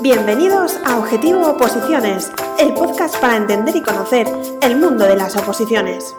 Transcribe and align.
Bienvenidos 0.00 0.78
a 0.84 0.96
Objetivo 0.96 1.44
Oposiciones, 1.48 2.30
el 2.60 2.72
podcast 2.72 3.16
para 3.20 3.36
entender 3.36 3.74
y 3.74 3.82
conocer 3.82 4.28
el 4.62 4.76
mundo 4.76 5.04
de 5.04 5.16
las 5.16 5.34
oposiciones. 5.34 6.14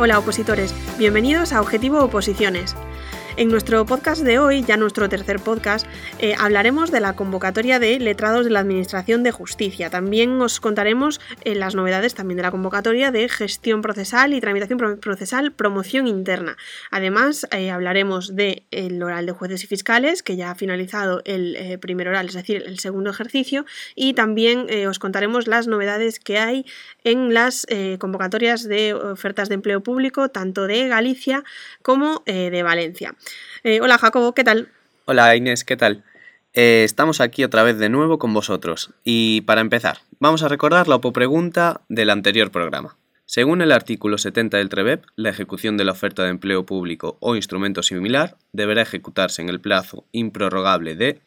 Hola 0.00 0.18
opositores, 0.18 0.74
bienvenidos 0.98 1.52
a 1.52 1.60
Objetivo 1.60 2.02
Oposiciones. 2.02 2.74
En 3.38 3.50
nuestro 3.50 3.86
podcast 3.86 4.22
de 4.24 4.40
hoy, 4.40 4.64
ya 4.64 4.76
nuestro 4.76 5.08
tercer 5.08 5.38
podcast, 5.38 5.86
eh, 6.18 6.34
hablaremos 6.36 6.90
de 6.90 6.98
la 6.98 7.12
convocatoria 7.12 7.78
de 7.78 8.00
letrados 8.00 8.44
de 8.44 8.50
la 8.50 8.58
Administración 8.58 9.22
de 9.22 9.30
Justicia. 9.30 9.90
También 9.90 10.40
os 10.40 10.58
contaremos 10.58 11.20
eh, 11.44 11.54
las 11.54 11.76
novedades 11.76 12.16
también 12.16 12.38
de 12.38 12.42
la 12.42 12.50
convocatoria 12.50 13.12
de 13.12 13.28
gestión 13.28 13.80
procesal 13.80 14.34
y 14.34 14.40
tramitación 14.40 14.98
procesal 14.98 15.52
promoción 15.52 16.08
interna. 16.08 16.56
Además, 16.90 17.46
eh, 17.52 17.70
hablaremos 17.70 18.34
del 18.34 19.00
oral 19.00 19.26
de 19.26 19.30
jueces 19.30 19.62
y 19.62 19.68
fiscales, 19.68 20.24
que 20.24 20.34
ya 20.34 20.50
ha 20.50 20.54
finalizado 20.56 21.22
el 21.24 21.78
primer 21.78 22.08
oral, 22.08 22.26
es 22.26 22.34
decir, 22.34 22.64
el 22.66 22.80
segundo 22.80 23.10
ejercicio, 23.10 23.66
y 23.94 24.14
también 24.14 24.66
os 24.88 24.98
contaremos 24.98 25.46
las 25.46 25.68
novedades 25.68 26.18
que 26.18 26.38
hay 26.38 26.66
en 27.04 27.32
las 27.32 27.68
convocatorias 28.00 28.64
de 28.64 28.94
ofertas 28.94 29.48
de 29.48 29.54
empleo 29.54 29.80
público, 29.80 30.28
tanto 30.30 30.66
de 30.66 30.88
Galicia 30.88 31.44
como 31.82 32.24
de 32.26 32.62
Valencia. 32.64 33.14
Eh, 33.64 33.80
hola 33.80 33.98
Jacobo, 33.98 34.34
¿qué 34.34 34.44
tal? 34.44 34.68
Hola 35.04 35.34
Inés, 35.36 35.64
¿qué 35.64 35.76
tal? 35.76 36.04
Eh, 36.54 36.82
estamos 36.84 37.20
aquí 37.20 37.44
otra 37.44 37.62
vez 37.62 37.78
de 37.78 37.88
nuevo 37.88 38.18
con 38.18 38.34
vosotros. 38.34 38.90
Y 39.04 39.42
para 39.42 39.60
empezar, 39.60 39.98
vamos 40.18 40.42
a 40.42 40.48
recordar 40.48 40.88
la 40.88 40.98
pregunta 41.00 41.82
del 41.88 42.10
anterior 42.10 42.50
programa. 42.50 42.96
Según 43.26 43.60
el 43.60 43.72
artículo 43.72 44.16
70 44.16 44.56
del 44.56 44.70
TREVEP, 44.70 45.04
la 45.14 45.28
ejecución 45.28 45.76
de 45.76 45.84
la 45.84 45.92
oferta 45.92 46.24
de 46.24 46.30
empleo 46.30 46.64
público 46.64 47.18
o 47.20 47.36
instrumento 47.36 47.82
similar 47.82 48.38
deberá 48.52 48.82
ejecutarse 48.82 49.42
en 49.42 49.50
el 49.50 49.60
plazo 49.60 50.04
improrrogable 50.12 50.96
de 50.96 51.20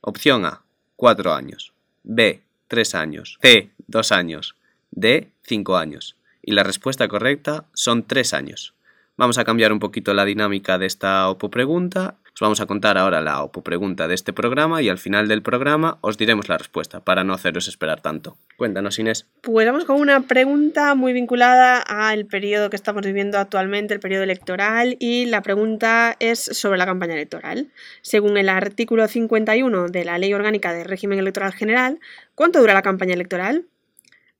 opción 0.00 0.44
A, 0.44 0.62
4 0.94 1.34
años, 1.34 1.72
B, 2.04 2.42
3 2.68 2.94
años, 2.94 3.38
C, 3.42 3.70
2 3.88 4.12
años, 4.12 4.54
D, 4.92 5.30
5 5.42 5.76
años. 5.76 6.16
Y 6.42 6.52
la 6.52 6.62
respuesta 6.62 7.08
correcta 7.08 7.64
son 7.74 8.04
3 8.04 8.34
años. 8.34 8.74
Vamos 9.18 9.36
a 9.36 9.44
cambiar 9.44 9.72
un 9.72 9.80
poquito 9.80 10.14
la 10.14 10.24
dinámica 10.24 10.78
de 10.78 10.86
esta 10.86 11.28
OPO 11.28 11.50
pregunta. 11.50 12.14
Os 12.34 12.40
vamos 12.40 12.60
a 12.60 12.66
contar 12.66 12.96
ahora 12.96 13.20
la 13.20 13.42
OPO 13.42 13.64
pregunta 13.64 14.06
de 14.06 14.14
este 14.14 14.32
programa 14.32 14.80
y 14.80 14.88
al 14.88 14.98
final 14.98 15.26
del 15.26 15.42
programa 15.42 15.98
os 16.02 16.16
diremos 16.16 16.48
la 16.48 16.56
respuesta 16.56 17.00
para 17.00 17.24
no 17.24 17.34
haceros 17.34 17.66
esperar 17.66 18.00
tanto. 18.00 18.36
Cuéntanos, 18.56 18.96
Inés. 19.00 19.26
Pues 19.40 19.66
vamos 19.66 19.86
con 19.86 20.00
una 20.00 20.20
pregunta 20.20 20.94
muy 20.94 21.12
vinculada 21.12 21.80
al 21.80 22.26
periodo 22.26 22.70
que 22.70 22.76
estamos 22.76 23.04
viviendo 23.04 23.38
actualmente, 23.38 23.92
el 23.92 23.98
periodo 23.98 24.22
electoral, 24.22 24.96
y 25.00 25.26
la 25.26 25.42
pregunta 25.42 26.14
es 26.20 26.38
sobre 26.38 26.78
la 26.78 26.86
campaña 26.86 27.14
electoral. 27.14 27.72
Según 28.02 28.36
el 28.36 28.48
artículo 28.48 29.08
51 29.08 29.88
de 29.88 30.04
la 30.04 30.18
Ley 30.18 30.32
Orgánica 30.32 30.72
del 30.72 30.86
Régimen 30.86 31.18
Electoral 31.18 31.54
General, 31.54 31.98
¿cuánto 32.36 32.60
dura 32.60 32.72
la 32.72 32.82
campaña 32.82 33.14
electoral? 33.14 33.66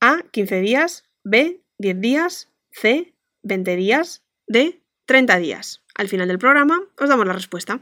A. 0.01 0.19
15 0.31 0.61
días. 0.61 1.03
B. 1.25 1.63
10 1.79 2.01
días. 2.01 2.49
C. 2.71 3.13
20 3.43 3.75
días 3.75 4.23
de 4.49 4.81
30 5.07 5.39
días. 5.39 5.83
Al 5.95 6.09
final 6.09 6.29
del 6.29 6.39
programa 6.39 6.81
os 6.99 7.09
damos 7.09 7.27
la 7.27 7.33
respuesta. 7.33 7.81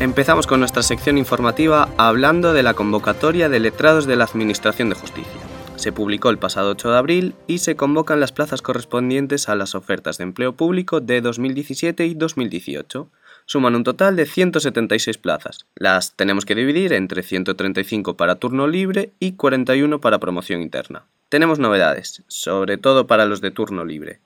Empezamos 0.00 0.46
con 0.46 0.60
nuestra 0.60 0.84
sección 0.84 1.18
informativa 1.18 1.88
hablando 1.96 2.52
de 2.52 2.62
la 2.62 2.74
convocatoria 2.74 3.48
de 3.48 3.58
letrados 3.58 4.06
de 4.06 4.14
la 4.14 4.24
Administración 4.24 4.88
de 4.88 4.94
Justicia. 4.94 5.40
Se 5.74 5.90
publicó 5.90 6.30
el 6.30 6.38
pasado 6.38 6.70
8 6.70 6.92
de 6.92 6.98
abril 6.98 7.34
y 7.48 7.58
se 7.58 7.74
convocan 7.74 8.20
las 8.20 8.32
plazas 8.32 8.62
correspondientes 8.62 9.48
a 9.48 9.56
las 9.56 9.74
ofertas 9.74 10.18
de 10.18 10.24
empleo 10.24 10.54
público 10.54 11.00
de 11.00 11.20
2017 11.20 12.06
y 12.06 12.14
2018 12.14 13.10
suman 13.48 13.74
un 13.74 13.82
total 13.82 14.14
de 14.14 14.26
176 14.26 15.16
plazas. 15.16 15.66
Las 15.74 16.14
tenemos 16.14 16.44
que 16.44 16.54
dividir 16.54 16.92
entre 16.92 17.22
135 17.22 18.14
para 18.14 18.34
turno 18.34 18.68
libre 18.68 19.12
y 19.18 19.32
41 19.32 20.00
para 20.02 20.18
promoción 20.18 20.60
interna. 20.60 21.06
Tenemos 21.30 21.58
novedades, 21.58 22.22
sobre 22.28 22.76
todo 22.76 23.06
para 23.06 23.24
los 23.24 23.40
de 23.40 23.50
turno 23.50 23.86
libre. 23.86 24.20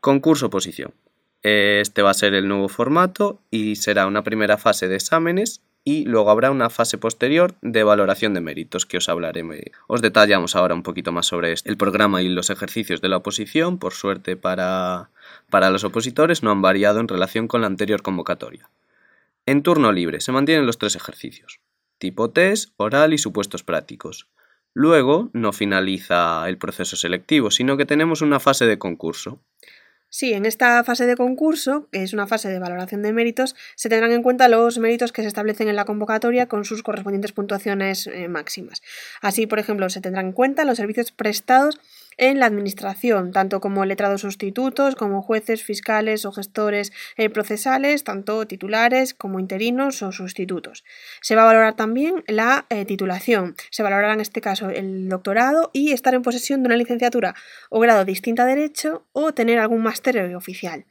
Concurso 0.00 0.48
posición. 0.48 0.94
Este 1.42 2.02
va 2.02 2.10
a 2.10 2.14
ser 2.14 2.34
el 2.34 2.46
nuevo 2.46 2.68
formato 2.68 3.40
y 3.50 3.76
será 3.76 4.06
una 4.06 4.22
primera 4.22 4.58
fase 4.58 4.86
de 4.86 4.94
exámenes 4.94 5.60
y 5.84 6.04
luego 6.04 6.30
habrá 6.30 6.50
una 6.50 6.70
fase 6.70 6.98
posterior 6.98 7.54
de 7.62 7.82
valoración 7.82 8.34
de 8.34 8.40
méritos 8.40 8.84
que 8.86 8.98
os 8.98 9.08
hablaré. 9.08 9.42
Os 9.86 10.02
detallamos 10.02 10.56
ahora 10.56 10.74
un 10.74 10.82
poquito 10.82 11.12
más 11.12 11.26
sobre 11.26 11.52
esto. 11.52 11.70
El 11.70 11.76
programa 11.76 12.22
y 12.22 12.28
los 12.28 12.50
ejercicios 12.50 13.00
de 13.00 13.08
la 13.08 13.18
oposición, 13.18 13.78
por 13.78 13.94
suerte 13.94 14.36
para, 14.36 15.10
para 15.48 15.70
los 15.70 15.84
opositores, 15.84 16.42
no 16.42 16.50
han 16.50 16.60
variado 16.62 17.00
en 17.00 17.08
relación 17.08 17.48
con 17.48 17.60
la 17.60 17.68
anterior 17.68 18.02
convocatoria. 18.02 18.68
En 19.46 19.62
turno 19.62 19.92
libre 19.92 20.20
se 20.20 20.32
mantienen 20.32 20.66
los 20.66 20.76
tres 20.76 20.94
ejercicios, 20.94 21.60
tipo 21.96 22.30
test, 22.30 22.74
oral 22.76 23.14
y 23.14 23.18
supuestos 23.18 23.62
prácticos. 23.62 24.28
Luego 24.74 25.30
no 25.32 25.52
finaliza 25.52 26.46
el 26.48 26.58
proceso 26.58 26.96
selectivo, 26.96 27.50
sino 27.50 27.76
que 27.76 27.86
tenemos 27.86 28.20
una 28.20 28.40
fase 28.40 28.66
de 28.66 28.78
concurso. 28.78 29.40
Sí, 30.10 30.32
en 30.32 30.46
esta 30.46 30.82
fase 30.84 31.04
de 31.06 31.16
concurso, 31.16 31.86
que 31.92 32.02
es 32.02 32.14
una 32.14 32.26
fase 32.26 32.48
de 32.48 32.58
valoración 32.58 33.02
de 33.02 33.12
méritos, 33.12 33.54
se 33.74 33.90
tendrán 33.90 34.12
en 34.12 34.22
cuenta 34.22 34.48
los 34.48 34.78
méritos 34.78 35.12
que 35.12 35.20
se 35.20 35.28
establecen 35.28 35.68
en 35.68 35.76
la 35.76 35.84
convocatoria 35.84 36.46
con 36.46 36.64
sus 36.64 36.82
correspondientes 36.82 37.32
puntuaciones 37.32 38.06
eh, 38.06 38.26
máximas. 38.28 38.80
Así, 39.20 39.46
por 39.46 39.58
ejemplo, 39.58 39.90
se 39.90 40.00
tendrán 40.00 40.26
en 40.26 40.32
cuenta 40.32 40.64
los 40.64 40.78
servicios 40.78 41.12
prestados 41.12 41.78
en 42.18 42.38
la 42.38 42.46
Administración, 42.46 43.32
tanto 43.32 43.60
como 43.60 43.84
letrados 43.84 44.20
sustitutos, 44.20 44.94
como 44.94 45.22
jueces, 45.22 45.64
fiscales 45.64 46.24
o 46.24 46.32
gestores 46.32 46.92
eh, 47.16 47.30
procesales, 47.30 48.04
tanto 48.04 48.46
titulares 48.46 49.14
como 49.14 49.40
interinos 49.40 50.02
o 50.02 50.12
sustitutos. 50.12 50.84
Se 51.20 51.34
va 51.34 51.42
a 51.42 51.46
valorar 51.46 51.74
también 51.74 52.24
la 52.26 52.66
eh, 52.68 52.84
titulación. 52.84 53.54
Se 53.70 53.82
valorará 53.82 54.14
en 54.14 54.20
este 54.20 54.40
caso 54.40 54.70
el 54.70 55.08
doctorado 55.08 55.70
y 55.72 55.92
estar 55.92 56.14
en 56.14 56.22
posesión 56.22 56.62
de 56.62 56.68
una 56.68 56.76
licenciatura 56.76 57.34
o 57.70 57.80
grado 57.80 58.04
distinta 58.04 58.42
a 58.42 58.46
Derecho 58.46 59.06
o 59.12 59.32
tener 59.32 59.58
algún 59.58 59.82
máster 59.82 60.34
oficial. 60.34 60.84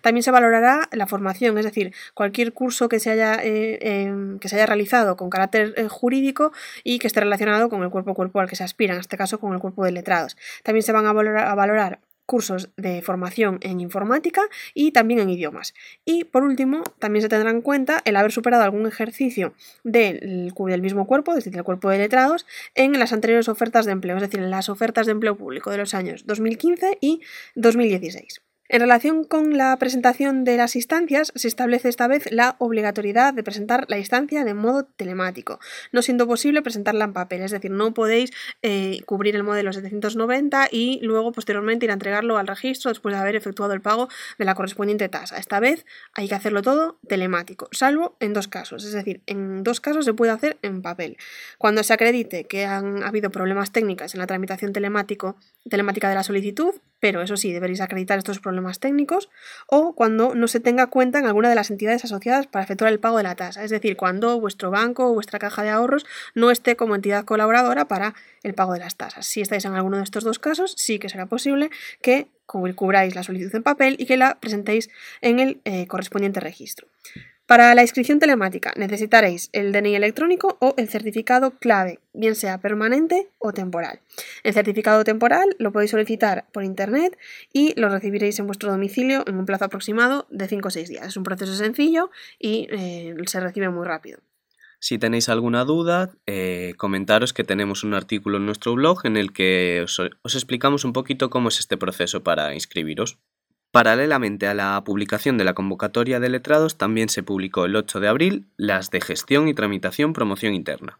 También 0.00 0.22
se 0.22 0.30
valorará 0.30 0.88
la 0.92 1.06
formación, 1.06 1.56
es 1.58 1.64
decir, 1.64 1.94
cualquier 2.14 2.52
curso 2.52 2.88
que 2.88 3.00
se 3.00 3.10
haya, 3.10 3.36
eh, 3.42 3.78
em, 3.80 4.38
que 4.38 4.48
se 4.48 4.56
haya 4.56 4.66
realizado 4.66 5.16
con 5.16 5.30
carácter 5.30 5.74
jurídico 5.88 6.52
y 6.84 6.98
que 6.98 7.06
esté 7.06 7.20
relacionado 7.20 7.68
con 7.68 7.82
el 7.82 7.90
cuerpo 7.90 8.14
cuerpo 8.14 8.40
al 8.40 8.48
que 8.48 8.56
se 8.56 8.64
aspira, 8.64 8.94
en 8.94 9.00
este 9.00 9.16
caso 9.16 9.38
con 9.38 9.52
el 9.52 9.60
cuerpo 9.60 9.84
de 9.84 9.92
letrados. 9.92 10.36
Se 10.80 10.92
van 10.92 11.06
a 11.06 11.12
valorar, 11.12 12.00
cursos 12.26 12.70
de 12.76 13.02
formación 13.02 13.58
en 13.60 13.80
informática 13.80 14.42
y 14.72 14.92
también 14.92 15.20
en 15.20 15.28
idiomas. 15.28 15.74
Y 16.04 16.24
por 16.24 16.44
último, 16.44 16.82
también 16.98 17.22
se 17.22 17.28
tendrá 17.28 17.50
en 17.50 17.60
cuenta 17.60 18.00
el 18.06 18.16
haber 18.16 18.32
superado 18.32 18.62
algún 18.62 18.86
ejercicio 18.86 19.52
del, 19.84 20.52
del, 20.54 20.82
mismo 20.82 21.06
cuerpo, 21.06 21.32
es 21.32 21.36
decir, 21.36 21.52
del 21.52 21.64
cuerpo 21.64 21.90
de 21.90 21.98
letrados, 21.98 22.46
en 22.74 22.98
las 22.98 23.12
anteriores 23.12 23.50
ofertas 23.50 23.84
de 23.84 23.92
empleo, 23.92 24.16
es 24.16 24.22
decir, 24.22 24.40
en 24.40 24.50
las 24.50 24.70
ofertas 24.70 25.04
de 25.04 25.12
empleo 25.12 25.36
público 25.36 25.70
de 25.70 25.76
los 25.76 25.92
años 25.92 26.24
2015 26.26 26.98
y 27.00 27.20
2016. 27.54 28.40
En 28.72 28.80
relación 28.80 29.24
con 29.24 29.58
la 29.58 29.76
presentación 29.76 30.44
de 30.44 30.56
las 30.56 30.76
instancias, 30.76 31.30
se 31.34 31.46
establece 31.46 31.90
esta 31.90 32.08
vez 32.08 32.32
la 32.32 32.56
obligatoriedad 32.58 33.34
de 33.34 33.42
presentar 33.42 33.84
la 33.88 33.98
instancia 33.98 34.44
de 34.44 34.54
modo 34.54 34.84
telemático, 34.84 35.60
no 35.92 36.00
siendo 36.00 36.26
posible 36.26 36.62
presentarla 36.62 37.04
en 37.04 37.12
papel, 37.12 37.42
es 37.42 37.50
decir, 37.50 37.70
no 37.70 37.92
podéis 37.92 38.30
eh, 38.62 39.00
cubrir 39.04 39.36
el 39.36 39.42
modelo 39.42 39.74
790 39.74 40.68
y 40.72 41.00
luego 41.02 41.32
posteriormente 41.32 41.84
ir 41.84 41.90
a 41.90 41.92
entregarlo 41.92 42.38
al 42.38 42.46
registro 42.46 42.88
después 42.88 43.14
de 43.14 43.20
haber 43.20 43.36
efectuado 43.36 43.74
el 43.74 43.82
pago 43.82 44.08
de 44.38 44.46
la 44.46 44.54
correspondiente 44.54 45.10
tasa. 45.10 45.36
Esta 45.36 45.60
vez 45.60 45.84
hay 46.14 46.28
que 46.28 46.34
hacerlo 46.34 46.62
todo 46.62 46.98
telemático, 47.06 47.68
salvo 47.72 48.16
en 48.20 48.32
dos 48.32 48.48
casos, 48.48 48.86
es 48.86 48.92
decir, 48.92 49.20
en 49.26 49.64
dos 49.64 49.82
casos 49.82 50.06
se 50.06 50.14
puede 50.14 50.32
hacer 50.32 50.56
en 50.62 50.80
papel. 50.80 51.18
Cuando 51.58 51.82
se 51.82 51.92
acredite 51.92 52.44
que 52.44 52.64
han 52.64 53.02
habido 53.02 53.30
problemas 53.30 53.70
técnicas 53.70 54.14
en 54.14 54.20
la 54.20 54.26
tramitación 54.26 54.72
telemática 54.72 55.34
de 56.08 56.14
la 56.14 56.22
solicitud, 56.22 56.72
pero 57.02 57.20
eso 57.20 57.36
sí, 57.36 57.52
deberéis 57.52 57.80
acreditar 57.80 58.16
estos 58.16 58.38
problemas 58.38 58.78
técnicos, 58.78 59.28
o 59.66 59.92
cuando 59.92 60.36
no 60.36 60.46
se 60.46 60.60
tenga 60.60 60.86
cuenta 60.86 61.18
en 61.18 61.26
alguna 61.26 61.48
de 61.48 61.56
las 61.56 61.68
entidades 61.68 62.04
asociadas 62.04 62.46
para 62.46 62.62
efectuar 62.62 62.92
el 62.92 63.00
pago 63.00 63.16
de 63.16 63.24
la 63.24 63.34
tasa, 63.34 63.64
es 63.64 63.72
decir, 63.72 63.96
cuando 63.96 64.38
vuestro 64.38 64.70
banco 64.70 65.10
o 65.10 65.12
vuestra 65.12 65.40
caja 65.40 65.64
de 65.64 65.70
ahorros 65.70 66.06
no 66.36 66.52
esté 66.52 66.76
como 66.76 66.94
entidad 66.94 67.24
colaboradora 67.24 67.88
para 67.88 68.14
el 68.44 68.54
pago 68.54 68.74
de 68.74 68.78
las 68.78 68.94
tasas. 68.94 69.26
Si 69.26 69.40
estáis 69.40 69.64
en 69.64 69.74
alguno 69.74 69.96
de 69.96 70.04
estos 70.04 70.22
dos 70.22 70.38
casos, 70.38 70.76
sí 70.78 71.00
que 71.00 71.08
será 71.08 71.26
posible 71.26 71.70
que 72.02 72.28
cubráis 72.46 73.16
la 73.16 73.24
solicitud 73.24 73.56
en 73.56 73.64
papel 73.64 73.96
y 73.98 74.06
que 74.06 74.16
la 74.16 74.38
presentéis 74.38 74.88
en 75.22 75.40
el 75.40 75.60
eh, 75.64 75.88
correspondiente 75.88 76.38
registro. 76.38 76.86
Para 77.52 77.74
la 77.74 77.82
inscripción 77.82 78.18
telemática 78.18 78.72
necesitaréis 78.78 79.50
el 79.52 79.72
DNI 79.72 79.94
electrónico 79.94 80.56
o 80.62 80.72
el 80.78 80.88
certificado 80.88 81.50
clave, 81.50 81.98
bien 82.14 82.34
sea 82.34 82.62
permanente 82.62 83.28
o 83.38 83.52
temporal. 83.52 84.00
El 84.42 84.54
certificado 84.54 85.04
temporal 85.04 85.54
lo 85.58 85.70
podéis 85.70 85.90
solicitar 85.90 86.46
por 86.50 86.64
internet 86.64 87.18
y 87.52 87.78
lo 87.78 87.90
recibiréis 87.90 88.38
en 88.38 88.46
vuestro 88.46 88.70
domicilio 88.70 89.22
en 89.26 89.36
un 89.36 89.44
plazo 89.44 89.66
aproximado 89.66 90.26
de 90.30 90.48
5 90.48 90.66
o 90.66 90.70
6 90.70 90.88
días. 90.88 91.06
Es 91.08 91.18
un 91.18 91.24
proceso 91.24 91.54
sencillo 91.54 92.10
y 92.38 92.68
eh, 92.70 93.14
se 93.26 93.40
recibe 93.40 93.68
muy 93.68 93.86
rápido. 93.86 94.20
Si 94.78 94.96
tenéis 94.96 95.28
alguna 95.28 95.66
duda, 95.66 96.10
eh, 96.26 96.72
comentaros 96.78 97.34
que 97.34 97.44
tenemos 97.44 97.84
un 97.84 97.92
artículo 97.92 98.38
en 98.38 98.46
nuestro 98.46 98.72
blog 98.72 99.04
en 99.04 99.18
el 99.18 99.34
que 99.34 99.82
os, 99.84 100.00
os 100.00 100.34
explicamos 100.34 100.86
un 100.86 100.94
poquito 100.94 101.28
cómo 101.28 101.50
es 101.50 101.60
este 101.60 101.76
proceso 101.76 102.22
para 102.24 102.54
inscribiros. 102.54 103.18
Paralelamente 103.72 104.46
a 104.48 104.54
la 104.54 104.84
publicación 104.84 105.38
de 105.38 105.44
la 105.44 105.54
convocatoria 105.54 106.20
de 106.20 106.28
letrados, 106.28 106.76
también 106.76 107.08
se 107.08 107.22
publicó 107.22 107.64
el 107.64 107.74
8 107.74 108.00
de 108.00 108.08
abril 108.08 108.46
las 108.58 108.90
de 108.90 109.00
gestión 109.00 109.48
y 109.48 109.54
tramitación 109.54 110.12
promoción 110.12 110.52
interna. 110.52 110.98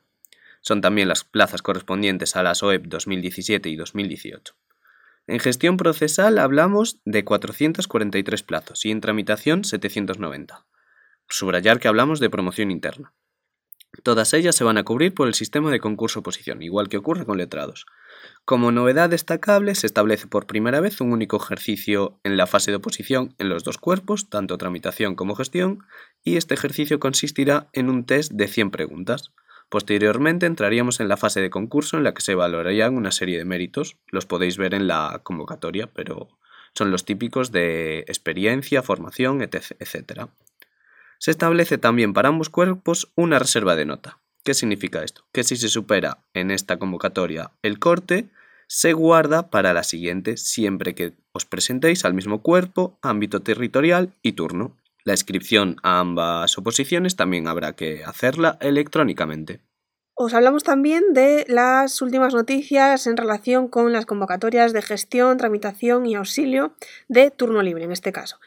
Son 0.63 0.81
también 0.81 1.07
las 1.07 1.23
plazas 1.23 1.61
correspondientes 1.61 2.35
a 2.35 2.43
las 2.43 2.63
OEP 2.63 2.87
2017 2.87 3.69
y 3.69 3.77
2018. 3.77 4.55
En 5.27 5.39
gestión 5.39 5.77
procesal 5.77 6.39
hablamos 6.39 6.99
de 7.05 7.25
443 7.25 8.43
plazos 8.43 8.87
y 8.87 8.91
en 8.91 9.03
tramitación 9.03 9.65
790. 9.65 10.65
Subrayar 11.29 11.79
que 11.79 11.89
hablamos 11.89 12.21
de 12.21 12.31
promoción 12.31 12.71
interna. 12.71 13.13
Todas 14.03 14.33
ellas 14.33 14.57
se 14.57 14.65
van 14.65 14.79
a 14.79 14.85
cubrir 14.85 15.13
por 15.13 15.29
el 15.29 15.35
sistema 15.35 15.71
de 15.71 15.79
concurso-oposición, 15.79 16.63
igual 16.63 16.89
que 16.89 16.97
ocurre 16.97 17.27
con 17.27 17.37
letrados. 17.37 17.85
Como 18.45 18.73
novedad 18.73 19.09
destacable, 19.09 19.77
se 19.77 19.87
establece 19.87 20.27
por 20.27 20.49
primera 20.49 20.81
vez 20.81 21.01
un 21.01 21.13
único 21.13 21.37
ejercicio 21.37 22.19
en 22.25 22.37
la 22.37 22.49
fase 22.49 22.73
de 22.73 22.79
oposición 22.79 23.35
en 23.39 23.49
los 23.49 23.63
dos 23.63 23.79
cuerpos, 23.79 24.29
tanto 24.31 24.59
tramitación 24.59 25.15
como 25.15 25.37
gestión, 25.37 25.85
y 26.25 26.37
este 26.37 26.55
ejercicio 26.55 26.99
consistirá 26.99 27.69
en 27.73 27.89
un 27.89 28.05
test 28.05 28.33
de 28.33 28.49
100 28.49 28.73
preguntas. 28.73 29.33
Posteriormente 29.69 30.47
entraríamos 30.47 30.99
en 30.99 31.07
la 31.07 31.17
fase 31.17 31.41
de 31.41 31.51
concurso 31.51 31.97
en 31.97 32.03
la 32.03 32.15
que 32.15 32.21
se 32.21 32.35
valorarían 32.35 32.97
una 32.97 33.13
serie 33.13 33.39
de 33.39 33.45
méritos. 33.45 33.97
Los 34.09 34.27
podéis 34.27 34.59
ver 34.59 34.75
en 34.75 34.89
la 34.89 35.21
convocatoria, 35.23 35.87
pero 35.87 36.29
son 36.75 36.91
los 36.91 37.05
típicos 37.05 37.53
de 37.53 38.01
experiencia, 38.01 38.83
formación, 38.83 39.41
etc. 39.43 40.27
Se 41.19 41.31
establece 41.31 41.79
también 41.79 42.13
para 42.13 42.31
ambos 42.31 42.51
cuerpos 42.51 43.13
una 43.15 43.39
reserva 43.39 43.77
de 43.77 43.85
nota. 43.85 44.19
¿Qué 44.45 44.55
significa 44.55 45.05
esto? 45.05 45.23
Que 45.33 45.45
si 45.45 45.57
se 45.57 45.69
supera 45.69 46.25
en 46.35 46.51
esta 46.51 46.79
convocatoria 46.79 47.53
el 47.63 47.79
corte, 47.79 48.29
se 48.67 48.93
guarda 48.93 49.51
para 49.51 49.73
la 49.73 49.85
siguiente 49.85 50.37
siempre 50.37 50.95
que 50.95 51.15
os 51.33 51.45
presentéis 51.45 52.05
al 52.05 52.15
mismo 52.15 52.43
cuerpo, 52.43 52.99
ámbito 53.03 53.43
territorial 53.43 54.15
y 54.21 54.33
turno. 54.33 54.77
La 55.05 55.13
inscripción 55.13 55.77
a 55.83 56.01
ambas 56.01 56.59
oposiciones 56.59 57.15
también 57.15 57.47
habrá 57.47 57.75
que 57.75 58.03
hacerla 58.05 58.59
electrónicamente. 58.61 59.61
Os 60.15 60.35
hablamos 60.35 60.63
también 60.63 61.15
de 61.15 61.45
las 61.49 62.03
últimas 62.03 62.35
noticias 62.35 63.07
en 63.07 63.17
relación 63.17 63.69
con 63.69 63.93
las 63.93 64.07
convocatorias 64.07 64.73
de 64.73 64.83
gestión, 64.83 65.39
tramitación 65.39 66.05
y 66.07 66.17
auxilio 66.17 66.75
de 67.09 67.31
turno 67.31 67.63
libre 67.63 67.85
en 67.85 67.93
este 67.93 68.13
caso. 68.13 68.39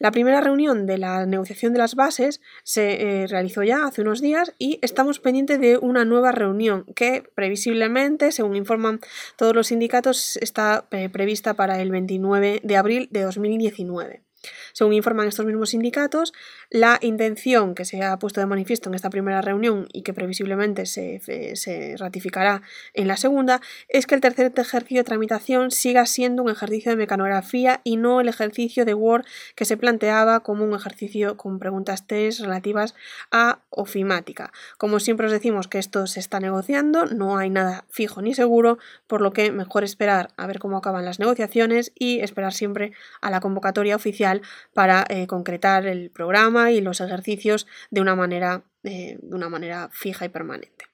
La 0.00 0.12
primera 0.12 0.40
reunión 0.40 0.86
de 0.86 0.96
la 0.96 1.26
negociación 1.26 1.74
de 1.74 1.78
las 1.78 1.94
bases 1.94 2.40
se 2.64 3.02
eh, 3.22 3.26
realizó 3.26 3.62
ya 3.62 3.84
hace 3.84 4.00
unos 4.00 4.22
días 4.22 4.54
y 4.58 4.78
estamos 4.80 5.20
pendientes 5.20 5.60
de 5.60 5.76
una 5.76 6.06
nueva 6.06 6.32
reunión 6.32 6.86
que 6.96 7.22
previsiblemente, 7.34 8.32
según 8.32 8.56
informan 8.56 9.00
todos 9.36 9.54
los 9.54 9.66
sindicatos, 9.66 10.38
está 10.38 10.88
eh, 10.90 11.10
prevista 11.10 11.52
para 11.52 11.82
el 11.82 11.90
29 11.90 12.62
de 12.64 12.76
abril 12.78 13.08
de 13.10 13.24
2019. 13.24 14.29
Según 14.72 14.94
informan 14.94 15.28
estos 15.28 15.46
mismos 15.46 15.70
sindicatos, 15.70 16.32
la 16.70 16.98
intención 17.02 17.74
que 17.74 17.84
se 17.84 18.02
ha 18.02 18.18
puesto 18.18 18.40
de 18.40 18.46
manifiesto 18.46 18.88
en 18.88 18.94
esta 18.94 19.10
primera 19.10 19.40
reunión 19.40 19.88
y 19.92 20.02
que 20.02 20.14
previsiblemente 20.14 20.86
se, 20.86 21.20
se, 21.54 21.96
ratificará 21.96 22.62
en 22.94 23.08
la 23.08 23.16
segunda 23.16 23.60
es 23.88 24.06
que 24.06 24.14
el 24.14 24.20
tercer 24.20 24.52
ejercicio 24.56 24.98
de 24.98 25.04
tramitación 25.04 25.70
siga 25.70 26.06
siendo 26.06 26.42
un 26.42 26.50
ejercicio 26.50 26.90
de 26.90 26.96
mecanografía 26.96 27.80
y 27.84 27.96
no 27.96 28.20
el 28.20 28.28
ejercicio 28.28 28.84
de 28.84 28.94
Word 28.94 29.24
que 29.54 29.64
se 29.64 29.76
planteaba 29.76 30.40
como 30.40 30.64
un 30.64 30.74
ejercicio 30.74 31.36
con 31.36 31.58
preguntas 31.58 32.06
test 32.06 32.40
relativas 32.40 32.94
a 33.30 33.60
ofimática. 33.70 34.52
Como 34.78 35.00
siempre 35.00 35.26
os 35.26 35.32
decimos 35.32 35.68
que 35.68 35.78
esto 35.78 36.06
se 36.06 36.20
está 36.20 36.40
negociando, 36.40 37.06
no 37.06 37.38
hay 37.38 37.50
nada 37.50 37.84
fijo 37.90 38.22
ni 38.22 38.34
seguro, 38.34 38.78
por 39.06 39.20
lo 39.20 39.32
que 39.32 39.50
mejor 39.52 39.84
esperar 39.84 40.30
a 40.36 40.46
ver 40.46 40.58
cómo 40.58 40.76
acaban 40.76 41.04
las 41.04 41.18
negociaciones 41.18 41.92
y 41.98 42.20
esperar 42.20 42.52
siempre 42.52 42.92
a 43.20 43.30
la 43.30 43.40
convocatoria 43.40 43.96
oficial 43.96 44.29
para 44.74 45.04
eh, 45.08 45.26
concretar 45.26 45.86
el 45.86 46.10
programa 46.10 46.70
y 46.72 46.80
los 46.80 47.00
ejercicios 47.00 47.66
de 47.90 48.00
una 48.00 48.14
manera, 48.16 48.62
eh, 48.84 49.18
de 49.20 49.34
una 49.34 49.48
manera 49.48 49.88
fija 49.92 50.24
y 50.24 50.28
permanente. 50.28 50.86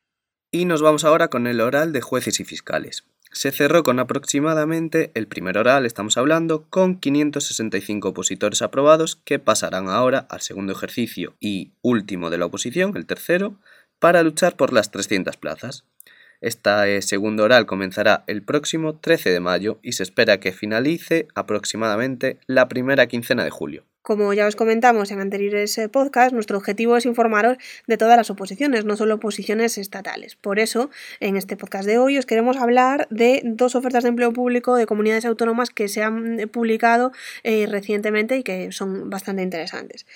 Y 0.51 0.65
nos 0.65 0.83
vamos 0.83 1.05
ahora 1.05 1.29
con 1.29 1.47
el 1.47 1.61
oral 1.61 1.93
de 1.93 2.01
jueces 2.01 2.41
y 2.41 2.45
fiscales. 2.45 3.05
Se 3.33 3.51
cerró 3.53 3.83
con 3.83 3.99
aproximadamente 3.99 5.11
el 5.15 5.27
primer 5.27 5.59
oral, 5.59 5.85
estamos 5.85 6.17
hablando, 6.17 6.65
con 6.71 6.99
565 6.99 8.09
opositores 8.09 8.63
aprobados 8.63 9.17
que 9.17 9.39
pasarán 9.39 9.89
ahora 9.89 10.27
al 10.31 10.41
segundo 10.41 10.73
ejercicio 10.73 11.35
y 11.39 11.73
último 11.83 12.31
de 12.31 12.39
la 12.39 12.47
oposición, 12.47 12.97
el 12.97 13.05
tercero, 13.05 13.57
para 13.99 14.23
luchar 14.23 14.57
por 14.57 14.73
las 14.73 14.91
300 14.91 15.37
plazas. 15.37 15.85
Este 16.41 17.01
segundo 17.01 17.45
oral 17.45 17.65
comenzará 17.65 18.25
el 18.27 18.43
próximo 18.43 18.97
13 18.97 19.31
de 19.31 19.41
mayo 19.41 19.79
y 19.83 19.93
se 19.93 20.03
espera 20.03 20.39
que 20.39 20.53
finalice 20.53 21.29
aproximadamente 21.35 22.39
la 22.47 22.69
primera 22.69 23.07
quincena 23.07 23.43
de 23.43 23.51
julio. 23.51 23.85
Como 24.07 24.33
ya 24.35 24.47
os 24.47 24.55
comentamos 24.55 25.11
en 25.11 25.19
anteriores 25.19 25.77
eh, 25.79 25.89
podcasts, 25.89 26.33
nuestro 26.33 26.57
objetivo 26.59 26.97
es 26.97 27.07
informaros 27.07 27.57
de 27.89 27.97
todas 27.97 28.17
las 28.17 28.31
oposiciones, 28.31 28.85
no 28.85 28.97
solo 28.97 29.17
oposiciones 29.17 29.79
estatales. 29.79 30.37
Por 30.37 30.61
eso, 30.61 30.91
en 31.19 31.37
este 31.37 31.57
podcast 31.57 31.89
de 31.89 31.99
hoy 31.99 32.17
os 32.17 32.25
queremos 32.25 32.57
hablar 32.57 33.09
de 33.11 33.43
dos 33.45 33.75
ofertas 33.75 34.05
de 34.05 34.11
empleo 34.11 34.33
público 34.33 34.77
de 34.77 34.87
comunidades 34.87 35.25
autónomas 35.25 35.71
que 35.71 35.89
se 35.89 36.05
han 36.05 36.39
eh, 36.39 36.47
publicado 36.47 37.11
eh, 37.43 37.67
recientemente 37.69 38.37
y 38.37 38.45
que 38.45 38.71
son 38.71 39.11
bastante 39.11 39.43
interesantes 39.43 40.07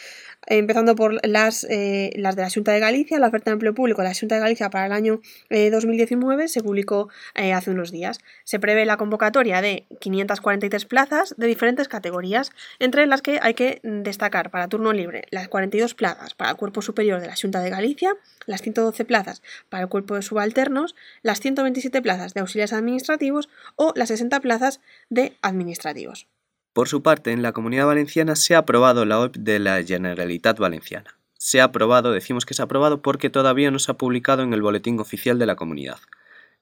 empezando 0.46 0.94
por 0.94 1.14
las, 1.26 1.66
las 1.68 2.36
de 2.36 2.42
la 2.42 2.50
Junta 2.50 2.72
de 2.72 2.80
Galicia, 2.80 3.18
la 3.18 3.28
oferta 3.28 3.50
de 3.50 3.54
empleo 3.54 3.74
público 3.74 4.02
de 4.02 4.08
la 4.08 4.14
Junta 4.14 4.36
de 4.36 4.40
Galicia 4.40 4.70
para 4.70 4.86
el 4.86 4.92
año 4.92 5.20
2019 5.50 6.44
eh, 6.44 6.48
se 6.48 6.62
publicó 6.62 7.08
hace 7.34 7.70
unos 7.70 7.92
días. 7.92 8.20
Se 8.44 8.58
prevé 8.58 8.84
la 8.84 8.96
convocatoria 8.96 9.60
de 9.60 9.86
543 10.00 10.84
plazas 10.86 11.34
de 11.36 11.46
diferentes 11.46 11.88
categorías, 11.88 12.52
entre 12.78 13.06
las 13.06 13.22
que 13.22 13.38
hay 13.42 13.54
que 13.54 13.79
destacar 13.82 14.50
para 14.50 14.68
turno 14.68 14.92
libre 14.92 15.24
las 15.30 15.48
42 15.48 15.94
plazas 15.94 16.34
para 16.34 16.50
el 16.50 16.56
cuerpo 16.56 16.82
superior 16.82 17.20
de 17.20 17.26
la 17.26 17.34
Junta 17.40 17.60
de 17.60 17.70
Galicia, 17.70 18.16
las 18.46 18.62
112 18.62 19.04
plazas 19.04 19.42
para 19.68 19.84
el 19.84 19.88
cuerpo 19.88 20.14
de 20.14 20.22
subalternos, 20.22 20.94
las 21.22 21.40
127 21.40 22.02
plazas 22.02 22.34
de 22.34 22.40
auxiliares 22.40 22.72
administrativos 22.72 23.48
o 23.76 23.92
las 23.96 24.08
60 24.08 24.40
plazas 24.40 24.80
de 25.08 25.36
administrativos. 25.42 26.26
Por 26.72 26.88
su 26.88 27.02
parte, 27.02 27.32
en 27.32 27.42
la 27.42 27.52
Comunidad 27.52 27.86
Valenciana 27.86 28.36
se 28.36 28.54
ha 28.54 28.58
aprobado 28.58 29.04
la 29.04 29.18
OEP 29.18 29.36
de 29.36 29.58
la 29.58 29.82
Generalitat 29.82 30.58
Valenciana. 30.58 31.18
Se 31.36 31.60
ha 31.60 31.64
aprobado, 31.64 32.12
decimos 32.12 32.46
que 32.46 32.54
se 32.54 32.62
ha 32.62 32.66
aprobado 32.66 33.02
porque 33.02 33.30
todavía 33.30 33.70
no 33.70 33.78
se 33.78 33.90
ha 33.90 33.96
publicado 33.96 34.42
en 34.42 34.52
el 34.52 34.62
Boletín 34.62 35.00
Oficial 35.00 35.38
de 35.38 35.46
la 35.46 35.56
Comunidad. 35.56 35.98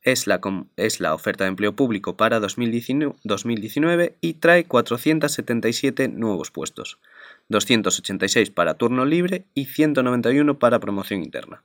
Es 0.02 0.26
la, 0.26 0.40
es 0.76 1.00
la 1.00 1.14
oferta 1.14 1.44
de 1.44 1.48
empleo 1.48 1.74
público 1.74 2.16
para 2.16 2.40
2019 2.40 4.16
y 4.20 4.34
trae 4.34 4.64
477 4.64 6.08
nuevos 6.08 6.50
puestos, 6.50 6.98
286 7.48 8.50
para 8.50 8.74
turno 8.74 9.04
libre 9.04 9.44
y 9.54 9.66
191 9.66 10.58
para 10.58 10.78
promoción 10.78 11.22
interna. 11.22 11.62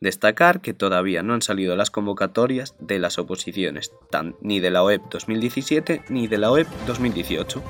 Destacar 0.00 0.60
que 0.60 0.74
todavía 0.74 1.22
no 1.22 1.34
han 1.34 1.42
salido 1.42 1.76
las 1.76 1.90
convocatorias 1.90 2.74
de 2.78 2.98
las 2.98 3.18
oposiciones, 3.18 3.92
ni 4.40 4.60
de 4.60 4.70
la 4.70 4.82
OEP 4.82 5.02
2017 5.10 6.02
ni 6.08 6.26
de 6.26 6.38
la 6.38 6.50
OEP 6.50 6.68
2018. 6.86 7.62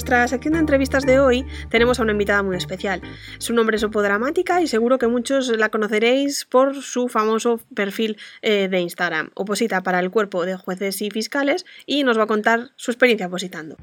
Nuestra 0.00 0.26
sección 0.28 0.54
de 0.54 0.60
entrevistas 0.60 1.04
de 1.04 1.20
hoy 1.20 1.44
tenemos 1.68 2.00
a 2.00 2.04
una 2.04 2.12
invitada 2.12 2.42
muy 2.42 2.56
especial. 2.56 3.02
Su 3.36 3.52
nombre 3.52 3.76
es 3.76 3.84
Opodramática 3.84 4.62
y 4.62 4.66
seguro 4.66 4.96
que 4.96 5.08
muchos 5.08 5.54
la 5.58 5.68
conoceréis 5.68 6.46
por 6.46 6.74
su 6.76 7.08
famoso 7.08 7.60
perfil 7.74 8.16
eh, 8.40 8.68
de 8.68 8.80
Instagram. 8.80 9.28
Oposita 9.34 9.82
para 9.82 10.00
el 10.00 10.10
cuerpo 10.10 10.46
de 10.46 10.56
jueces 10.56 11.02
y 11.02 11.10
fiscales 11.10 11.66
y 11.84 12.02
nos 12.02 12.18
va 12.18 12.22
a 12.22 12.28
contar 12.28 12.70
su 12.76 12.90
experiencia 12.90 13.26
opositando. 13.26 13.76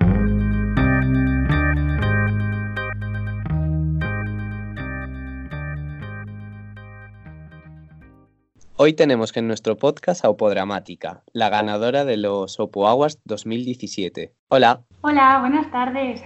Hoy 8.79 8.93
tenemos 8.93 9.35
en 9.35 9.47
nuestro 9.47 9.75
podcast 9.75 10.23
a 10.23 10.29
Opodramática, 10.29 11.23
la 11.33 11.49
ganadora 11.49 12.05
de 12.05 12.15
los 12.15 12.59
Opo 12.59 12.87
Awards 12.87 13.17
2017. 13.25 14.35
Hola. 14.49 14.81
Hola, 15.01 15.39
buenas 15.39 15.71
tardes. 15.71 16.21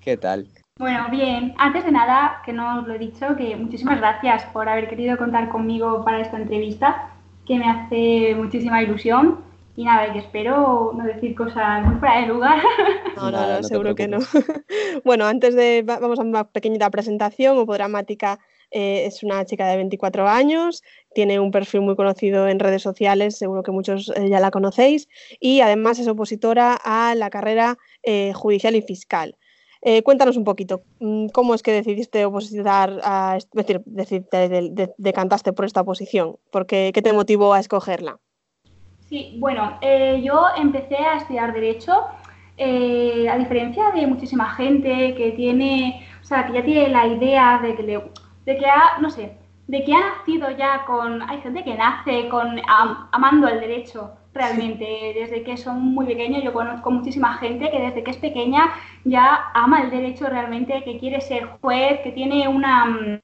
¿Qué 0.00 0.16
tal? 0.16 0.48
Bueno, 0.76 1.06
bien. 1.12 1.54
Antes 1.58 1.84
de 1.84 1.92
nada, 1.92 2.42
que 2.44 2.52
no 2.52 2.80
os 2.80 2.88
lo 2.88 2.94
he 2.94 2.98
dicho, 2.98 3.36
que 3.36 3.54
muchísimas 3.54 3.98
gracias 3.98 4.42
por 4.46 4.68
haber 4.68 4.88
querido 4.88 5.16
contar 5.16 5.50
conmigo 5.50 6.04
para 6.04 6.20
esta 6.20 6.36
entrevista, 6.36 7.12
que 7.46 7.56
me 7.56 7.70
hace 7.70 8.34
muchísima 8.34 8.82
ilusión 8.82 9.38
y 9.76 9.84
nada, 9.84 10.12
que 10.12 10.18
espero 10.18 10.92
no 10.96 11.04
decir 11.04 11.36
cosas 11.36 11.86
muy 11.86 11.94
fuera 12.00 12.22
de 12.22 12.26
lugar. 12.26 12.60
No, 13.14 13.30
no, 13.30 13.46
no, 13.46 13.62
seguro 13.62 13.94
que 13.94 14.08
no. 14.08 14.18
bueno, 15.04 15.26
antes 15.26 15.54
de, 15.54 15.84
vamos 15.86 16.18
a 16.18 16.22
una 16.22 16.42
pequeñita 16.42 16.90
presentación, 16.90 17.56
Opo 17.56 17.74
Dramática 17.74 18.40
eh, 18.72 19.04
es 19.06 19.22
una 19.22 19.44
chica 19.44 19.66
de 19.68 19.76
24 19.76 20.26
años, 20.26 20.82
tiene 21.14 21.38
un 21.38 21.50
perfil 21.50 21.82
muy 21.82 21.94
conocido 21.94 22.48
en 22.48 22.58
redes 22.58 22.82
sociales, 22.82 23.36
seguro 23.36 23.62
que 23.62 23.70
muchos 23.70 24.10
eh, 24.16 24.28
ya 24.30 24.40
la 24.40 24.50
conocéis, 24.50 25.08
y 25.40 25.60
además 25.60 25.98
es 25.98 26.08
opositora 26.08 26.78
a 26.82 27.14
la 27.14 27.28
carrera 27.28 27.76
eh, 28.02 28.32
judicial 28.34 28.74
y 28.74 28.82
fiscal. 28.82 29.36
cuéntanos 30.04 30.36
un 30.36 30.44
poquito, 30.44 30.82
mm, 31.00 31.28
¿cómo 31.34 31.54
es 31.54 31.62
que 31.62 31.72
decidiste 31.72 32.24
opositar 32.24 33.00
a, 33.02 33.36
es 33.36 33.48
decir, 33.50 33.82
decantaste 34.96 35.52
por 35.52 35.64
esta 35.64 35.80
oposición? 35.80 36.36
¿Qué 36.68 37.02
te 37.02 37.12
motivó 37.12 37.52
a 37.52 37.60
escogerla? 37.60 38.18
Sí, 39.08 39.36
bueno, 39.38 39.78
yo 40.22 40.46
empecé 40.56 40.96
a 40.96 41.16
estudiar 41.16 41.52
Derecho, 41.52 41.92
a 43.32 43.38
diferencia 43.38 43.90
de 43.90 44.06
muchísima 44.06 44.54
gente 44.54 45.14
que 45.16 45.32
tiene, 45.32 46.06
o 46.22 46.24
sea, 46.24 46.46
que 46.46 46.52
ya 46.52 46.64
tiene 46.64 46.88
la 46.88 47.06
idea 47.08 47.58
de 47.60 47.74
que 47.74 47.82
le, 47.82 48.00
de 48.44 48.56
que 48.56 48.66
ha, 48.66 48.98
no 49.00 49.10
sé, 49.10 49.36
de 49.66 49.84
que 49.84 49.94
ha 49.94 50.00
nacido 50.00 50.50
ya 50.50 50.84
con, 50.84 51.22
hay 51.22 51.40
gente 51.40 51.64
que 51.64 51.74
nace 51.74 52.28
con 52.28 52.60
amando 53.12 53.48
el 53.48 53.60
derecho 53.60 54.12
realmente, 54.34 55.12
desde 55.14 55.42
que 55.42 55.56
son 55.56 55.80
muy 55.80 56.06
pequeños, 56.06 56.42
yo 56.42 56.52
conozco 56.52 56.90
muchísima 56.90 57.34
gente 57.34 57.70
que 57.70 57.80
desde 57.80 58.02
que 58.02 58.10
es 58.10 58.16
pequeña 58.16 58.72
ya 59.04 59.50
ama 59.54 59.82
el 59.82 59.90
derecho 59.90 60.26
realmente, 60.26 60.82
que 60.84 60.98
quiere 60.98 61.20
ser 61.20 61.46
juez, 61.60 62.00
que 62.02 62.12
tiene 62.12 62.48
una... 62.48 62.86
Mm, 62.86 63.20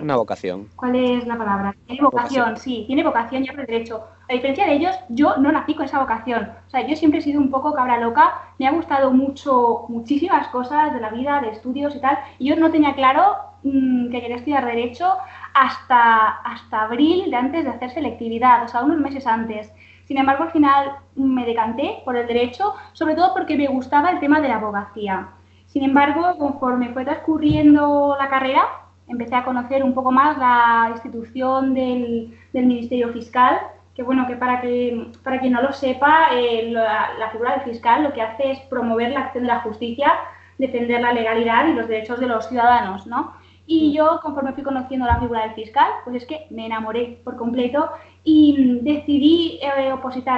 una 0.00 0.16
vocación. 0.16 0.68
¿Cuál 0.76 0.94
es 0.94 1.26
la 1.26 1.36
palabra? 1.36 1.74
Tiene 1.86 2.02
vocación, 2.02 2.56
sí, 2.56 2.84
tiene 2.86 3.02
vocación 3.02 3.42
ya 3.42 3.52
por 3.52 3.62
el 3.62 3.66
derecho. 3.66 4.06
A 4.28 4.32
diferencia 4.32 4.64
de 4.64 4.74
ellos, 4.74 4.96
yo 5.08 5.36
no 5.36 5.50
nací 5.50 5.74
con 5.74 5.84
esa 5.84 5.98
vocación. 5.98 6.48
O 6.68 6.70
sea, 6.70 6.86
yo 6.86 6.94
siempre 6.94 7.18
he 7.18 7.22
sido 7.22 7.40
un 7.40 7.50
poco 7.50 7.74
cabra 7.74 7.98
loca, 7.98 8.54
me 8.58 8.68
ha 8.68 8.72
gustado 8.72 9.10
mucho, 9.10 9.86
muchísimas 9.88 10.46
cosas 10.48 10.94
de 10.94 11.00
la 11.00 11.10
vida, 11.10 11.40
de 11.40 11.50
estudios 11.50 11.96
y 11.96 12.00
tal, 12.00 12.18
y 12.38 12.48
yo 12.48 12.56
no 12.56 12.70
tenía 12.70 12.94
claro 12.94 13.49
Mm, 13.62 14.10
que 14.10 14.20
quería 14.20 14.36
estudiar 14.36 14.64
Derecho 14.64 15.16
hasta, 15.52 16.28
hasta 16.28 16.82
abril 16.82 17.30
de 17.30 17.36
antes 17.36 17.64
de 17.64 17.70
hacer 17.70 17.90
selectividad, 17.90 18.64
o 18.64 18.68
sea, 18.68 18.82
unos 18.82 18.98
meses 18.98 19.26
antes. 19.26 19.70
Sin 20.06 20.16
embargo, 20.18 20.44
al 20.44 20.50
final 20.50 20.92
me 21.14 21.44
decanté 21.44 22.00
por 22.04 22.16
el 22.16 22.26
Derecho, 22.26 22.74
sobre 22.92 23.14
todo 23.14 23.34
porque 23.34 23.56
me 23.56 23.68
gustaba 23.68 24.10
el 24.10 24.20
tema 24.20 24.40
de 24.40 24.48
la 24.48 24.56
abogacía. 24.56 25.28
Sin 25.66 25.84
embargo, 25.84 26.36
conforme 26.38 26.88
fue 26.92 27.04
transcurriendo 27.04 28.16
la 28.18 28.28
carrera, 28.28 28.62
empecé 29.08 29.34
a 29.34 29.44
conocer 29.44 29.84
un 29.84 29.94
poco 29.94 30.10
más 30.10 30.38
la 30.38 30.88
institución 30.92 31.74
del, 31.74 32.36
del 32.52 32.66
Ministerio 32.66 33.12
Fiscal, 33.12 33.58
que 33.94 34.02
bueno, 34.02 34.26
que 34.26 34.36
para, 34.36 34.60
que, 34.62 35.10
para 35.22 35.38
quien 35.38 35.52
no 35.52 35.62
lo 35.62 35.72
sepa, 35.72 36.28
eh, 36.32 36.70
la, 36.70 37.10
la, 37.18 37.30
figura 37.30 37.56
del 37.56 37.62
fiscal 37.62 38.02
lo 38.02 38.12
que 38.12 38.22
hace 38.22 38.52
es 38.52 38.60
promover 38.60 39.10
la 39.10 39.20
acción 39.20 39.44
de 39.44 39.48
la 39.48 39.60
justicia, 39.60 40.12
defender 40.58 41.00
la 41.02 41.12
legalidad 41.12 41.66
y 41.66 41.74
los 41.74 41.88
derechos 41.88 42.18
de 42.20 42.26
los 42.26 42.48
ciudadanos, 42.48 43.06
¿no? 43.06 43.34
Y 43.72 43.92
yo, 43.92 44.18
conforme 44.20 44.52
fui 44.52 44.64
conociendo 44.64 45.06
la 45.06 45.20
figura 45.20 45.42
del 45.42 45.54
fiscal, 45.54 45.86
pues 46.02 46.16
es 46.16 46.26
que 46.26 46.48
me 46.50 46.66
enamoré 46.66 47.20
por 47.22 47.36
completo 47.36 47.88
y 48.24 48.80
decidí 48.82 49.60
eh, 49.62 49.92
opositar 49.92 50.36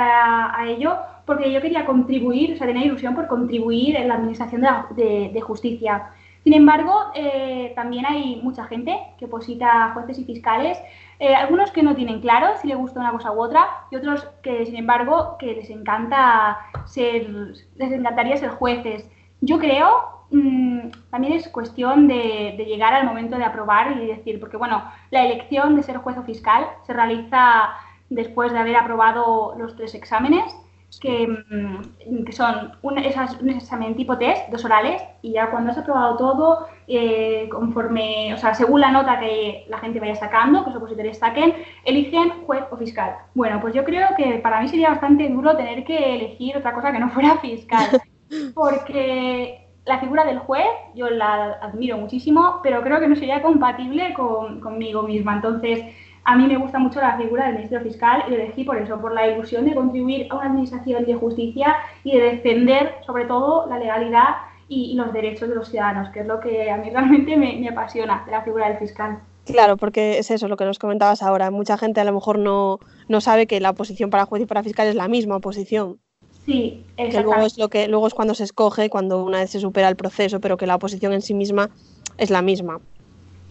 a, 0.54 0.66
ello 0.68 0.98
porque 1.24 1.50
yo 1.50 1.62
quería 1.62 1.86
contribuir, 1.86 2.52
o 2.52 2.56
sea, 2.56 2.66
tenía 2.66 2.84
ilusión 2.84 3.14
por 3.14 3.28
contribuir 3.28 3.96
en 3.96 4.08
la 4.08 4.16
administración 4.16 4.60
de, 4.94 5.40
justicia. 5.40 6.10
Sin 6.44 6.52
embargo, 6.52 7.06
eh, 7.14 7.72
también 7.74 8.04
hay 8.04 8.38
mucha 8.42 8.64
gente 8.64 8.98
que 9.16 9.24
oposita 9.24 9.86
a 9.86 9.94
jueces 9.94 10.18
y 10.18 10.24
fiscales, 10.24 10.78
eh, 11.18 11.34
algunos 11.34 11.70
que 11.70 11.82
no 11.82 11.94
tienen 11.94 12.20
claro 12.20 12.58
si 12.60 12.68
les 12.68 12.76
gusta 12.76 13.00
una 13.00 13.12
cosa 13.12 13.32
u 13.32 13.40
otra 13.40 13.66
y 13.90 13.96
otros 13.96 14.28
que, 14.42 14.66
sin 14.66 14.76
embargo, 14.76 15.36
que 15.38 15.54
les 15.54 15.70
encanta 15.70 16.58
ser, 16.84 17.30
les 17.76 17.92
encantaría 17.92 18.36
ser 18.36 18.50
jueces. 18.50 19.08
Yo 19.42 19.58
creo 19.58 20.12
Mm, 20.32 20.88
también 21.10 21.34
es 21.34 21.48
cuestión 21.48 22.08
de, 22.08 22.54
llegar 22.66 22.94
al 22.94 23.04
momento 23.04 23.36
de 23.36 23.44
aprobar 23.44 23.98
y 23.98 24.06
decir, 24.06 24.40
porque 24.40 24.56
bueno, 24.56 24.82
la 25.10 25.24
elección 25.26 25.76
de 25.76 25.82
ser 25.82 25.98
juez 25.98 26.16
o 26.16 26.22
fiscal 26.22 26.66
se 26.86 26.94
realiza 26.94 27.74
después 28.08 28.50
de 28.52 28.58
haber 28.58 28.76
aprobado 28.76 29.54
los 29.58 29.76
tres 29.76 29.94
exámenes, 29.94 30.56
que, 31.00 31.26
mm, 31.26 32.32
son 32.32 32.72
un, 32.82 32.98
un, 32.98 33.50
examen 33.50 33.94
tipo 33.94 34.16
test, 34.18 34.48
dos 34.50 34.64
orales, 34.64 35.02
y 35.20 35.32
ya 35.32 35.50
cuando 35.50 35.70
has 35.70 35.78
aprobado 35.78 36.16
todo, 36.16 36.66
eh, 36.86 37.48
conforme, 37.50 38.32
o 38.34 38.38
sea, 38.38 38.54
según 38.54 38.80
la 38.80 38.90
nota 38.90 39.20
que 39.20 39.66
la 39.68 39.78
gente 39.78 40.00
vaya 40.00 40.14
sacando, 40.14 40.64
que 40.64 40.70
los 40.70 40.78
opositores 40.78 41.18
saquen, 41.18 41.54
eligen 41.84 42.42
juez 42.46 42.64
o 42.70 42.76
fiscal. 42.76 43.16
Bueno, 43.34 43.60
pues 43.60 43.74
yo 43.74 43.84
creo 43.84 44.08
que 44.16 44.38
para 44.38 44.60
mí 44.60 44.68
sería 44.68 44.90
bastante 44.90 45.28
duro 45.28 45.56
tener 45.56 45.84
que 45.84 46.14
elegir 46.14 46.56
otra 46.56 46.74
cosa 46.74 46.92
que 46.92 46.98
no 46.98 47.10
fuera 47.10 47.36
fiscal, 47.38 48.00
porque 48.54 49.68
la 49.84 49.98
figura 49.98 50.24
del 50.24 50.38
juez 50.38 50.66
yo 50.94 51.10
la 51.10 51.58
admiro 51.60 51.98
muchísimo, 51.98 52.60
pero 52.62 52.82
creo 52.82 53.00
que 53.00 53.08
no 53.08 53.16
sería 53.16 53.42
compatible 53.42 54.14
con, 54.14 54.60
conmigo 54.60 55.02
misma. 55.02 55.34
Entonces, 55.34 55.84
a 56.24 56.36
mí 56.36 56.46
me 56.46 56.56
gusta 56.56 56.78
mucho 56.78 57.00
la 57.00 57.16
figura 57.16 57.46
del 57.46 57.56
ministro 57.56 57.80
fiscal 57.80 58.24
y 58.26 58.30
lo 58.30 58.36
elegí 58.36 58.64
por 58.64 58.78
eso, 58.78 59.00
por 59.00 59.12
la 59.12 59.26
ilusión 59.26 59.64
de 59.64 59.74
contribuir 59.74 60.28
a 60.30 60.36
una 60.36 60.46
administración 60.46 61.04
de 61.04 61.14
justicia 61.14 61.76
y 62.04 62.16
de 62.16 62.20
defender, 62.20 62.94
sobre 63.04 63.24
todo, 63.24 63.66
la 63.68 63.78
legalidad 63.78 64.36
y, 64.68 64.94
los 64.94 65.12
derechos 65.12 65.48
de 65.48 65.56
los 65.56 65.68
ciudadanos, 65.68 66.10
que 66.10 66.20
es 66.20 66.26
lo 66.26 66.40
que 66.40 66.70
a 66.70 66.76
mí 66.76 66.90
realmente 66.90 67.36
me, 67.36 67.68
apasiona 67.68 68.22
de 68.24 68.32
la 68.32 68.42
figura 68.42 68.68
del 68.68 68.78
fiscal. 68.78 69.20
Claro, 69.44 69.76
porque 69.76 70.18
es 70.18 70.30
eso 70.30 70.46
lo 70.46 70.56
que 70.56 70.64
nos 70.64 70.78
comentabas 70.78 71.22
ahora. 71.22 71.50
Mucha 71.50 71.76
gente 71.76 72.00
a 72.00 72.04
lo 72.04 72.12
mejor 72.12 72.38
no, 72.38 72.78
no 73.08 73.20
sabe 73.20 73.48
que 73.48 73.60
la 73.60 73.72
posición 73.72 74.08
para 74.08 74.24
juez 74.24 74.42
y 74.42 74.46
para 74.46 74.62
fiscal 74.62 74.86
es 74.86 74.94
la 74.94 75.08
misma 75.08 75.40
posición. 75.40 75.98
Sí, 76.44 76.84
que 76.96 77.20
luego 77.20 77.46
es 77.46 77.58
lo 77.58 77.68
que 77.68 77.88
luego 77.88 78.06
es 78.06 78.14
cuando 78.14 78.34
se 78.34 78.44
escoge, 78.44 78.90
cuando 78.90 79.24
una 79.24 79.40
vez 79.40 79.50
se 79.50 79.60
supera 79.60 79.88
el 79.88 79.96
proceso, 79.96 80.40
pero 80.40 80.56
que 80.56 80.66
la 80.66 80.76
oposición 80.76 81.12
en 81.12 81.22
sí 81.22 81.34
misma 81.34 81.70
es 82.18 82.30
la 82.30 82.42
misma. 82.42 82.80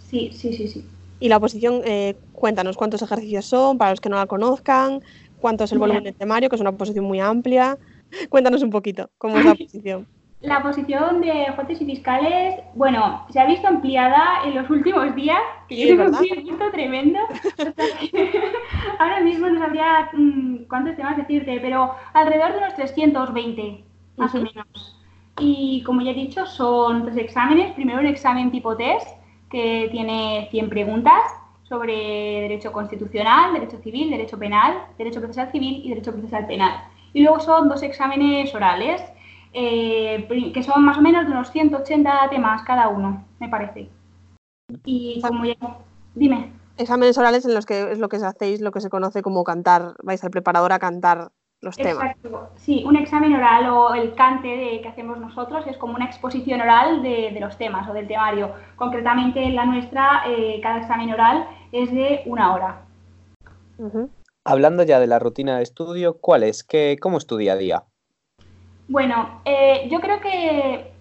Sí, 0.10 0.32
sí, 0.34 0.54
sí, 0.54 0.68
sí. 0.68 0.86
Y 1.20 1.30
la 1.30 1.38
oposición, 1.38 1.82
eh, 1.86 2.16
cuéntanos 2.34 2.78
cuántos 2.78 3.02
ejercicios 3.02 3.46
son, 3.46 3.78
para 3.78 3.92
los 3.92 4.02
que 4.02 4.10
no 4.10 4.18
la 4.18 4.26
conozcan, 4.26 5.02
cuánto 5.38 5.64
es 5.64 5.72
el 5.72 5.80
volumen 5.80 6.04
del 6.04 6.16
temario, 6.16 6.50
que 6.50 6.56
es 6.56 6.62
una 6.62 6.72
posición 6.72 7.06
muy 7.06 7.20
amplia. 7.20 7.78
Cuéntanos 8.30 8.64
un 8.64 8.72
poquito 8.72 9.10
cómo 9.18 9.38
es 9.38 9.46
la 9.46 9.56
posición. 9.56 10.08
La 10.42 10.64
posición 10.64 11.22
de 11.22 11.52
jueces 11.56 11.82
y 11.82 11.86
fiscales, 11.86 12.56
bueno, 12.74 13.26
se 13.30 13.40
ha 13.40 13.46
visto 13.46 13.68
ampliada 13.68 14.42
en 14.44 14.56
los 14.56 14.68
últimos 14.72 15.14
días, 15.16 15.40
que 15.68 15.78
yo 15.78 15.96
tengo 15.96 16.18
un 16.18 16.72
tremendo. 16.72 17.20
ahora 19.00 19.20
mismo 19.20 19.48
no 19.48 19.60
sabría 19.60 20.10
mm, 20.14 20.64
cuántos 20.68 20.96
temas 20.96 21.18
decirte, 21.18 21.60
pero 21.62 21.94
alrededor 22.14 22.54
de 22.54 22.58
unos 22.58 22.74
320, 22.74 23.84
más 24.18 24.34
o 24.34 24.38
menos. 24.40 25.00
Y 25.40 25.84
como 25.84 26.02
ya 26.02 26.10
he 26.10 26.16
dicho, 26.16 26.48
son 26.48 27.04
tres 27.04 27.18
exámenes. 27.18 27.74
Primero 27.74 28.00
un 28.00 28.08
examen 28.08 28.50
tipo 28.50 28.76
test, 28.76 29.08
que 29.52 29.90
tiene 29.92 30.48
100 30.50 30.70
preguntas 30.70 31.22
sobre 31.64 31.94
derecho 32.42 32.72
constitucional, 32.72 33.54
derecho 33.54 33.78
civil, 33.78 34.10
derecho 34.10 34.40
penal, 34.40 34.88
derecho 34.98 35.20
procesal 35.20 35.52
civil 35.52 35.82
y 35.86 35.90
derecho 35.90 36.12
procesal 36.12 36.48
penal. 36.48 36.84
Y 37.14 37.22
luego 37.22 37.40
son 37.40 37.70
dos 37.70 37.84
exámenes 37.84 38.54
orales 38.56 39.02
eh, 39.53 40.51
que 40.53 40.63
son 40.63 40.84
más 40.84 40.98
o 40.98 41.01
menos 41.01 41.25
de 41.25 41.31
unos 41.31 41.51
180 41.51 42.29
temas 42.29 42.63
cada 42.63 42.88
uno, 42.88 43.25
me 43.39 43.50
parece. 43.50 43.89
Y 44.86 45.22
como 45.22 45.46
ya... 45.46 45.55
Dime. 46.15 46.51
Exámenes 46.77 47.17
orales 47.17 47.46
en 47.46 47.53
los 47.53 47.65
que 47.65 47.91
es 47.91 48.00
lo 48.00 48.10
que 48.10 48.17
hacéis, 48.17 48.62
lo 48.62 48.72
que 48.72 48.81
se 48.81 48.89
conoce 48.89 49.22
como 49.22 49.43
cantar, 49.43 49.93
vais 50.03 50.24
al 50.24 50.31
preparador 50.31 50.74
a 50.74 50.79
cantar 50.79 51.31
los 51.62 51.75
temas. 51.75 52.15
Exacto, 52.15 52.50
sí, 52.55 52.84
un 52.86 52.96
examen 52.96 53.36
oral 53.36 53.67
o 53.70 53.93
el 53.93 54.15
cante 54.15 54.48
de, 54.48 54.81
que 54.81 54.88
hacemos 54.88 55.20
nosotros 55.20 55.65
es 55.67 55.77
como 55.77 55.96
una 55.96 56.05
exposición 56.05 56.60
oral 56.60 57.03
de, 57.03 57.38
los 57.39 57.58
temas 57.58 57.88
o 57.88 57.93
del 57.93 58.08
temario. 58.08 58.51
Concretamente 58.75 59.43
en 59.43 59.55
la 59.55 59.65
nuestra, 59.65 60.24
eh, 60.27 60.60
cada 60.62 60.79
examen 60.79 61.12
oral 61.12 61.48
es 61.72 61.91
de 61.91 62.24
una 62.25 62.53
hora. 62.53 62.81
Hablando 64.43 64.84
ya 64.84 65.00
de 65.00 65.08
la 65.08 65.20
rutina 65.20 65.58
de 65.58 65.63
estudio, 65.63 66.17
¿cuál 66.20 66.43
es? 66.43 66.63
¿Qué, 66.63 66.98
¿Cómo 67.00 67.20
es 67.20 67.27
tu 67.27 67.38
día 67.38 67.53
a 67.53 67.58
día? 67.58 67.84
Bueno, 68.88 69.42
eh, 69.46 69.88
yo 69.90 70.00
creo 70.00 70.20
que 70.20 70.94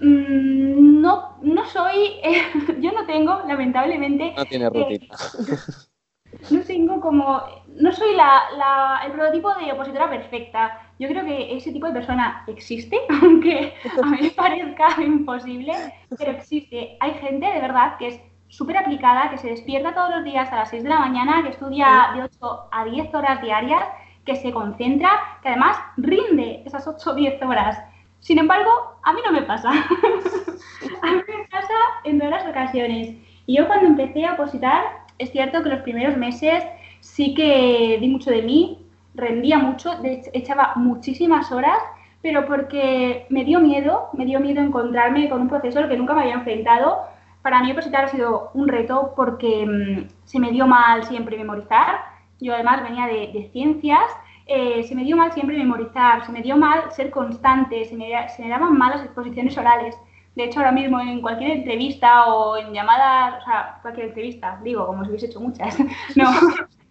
mm, 0.00 1.00
no, 1.00 1.38
no 1.42 1.66
soy, 1.66 2.20
yo 2.80 2.92
no 2.92 3.06
tengo, 3.06 3.42
lamentablemente... 3.46 4.32
No 4.36 4.44
tiene 4.44 4.68
rutina. 4.68 5.14
no 6.50 6.60
tengo 6.62 7.00
como, 7.00 7.42
no 7.68 7.92
soy 7.92 8.14
la, 8.14 9.00
el 9.04 9.12
prototipo 9.12 9.54
de 9.54 9.72
opositora 9.72 10.10
perfecta. 10.10 10.80
Yo 10.98 11.08
creo 11.08 11.24
que 11.24 11.56
ese 11.56 11.72
tipo 11.72 11.86
de 11.86 11.92
persona 11.92 12.44
existe, 12.46 12.98
aunque 13.22 13.74
a 14.02 14.06
mí 14.06 14.18
me 14.22 14.30
parezca 14.30 15.02
imposible, 15.02 15.72
pero 16.16 16.32
existe. 16.32 16.96
Hay 17.00 17.14
gente 17.14 17.46
de 17.46 17.60
verdad 17.60 17.96
que 17.98 18.08
es 18.08 18.20
súper 18.48 18.76
aplicada, 18.76 19.30
que 19.30 19.38
se 19.38 19.48
despierta 19.48 19.94
todos 19.94 20.10
los 20.10 20.24
días 20.24 20.50
a 20.52 20.56
las 20.56 20.70
6 20.70 20.82
de 20.84 20.88
la 20.88 21.00
mañana, 21.00 21.42
que 21.42 21.50
estudia 21.50 22.12
de 22.14 22.22
8 22.22 22.68
a 22.70 22.84
10 22.84 23.14
horas 23.14 23.42
diarias 23.42 23.84
que 24.26 24.36
se 24.36 24.52
concentra, 24.52 25.08
que 25.42 25.48
además 25.48 25.78
rinde 25.96 26.62
esas 26.66 26.86
8 26.86 27.10
o 27.10 27.14
10 27.14 27.42
horas. 27.42 27.78
Sin 28.20 28.38
embargo, 28.38 28.70
a 29.04 29.12
mí 29.12 29.20
no 29.24 29.32
me 29.32 29.42
pasa. 29.42 29.70
a 31.02 31.12
mí 31.12 31.22
me 31.28 31.48
pasa 31.50 31.74
en 32.04 32.18
todas 32.18 32.42
las 32.42 32.50
ocasiones. 32.50 33.14
Y 33.46 33.56
yo 33.56 33.66
cuando 33.66 33.86
empecé 33.86 34.26
a 34.26 34.34
opositar, 34.34 34.82
es 35.18 35.30
cierto 35.30 35.62
que 35.62 35.68
los 35.70 35.80
primeros 35.80 36.16
meses 36.16 36.64
sí 37.00 37.34
que 37.34 37.98
di 38.00 38.08
mucho 38.08 38.30
de 38.30 38.42
mí, 38.42 38.84
rendía 39.14 39.58
mucho, 39.58 39.92
echaba 40.32 40.72
muchísimas 40.76 41.52
horas, 41.52 41.78
pero 42.20 42.44
porque 42.46 43.26
me 43.30 43.44
dio 43.44 43.60
miedo, 43.60 44.08
me 44.12 44.26
dio 44.26 44.40
miedo 44.40 44.60
encontrarme 44.60 45.28
con 45.28 45.42
un 45.42 45.48
profesor 45.48 45.88
que 45.88 45.96
nunca 45.96 46.14
me 46.14 46.22
había 46.22 46.34
enfrentado. 46.34 47.02
Para 47.42 47.62
mí 47.62 47.70
opositar 47.70 48.06
ha 48.06 48.08
sido 48.08 48.50
un 48.54 48.66
reto 48.66 49.12
porque 49.14 49.64
mm, 49.64 50.08
se 50.24 50.40
me 50.40 50.50
dio 50.50 50.66
mal 50.66 51.04
siempre 51.04 51.38
memorizar. 51.38 52.15
Yo 52.40 52.54
además 52.54 52.82
venía 52.82 53.06
de, 53.06 53.48
ciencias, 53.52 54.04
eh, 54.46 54.82
se 54.84 54.94
me 54.94 55.04
dio 55.04 55.16
mal 55.16 55.32
siempre 55.32 55.56
memorizar, 55.56 56.24
se 56.24 56.32
me 56.32 56.42
dio 56.42 56.56
mal 56.56 56.90
ser 56.92 57.10
constante, 57.10 57.84
se 57.84 57.96
me, 57.96 58.10
se 58.28 58.42
me 58.42 58.48
daban 58.48 58.76
mal 58.76 58.92
las 58.92 59.04
exposiciones 59.04 59.56
orales. 59.58 59.96
De 60.34 60.44
hecho, 60.44 60.60
ahora 60.60 60.72
mismo 60.72 61.00
en 61.00 61.22
cualquier 61.22 61.50
entrevista 61.50 62.26
o 62.26 62.58
en 62.58 62.72
llamadas, 62.72 63.42
o 63.42 63.44
sea, 63.46 63.78
cualquier 63.80 64.08
entrevista, 64.08 64.60
digo, 64.62 64.86
como 64.86 65.02
si 65.02 65.10
hubiese 65.10 65.26
hecho 65.26 65.40
muchas, 65.40 65.78
no, 66.16 66.30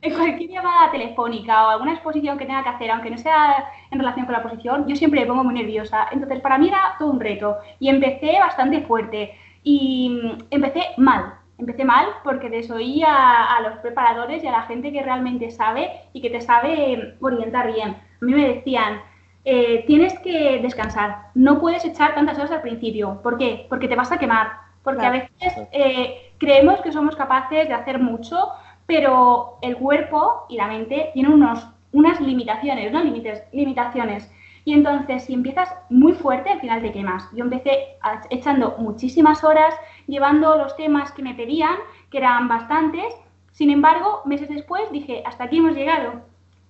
en 0.02 0.14
cualquier 0.14 0.50
llamada 0.50 0.92
telefónica 0.92 1.66
o 1.66 1.70
alguna 1.70 1.94
exposición 1.94 2.38
que 2.38 2.46
tenga 2.46 2.64
que 2.64 2.70
hacer, 2.70 2.92
aunque 2.92 3.12
no 3.12 3.18
sea 3.18 3.66
en 3.92 4.00
relación 4.00 4.26
con 4.26 4.34
la 4.34 4.44
posición, 4.44 4.88
yo 4.88 4.96
siempre 4.96 5.22
me 5.22 5.28
pongo 5.28 5.44
muy 5.44 5.54
nerviosa. 5.54 6.08
Entonces, 6.12 6.40
para 6.42 6.58
mí 6.58 6.68
era 6.68 6.96
todo 7.00 7.12
un 7.12 7.20
reto 7.20 7.58
y 7.80 7.90
empecé 7.90 8.40
bastante 8.40 8.82
fuerte 8.82 9.36
y 9.64 10.10
mm, 10.10 10.44
empecé 10.52 10.82
mal. 10.98 11.36
Empecé 11.58 11.86
mal 11.86 12.08
porque 12.24 12.50
desoí 12.50 13.02
a, 13.04 13.56
a 13.56 13.62
los 13.62 13.78
preparadores 13.80 14.44
y 14.44 14.48
a 14.48 14.52
la 14.52 14.64
gente 14.64 14.92
que 14.92 15.04
realmente 15.04 15.52
sabe 15.52 15.90
y 16.14 16.22
que 16.22 16.30
te 16.30 16.42
sabe 16.42 17.16
orientar 17.22 17.72
bien. 17.72 17.90
A 17.92 18.26
mí 18.26 18.34
me 18.34 18.56
decían, 18.56 19.02
eh, 19.48 19.84
tienes 19.86 20.18
que 20.20 20.60
descansar. 20.60 21.28
No 21.36 21.60
puedes 21.60 21.86
echar 21.86 22.16
tantas 22.16 22.38
horas 22.40 22.52
al 22.52 22.62
principio. 22.62 23.22
¿Por 23.22 23.38
qué? 23.38 23.68
Porque 23.70 23.88
te 23.88 23.96
vas 23.96 24.12
a 24.12 24.18
quemar. 24.18 24.54
Porque 24.84 25.06
a 25.06 25.12
veces 25.12 25.54
eh, 25.72 26.34
creemos 26.40 26.82
que 26.82 26.92
somos 26.92 27.16
capaces 27.16 27.68
de 27.68 27.74
hacer 27.74 28.00
mucho, 28.00 28.50
pero 28.88 29.58
el 29.62 29.78
cuerpo 29.78 30.46
y 30.50 30.58
la 30.58 30.68
mente 30.68 31.12
tienen 31.14 31.34
unos, 31.34 31.68
unas 31.92 32.20
limitaciones, 32.22 32.90
unas 32.90 33.06
limitaciones. 33.52 34.32
Y 34.64 34.74
entonces, 34.74 35.26
si 35.26 35.34
empiezas 35.34 35.76
muy 35.90 36.14
fuerte, 36.14 36.50
al 36.50 36.60
final 36.60 36.82
te 36.82 36.92
quemas. 36.92 37.30
Yo 37.34 37.44
empecé 37.44 37.98
echando 38.32 38.76
muchísimas 38.80 39.44
horas, 39.44 39.76
llevando 40.08 40.58
los 40.58 40.76
temas 40.76 41.12
que 41.12 41.24
me 41.24 41.36
pedían, 41.36 41.76
que 42.10 42.20
eran 42.20 42.48
bastantes. 42.48 43.14
Sin 43.52 43.70
embargo, 43.70 44.22
meses 44.26 44.50
después 44.50 44.92
dije, 44.92 45.24
hasta 45.26 45.46
aquí 45.46 45.58
hemos 45.58 45.76
llegado. 45.76 46.22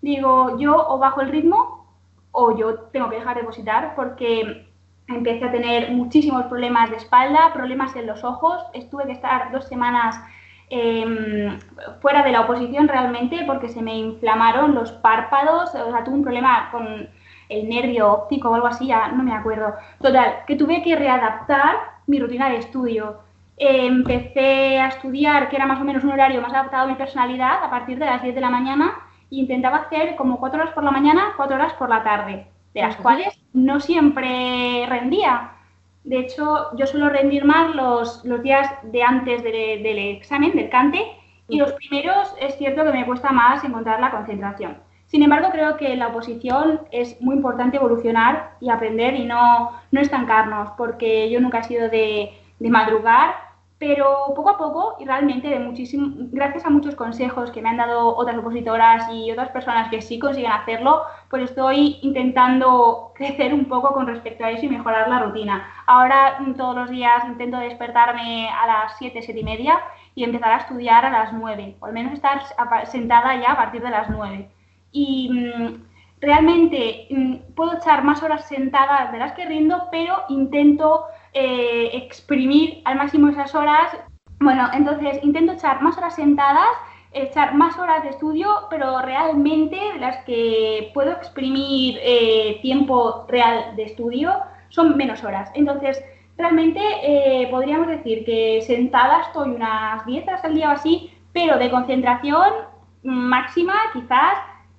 Digo, 0.01 0.57
yo 0.59 0.75
o 0.87 0.97
bajo 0.97 1.21
el 1.21 1.29
ritmo 1.29 1.87
o 2.31 2.57
yo 2.57 2.75
tengo 2.91 3.09
que 3.09 3.15
dejar 3.15 3.35
de 3.35 3.41
depositar 3.41 3.95
porque 3.95 4.67
empecé 5.07 5.45
a 5.45 5.51
tener 5.51 5.91
muchísimos 5.91 6.45
problemas 6.45 6.89
de 6.89 6.97
espalda, 6.97 7.53
problemas 7.53 7.95
en 7.95 8.07
los 8.07 8.23
ojos, 8.23 8.61
estuve 8.73 9.05
que 9.05 9.13
estar 9.13 9.51
dos 9.51 9.65
semanas 9.65 10.19
em, 10.69 11.59
fuera 12.01 12.23
de 12.23 12.31
la 12.31 12.41
oposición 12.41 12.87
realmente 12.87 13.43
porque 13.45 13.69
se 13.69 13.81
me 13.81 13.97
inflamaron 13.97 14.73
los 14.75 14.91
párpados, 14.91 15.73
o 15.75 15.91
sea, 15.91 16.03
tuve 16.03 16.15
un 16.15 16.23
problema 16.23 16.69
con 16.71 17.07
el 17.49 17.69
nervio 17.69 18.11
óptico 18.11 18.49
o 18.49 18.55
algo 18.55 18.67
así, 18.67 18.87
ya 18.87 19.09
no 19.09 19.23
me 19.23 19.33
acuerdo. 19.33 19.75
Total, 20.01 20.43
que 20.47 20.55
tuve 20.55 20.81
que 20.81 20.95
readaptar 20.95 21.75
mi 22.07 22.19
rutina 22.19 22.49
de 22.49 22.57
estudio. 22.57 23.19
Empecé 23.57 24.79
a 24.79 24.87
estudiar, 24.87 25.49
que 25.49 25.55
era 25.55 25.65
más 25.65 25.79
o 25.79 25.85
menos 25.85 26.03
un 26.03 26.11
horario 26.11 26.41
más 26.41 26.53
adaptado 26.53 26.85
a 26.85 26.87
mi 26.87 26.95
personalidad, 26.95 27.63
a 27.63 27.69
partir 27.69 27.97
de 27.97 28.05
las 28.05 28.21
10 28.21 28.35
de 28.35 28.41
la 28.41 28.49
mañana 28.49 28.95
intentaba 29.29 29.77
hacer 29.77 30.15
como 30.15 30.39
cuatro 30.39 30.61
horas 30.61 30.73
por 30.73 30.83
la 30.83 30.91
mañana, 30.91 31.33
cuatro 31.35 31.55
horas 31.55 31.73
por 31.73 31.89
la 31.89 32.03
tarde, 32.03 32.47
de 32.73 32.81
las 32.81 32.95
cuales 32.97 33.37
no 33.53 33.79
siempre 33.79 34.85
rendía. 34.87 35.51
De 36.03 36.19
hecho, 36.19 36.75
yo 36.75 36.85
suelo 36.85 37.09
rendir 37.09 37.45
más 37.45 37.75
los, 37.75 38.23
los 38.25 38.43
días 38.43 38.69
de 38.83 39.03
antes 39.03 39.43
del 39.43 39.97
examen, 39.97 40.55
del 40.55 40.69
cante, 40.69 41.03
y 41.47 41.57
los 41.57 41.73
primeros 41.73 42.33
es 42.39 42.57
cierto 42.57 42.83
que 42.83 42.91
me 42.91 43.05
cuesta 43.05 43.31
más 43.31 43.63
encontrar 43.63 43.99
la 43.99 44.11
concentración. 44.11 44.77
Sin 45.07 45.21
embargo, 45.21 45.49
creo 45.51 45.77
que 45.77 45.93
en 45.93 45.99
la 45.99 46.07
oposición 46.07 46.81
es 46.91 47.19
muy 47.21 47.35
importante 47.35 47.77
evolucionar 47.77 48.55
y 48.59 48.69
aprender 48.69 49.15
y 49.15 49.25
no, 49.25 49.71
no 49.91 50.01
estancarnos, 50.01 50.71
porque 50.77 51.29
yo 51.29 51.39
nunca 51.39 51.59
he 51.59 51.63
sido 51.63 51.89
de, 51.89 52.33
de 52.59 52.69
madrugar 52.69 53.44
pero 53.87 54.33
poco 54.35 54.49
a 54.49 54.57
poco 54.57 54.95
y 54.99 55.05
realmente 55.05 55.47
de 55.47 55.59
muchísimo, 55.59 56.07
gracias 56.31 56.65
a 56.65 56.71
muchos 56.71 56.95
consejos 56.95 57.51
que 57.51 57.61
me 57.61 57.69
han 57.69 57.77
dado 57.77 58.15
otras 58.17 58.35
opositoras 58.39 59.07
y 59.13 59.29
otras 59.29 59.49
personas 59.49 59.91
que 59.91 60.01
sí 60.01 60.17
consiguen 60.17 60.51
hacerlo, 60.51 61.03
pues 61.29 61.43
estoy 61.43 61.99
intentando 62.01 63.11
crecer 63.13 63.53
un 63.53 63.65
poco 63.65 63.93
con 63.93 64.07
respecto 64.07 64.43
a 64.43 64.49
eso 64.49 64.65
y 64.65 64.69
mejorar 64.69 65.07
la 65.07 65.19
rutina. 65.19 65.67
Ahora 65.85 66.39
mm, 66.39 66.55
todos 66.55 66.75
los 66.75 66.89
días 66.89 67.25
intento 67.27 67.57
despertarme 67.57 68.49
a 68.49 68.65
las 68.65 68.97
7, 68.97 69.21
7 69.21 69.39
y 69.39 69.43
media 69.43 69.79
y 70.15 70.23
empezar 70.23 70.51
a 70.53 70.57
estudiar 70.57 71.05
a 71.05 71.11
las 71.11 71.31
9, 71.31 71.75
o 71.79 71.85
al 71.85 71.93
menos 71.93 72.13
estar 72.13 72.41
sentada 72.87 73.39
ya 73.39 73.51
a 73.51 73.55
partir 73.55 73.83
de 73.83 73.91
las 73.91 74.09
9. 74.09 74.49
Y 74.93 75.29
mm, 75.31 75.83
realmente 76.21 77.07
mm, 77.11 77.53
puedo 77.55 77.77
echar 77.77 78.03
más 78.03 78.23
horas 78.23 78.47
sentada 78.47 79.11
de 79.11 79.19
las 79.19 79.33
que 79.33 79.45
rindo, 79.45 79.89
pero 79.91 80.23
intento 80.29 81.05
eh, 81.37 81.89
exprimir 81.91 82.81
al 82.85 82.95
máximo 82.95 83.27
esas 83.27 83.53
horas. 83.53 83.91
Bueno, 84.39 84.69
entonces 84.73 85.19
intento 85.21 85.51
echar 85.51 85.81
más 85.81 85.97
horas 85.97 86.15
sentadas, 86.15 86.69
echar 87.11 87.53
más 87.55 87.77
horas 87.77 88.03
de 88.03 88.09
estudio, 88.11 88.47
pero 88.69 89.01
realmente 89.01 89.77
las 89.99 90.23
que 90.23 90.91
puedo 90.93 91.11
exprimir 91.11 91.99
eh, 92.01 92.59
tiempo 92.61 93.25
real 93.27 93.75
de 93.75 93.83
estudio 93.83 94.31
son 94.69 94.95
menos 94.95 95.25
horas. 95.25 95.51
Entonces, 95.55 96.01
realmente 96.37 96.79
eh, 97.03 97.49
podríamos 97.51 97.87
decir 97.87 98.23
que 98.23 98.61
sentada 98.61 99.23
estoy 99.23 99.49
unas 99.49 100.05
10 100.05 100.27
horas 100.29 100.45
al 100.45 100.55
día 100.55 100.69
o 100.69 100.71
así, 100.71 101.13
pero 101.33 101.57
de 101.57 101.69
concentración 101.69 102.49
máxima 103.03 103.75
quizás 103.91 104.37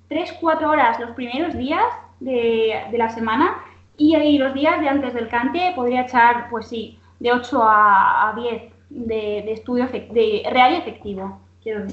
3-4 0.09 0.67
horas 0.67 0.99
los 0.99 1.11
primeros 1.11 1.55
días 1.55 1.85
de, 2.19 2.83
de 2.89 2.97
la 2.97 3.09
semana 3.09 3.57
y 3.97 4.15
ahí 4.15 4.37
los 4.37 4.53
días 4.53 4.79
de 4.79 4.89
antes 4.89 5.13
del 5.13 5.27
cante 5.27 5.73
podría 5.75 6.01
echar, 6.01 6.49
pues 6.49 6.67
sí, 6.67 6.99
de 7.19 7.31
8 7.31 7.59
a, 7.63 8.33
10 8.35 8.61
de, 8.89 9.15
de, 9.45 9.51
estudio 9.53 9.87
de 9.87 10.43
real 10.49 10.73
y 10.73 10.77
efectivo. 10.77 11.39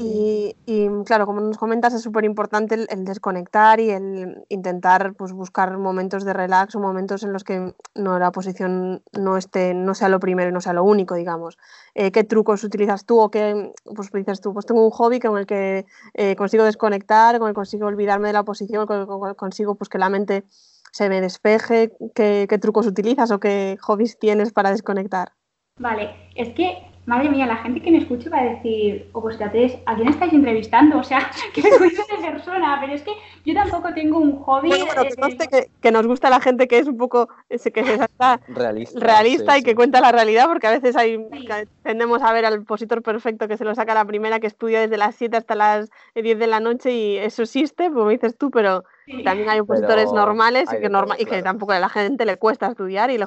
Y, 0.01 0.57
y, 0.67 0.89
claro, 1.05 1.27
como 1.27 1.41
nos 1.41 1.59
comentas, 1.59 1.95
es 1.95 2.03
súper 2.03 2.25
importante 2.25 2.87
el, 2.89 3.05
desconectar 3.05 3.81
y 3.81 3.91
el 3.91 4.45
intentar 4.49 5.15
pues, 5.15 5.33
buscar 5.33 5.77
momentos 5.79 6.25
de 6.25 6.33
relax 6.33 6.77
o 6.77 6.81
momentos 6.81 7.25
en 7.25 7.33
los 7.33 7.43
que 7.43 7.75
no 7.95 8.19
la 8.19 8.31
posición 8.31 9.03
no 9.13 9.37
esté, 9.37 9.75
no 9.75 9.95
sea 9.95 10.09
lo 10.09 10.21
primero 10.21 10.51
y 10.51 10.53
no 10.53 10.61
sea 10.61 10.75
lo 10.75 10.85
único, 10.85 11.17
digamos. 11.17 11.59
Eh, 11.95 12.13
¿Qué 12.13 12.23
trucos 12.23 12.63
utilizas 12.63 13.05
tú 13.05 13.19
o 13.19 13.31
qué 13.31 13.73
pues 13.97 14.13
dices 14.13 14.41
tú? 14.41 14.53
Pues 14.53 14.67
tengo 14.67 14.85
un 14.85 14.91
hobby 14.91 15.19
con 15.19 15.39
el 15.39 15.47
que 15.47 15.87
eh, 16.15 16.37
consigo 16.37 16.63
desconectar, 16.63 17.39
con 17.39 17.49
el 17.49 17.53
que 17.53 17.57
consigo 17.57 17.87
olvidarme 17.87 18.29
de 18.29 18.35
la 18.35 18.45
posición, 18.45 18.87
con 18.87 19.01
el 19.01 19.07
que 19.07 19.35
consigo 19.37 19.75
pues, 19.75 19.89
que 19.89 19.99
la 19.99 20.09
mente 20.09 20.45
se 20.95 21.09
me 21.09 21.21
despeje, 21.21 21.91
qué, 22.15 22.47
trucos 22.61 22.87
utilizas 22.87 23.33
o 23.33 23.41
qué 23.41 23.77
hobbies 23.81 24.17
tienes 24.17 24.53
para 24.53 24.71
desconectar. 24.71 25.33
Vale, 25.77 26.15
es 26.37 26.51
que 26.51 26.87
madre 27.07 27.29
mía, 27.29 27.47
la 27.47 27.57
gente 27.57 27.81
que 27.81 27.91
me 27.91 27.99
escuche 27.99 28.31
va 28.31 28.41
a 28.41 28.45
decir, 28.45 29.09
o 29.13 29.19
oh, 29.19 29.23
pues 29.23 29.41
¿a 29.41 29.51
quién 29.51 30.09
estáis 30.09 30.33
entrevistando? 30.33 30.99
O 31.05 31.07
sea, 31.07 31.31
que 31.53 31.63
me 31.63 31.71
de 31.71 32.31
persona, 32.31 32.79
pero 32.81 32.95
es 32.95 33.03
que 33.03 33.13
yo 33.45 33.53
tampoco 33.53 33.93
tengo 33.93 34.19
un 34.19 34.39
hobby. 34.39 34.69
Bueno, 34.69 34.87
que, 35.51 35.69
que, 35.83 35.91
nos 35.93 36.07
gusta 36.07 36.31
la 36.31 36.41
gente 36.41 36.67
que 36.67 36.79
es 36.79 36.87
un 36.87 36.97
poco, 36.97 37.29
realista, 38.49 38.95
realista 38.95 39.59
y 39.59 39.63
que 39.63 39.75
cuenta 39.75 40.01
la 40.01 40.13
realidad, 40.13 40.47
porque 40.47 40.67
a 40.67 40.71
veces 40.71 40.97
hay, 40.97 41.19
tendemos 41.83 42.23
a 42.23 42.33
ver 42.33 42.47
al 42.47 42.61
opositor 42.61 43.03
perfecto 43.03 43.49
que 43.49 43.59
se 43.59 43.65
lo 43.65 43.75
saca 43.75 43.93
a 43.93 43.97
la 43.97 44.05
primera, 44.07 44.41
que 44.41 44.47
estudia 44.47 44.81
desde 44.81 44.97
las 44.97 45.15
7 45.17 45.37
hasta 45.37 45.55
las 45.55 45.91
10 46.15 46.39
de 46.39 46.47
la 46.47 46.61
noche 46.61 46.93
y 46.93 47.17
eso 47.19 47.43
existe, 47.43 47.91
como 47.91 48.09
dices 48.09 48.39
tú, 48.39 48.51
pero 48.51 48.85
también 49.25 49.51
hay 49.51 49.61
opositores 49.61 50.11
normales 50.13 50.69
y 50.73 50.81
que, 50.81 50.89
norma 50.89 51.17
y 51.19 51.27
que 51.27 51.43
tampoco 51.43 51.73
a 51.73 51.81
la 51.81 51.91
gente 51.91 52.25
le 52.25 52.39
cuesta 52.39 52.69
estudiar 52.69 53.11
y 53.11 53.19
le, 53.19 53.27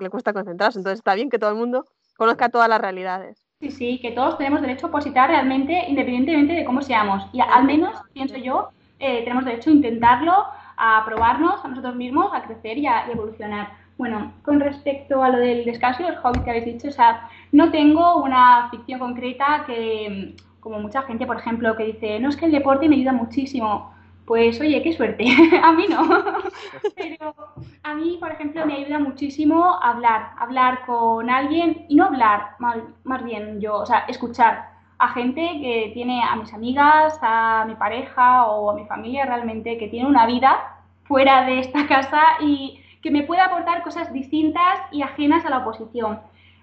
le 0.00 0.10
cuesta 0.10 0.32
concentrarse. 0.32 0.78
Entonces 0.78 1.00
está 1.00 1.14
bien 1.14 1.28
que 1.28 1.38
todo 1.38 1.50
el 1.50 1.56
mundo 1.56 1.84
conozca 2.18 2.48
todas 2.48 2.68
las 2.68 2.80
realidades. 2.80 3.46
Sí, 3.60 3.70
sí, 3.70 3.98
que 4.00 4.10
todos 4.10 4.36
tenemos 4.38 4.60
derecho 4.60 4.86
a 4.86 4.88
opositar 4.88 5.30
realmente 5.30 5.84
independientemente 5.88 6.52
de 6.52 6.64
cómo 6.64 6.82
seamos. 6.82 7.24
Y 7.32 7.40
al 7.40 7.64
menos, 7.64 7.96
pienso 8.12 8.36
yo, 8.36 8.70
eh, 8.98 9.22
tenemos 9.22 9.44
derecho 9.44 9.70
a 9.70 9.74
intentarlo, 9.74 10.34
a 10.76 11.04
probarnos 11.06 11.64
a 11.64 11.68
nosotros 11.68 11.94
mismos, 11.94 12.30
a 12.34 12.42
crecer 12.42 12.76
y 12.76 12.86
a 12.86 13.08
evolucionar. 13.10 13.70
Bueno, 13.96 14.32
con 14.44 14.60
respecto 14.60 15.22
a 15.22 15.30
lo 15.30 15.38
del 15.38 15.64
descanso 15.64 16.02
y 16.02 16.06
los 16.06 16.18
hobbies 16.18 16.42
que 16.44 16.50
habéis 16.50 16.64
dicho, 16.66 16.88
o 16.88 16.92
sea, 16.92 17.28
no 17.52 17.70
tengo 17.70 18.22
una 18.22 18.68
ficción 18.70 18.98
concreta 18.98 19.64
que, 19.66 20.34
como 20.60 20.80
mucha 20.80 21.02
gente, 21.02 21.26
por 21.26 21.36
ejemplo, 21.36 21.76
que 21.76 21.84
dice, 21.84 22.18
no 22.20 22.28
es 22.28 22.36
que 22.36 22.46
el 22.46 22.52
deporte 22.52 22.88
me 22.88 22.96
ayuda 22.96 23.12
muchísimo 23.12 23.92
pues 24.28 24.60
oye, 24.60 24.82
qué 24.82 24.92
suerte. 24.92 25.24
a 25.62 25.72
mí 25.72 25.86
no. 25.88 26.06
Pero 26.96 27.34
a 27.82 27.94
mí, 27.94 28.18
por 28.20 28.30
ejemplo, 28.30 28.64
me 28.66 28.74
ayuda 28.74 28.98
muchísimo 28.98 29.80
hablar, 29.82 30.32
hablar 30.38 30.84
con 30.84 31.30
alguien 31.30 31.86
y 31.88 31.96
no 31.96 32.04
hablar, 32.04 32.50
más, 32.58 33.24
bien 33.24 33.58
yo, 33.58 33.78
o 33.78 33.86
sea, 33.86 34.00
escuchar 34.00 34.68
a 34.98 35.08
gente 35.08 35.40
que 35.62 35.92
tiene 35.94 36.22
a 36.22 36.36
mis 36.36 36.52
amigas, 36.52 37.18
a 37.22 37.64
mi 37.66 37.74
pareja 37.76 38.46
o 38.46 38.70
a 38.70 38.74
mi 38.74 38.84
familia 38.84 39.24
realmente, 39.24 39.78
que 39.78 39.88
tiene 39.88 40.06
una 40.06 40.26
vida 40.26 40.76
fuera 41.04 41.44
de 41.46 41.60
esta 41.60 41.86
casa 41.86 42.22
y 42.40 42.80
que 43.00 43.10
me 43.10 43.22
pueda 43.22 43.46
aportar 43.46 43.82
cosas 43.82 44.12
distintas 44.12 44.80
y 44.92 45.00
ajenas 45.00 45.46
a 45.46 45.50
la 45.50 45.58
oposición. 45.58 46.20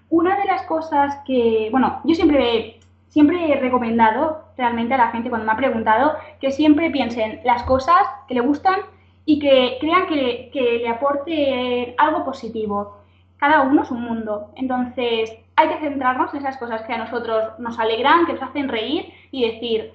Una 0.09 0.37
de 0.37 0.45
las 0.45 0.61
cosas 0.63 1.17
que, 1.25 1.69
bueno, 1.71 2.01
yo 2.03 2.13
siempre 2.13 2.79
siempre 3.15 3.49
he 3.49 3.55
recomendado 3.61 4.43
realmente 4.57 4.93
a 4.93 4.97
la 4.97 5.07
gente 5.07 5.29
cuando 5.29 5.45
me 5.45 5.53
ha 5.53 5.55
preguntado 5.55 6.17
que 6.41 6.51
siempre 6.51 6.91
piensen 6.91 7.39
las 7.45 7.63
cosas 7.63 8.01
que 8.27 8.33
le 8.33 8.41
gustan 8.41 8.81
y 9.23 9.39
que 9.39 9.77
crean 9.79 10.05
que, 10.07 10.49
que 10.51 10.79
le 10.79 10.89
aporte 10.89 11.95
algo 11.97 12.25
positivo. 12.25 12.97
Cada 13.37 13.61
uno 13.61 13.83
es 13.83 13.91
un 13.91 14.01
mundo. 14.01 14.51
Entonces, 14.57 15.31
hay 15.55 15.69
que 15.69 15.79
centrarnos 15.79 16.33
en 16.33 16.41
esas 16.41 16.57
cosas 16.57 16.81
que 16.81 16.91
a 16.91 16.97
nosotros 16.97 17.57
nos 17.57 17.79
alegran, 17.79 18.25
que 18.25 18.33
nos 18.33 18.43
hacen 18.43 18.67
reír 18.67 19.05
y 19.31 19.49
decir, 19.49 19.93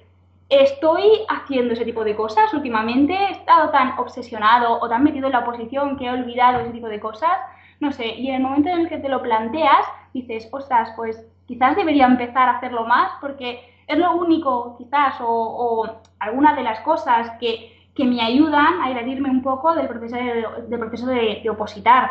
estoy 0.49 1.03
haciendo 1.29 1.75
ese 1.75 1.85
tipo 1.85 2.03
de 2.03 2.15
cosas 2.15 2.51
últimamente, 2.55 3.13
he 3.13 3.31
estado 3.33 3.69
tan 3.69 3.99
obsesionado 3.99 4.79
o 4.79 4.89
tan 4.89 5.03
metido 5.03 5.27
en 5.27 5.33
la 5.33 5.41
oposición 5.41 5.95
que 5.95 6.07
he 6.07 6.09
olvidado 6.09 6.61
ese 6.61 6.71
tipo 6.71 6.87
de 6.87 6.99
cosas, 6.99 7.37
no 7.81 7.91
sé, 7.91 8.07
y 8.07 8.29
en 8.29 8.35
el 8.35 8.41
momento 8.43 8.69
en 8.69 8.81
el 8.81 8.89
que 8.89 8.99
te 8.99 9.09
lo 9.09 9.21
planteas, 9.21 9.85
dices, 10.13 10.47
ostras, 10.51 10.93
pues 10.95 11.27
quizás 11.47 11.75
debería 11.75 12.05
empezar 12.05 12.47
a 12.47 12.57
hacerlo 12.57 12.85
más 12.85 13.11
porque 13.19 13.59
es 13.87 13.97
lo 13.97 14.15
único, 14.15 14.77
quizás, 14.77 15.15
o, 15.19 15.89
alguna 16.19 16.55
de 16.55 16.63
las 16.63 16.79
cosas 16.81 17.31
que, 17.39 17.77
me 17.97 18.19
ayudan 18.19 18.81
a 18.81 18.89
evadirme 18.89 19.29
un 19.29 19.43
poco 19.43 19.75
del 19.75 19.87
proceso 19.87 20.15
de, 20.15 20.43
del 20.67 20.79
proceso 20.79 21.05
de, 21.05 21.47
opositar. 21.51 22.09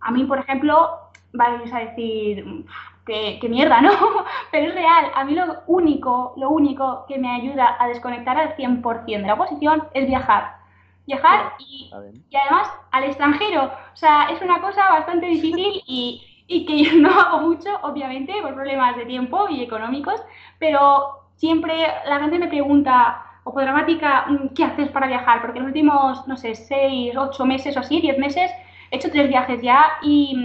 A 0.00 0.10
mí, 0.10 0.24
por 0.24 0.38
ejemplo, 0.38 0.98
vais 1.32 1.72
a 1.72 1.78
decir, 1.78 2.66
qué, 3.06 3.48
mierda, 3.48 3.80
¿no? 3.80 3.90
Pero 4.52 4.68
es 4.68 4.74
real, 4.74 5.06
a 5.14 5.24
mí 5.24 5.34
lo 5.34 5.62
único, 5.66 6.34
lo 6.36 6.50
único 6.50 7.06
que 7.08 7.16
me 7.16 7.30
ayuda 7.30 7.74
a 7.78 7.88
desconectar 7.88 8.36
al 8.36 8.54
100% 8.54 9.06
de 9.06 9.26
la 9.26 9.32
oposición 9.34 9.84
es 9.94 10.06
viajar. 10.06 10.59
Viajar 11.06 11.54
y, 11.58 11.90
y, 12.30 12.36
además 12.36 12.70
al 12.92 13.04
extranjero. 13.04 13.64
O 13.64 13.96
sea, 13.96 14.30
es 14.30 14.40
una 14.42 14.60
cosa 14.60 14.88
bastante 14.90 15.26
difícil 15.26 15.82
y, 15.86 16.22
y 16.46 16.66
que 16.66 16.84
yo 16.84 16.92
no 16.94 17.10
hago 17.20 17.40
mucho, 17.40 17.70
obviamente, 17.82 18.34
por 18.42 18.54
problemas 18.54 18.96
de 18.96 19.06
tiempo 19.06 19.48
y 19.48 19.62
económicos, 19.62 20.20
pero 20.58 21.20
siempre 21.36 21.74
la 22.06 22.20
gente 22.20 22.38
me 22.38 22.48
pregunta, 22.48 23.24
o 23.44 23.52
por 23.52 23.62
dramática, 23.62 24.26
mm, 24.28 24.48
¿qué 24.54 24.64
haces 24.64 24.90
para 24.90 25.06
viajar? 25.06 25.40
Porque 25.40 25.58
en 25.58 25.64
los 25.64 25.70
últimos, 25.70 26.28
no 26.28 26.36
sé, 26.36 26.54
seis, 26.54 27.16
ocho 27.16 27.46
meses 27.46 27.76
o 27.76 27.80
así, 27.80 28.00
diez 28.00 28.18
meses, 28.18 28.50
he 28.90 28.96
hecho 28.96 29.10
tres 29.10 29.28
viajes 29.28 29.62
ya 29.62 29.92
y, 30.02 30.36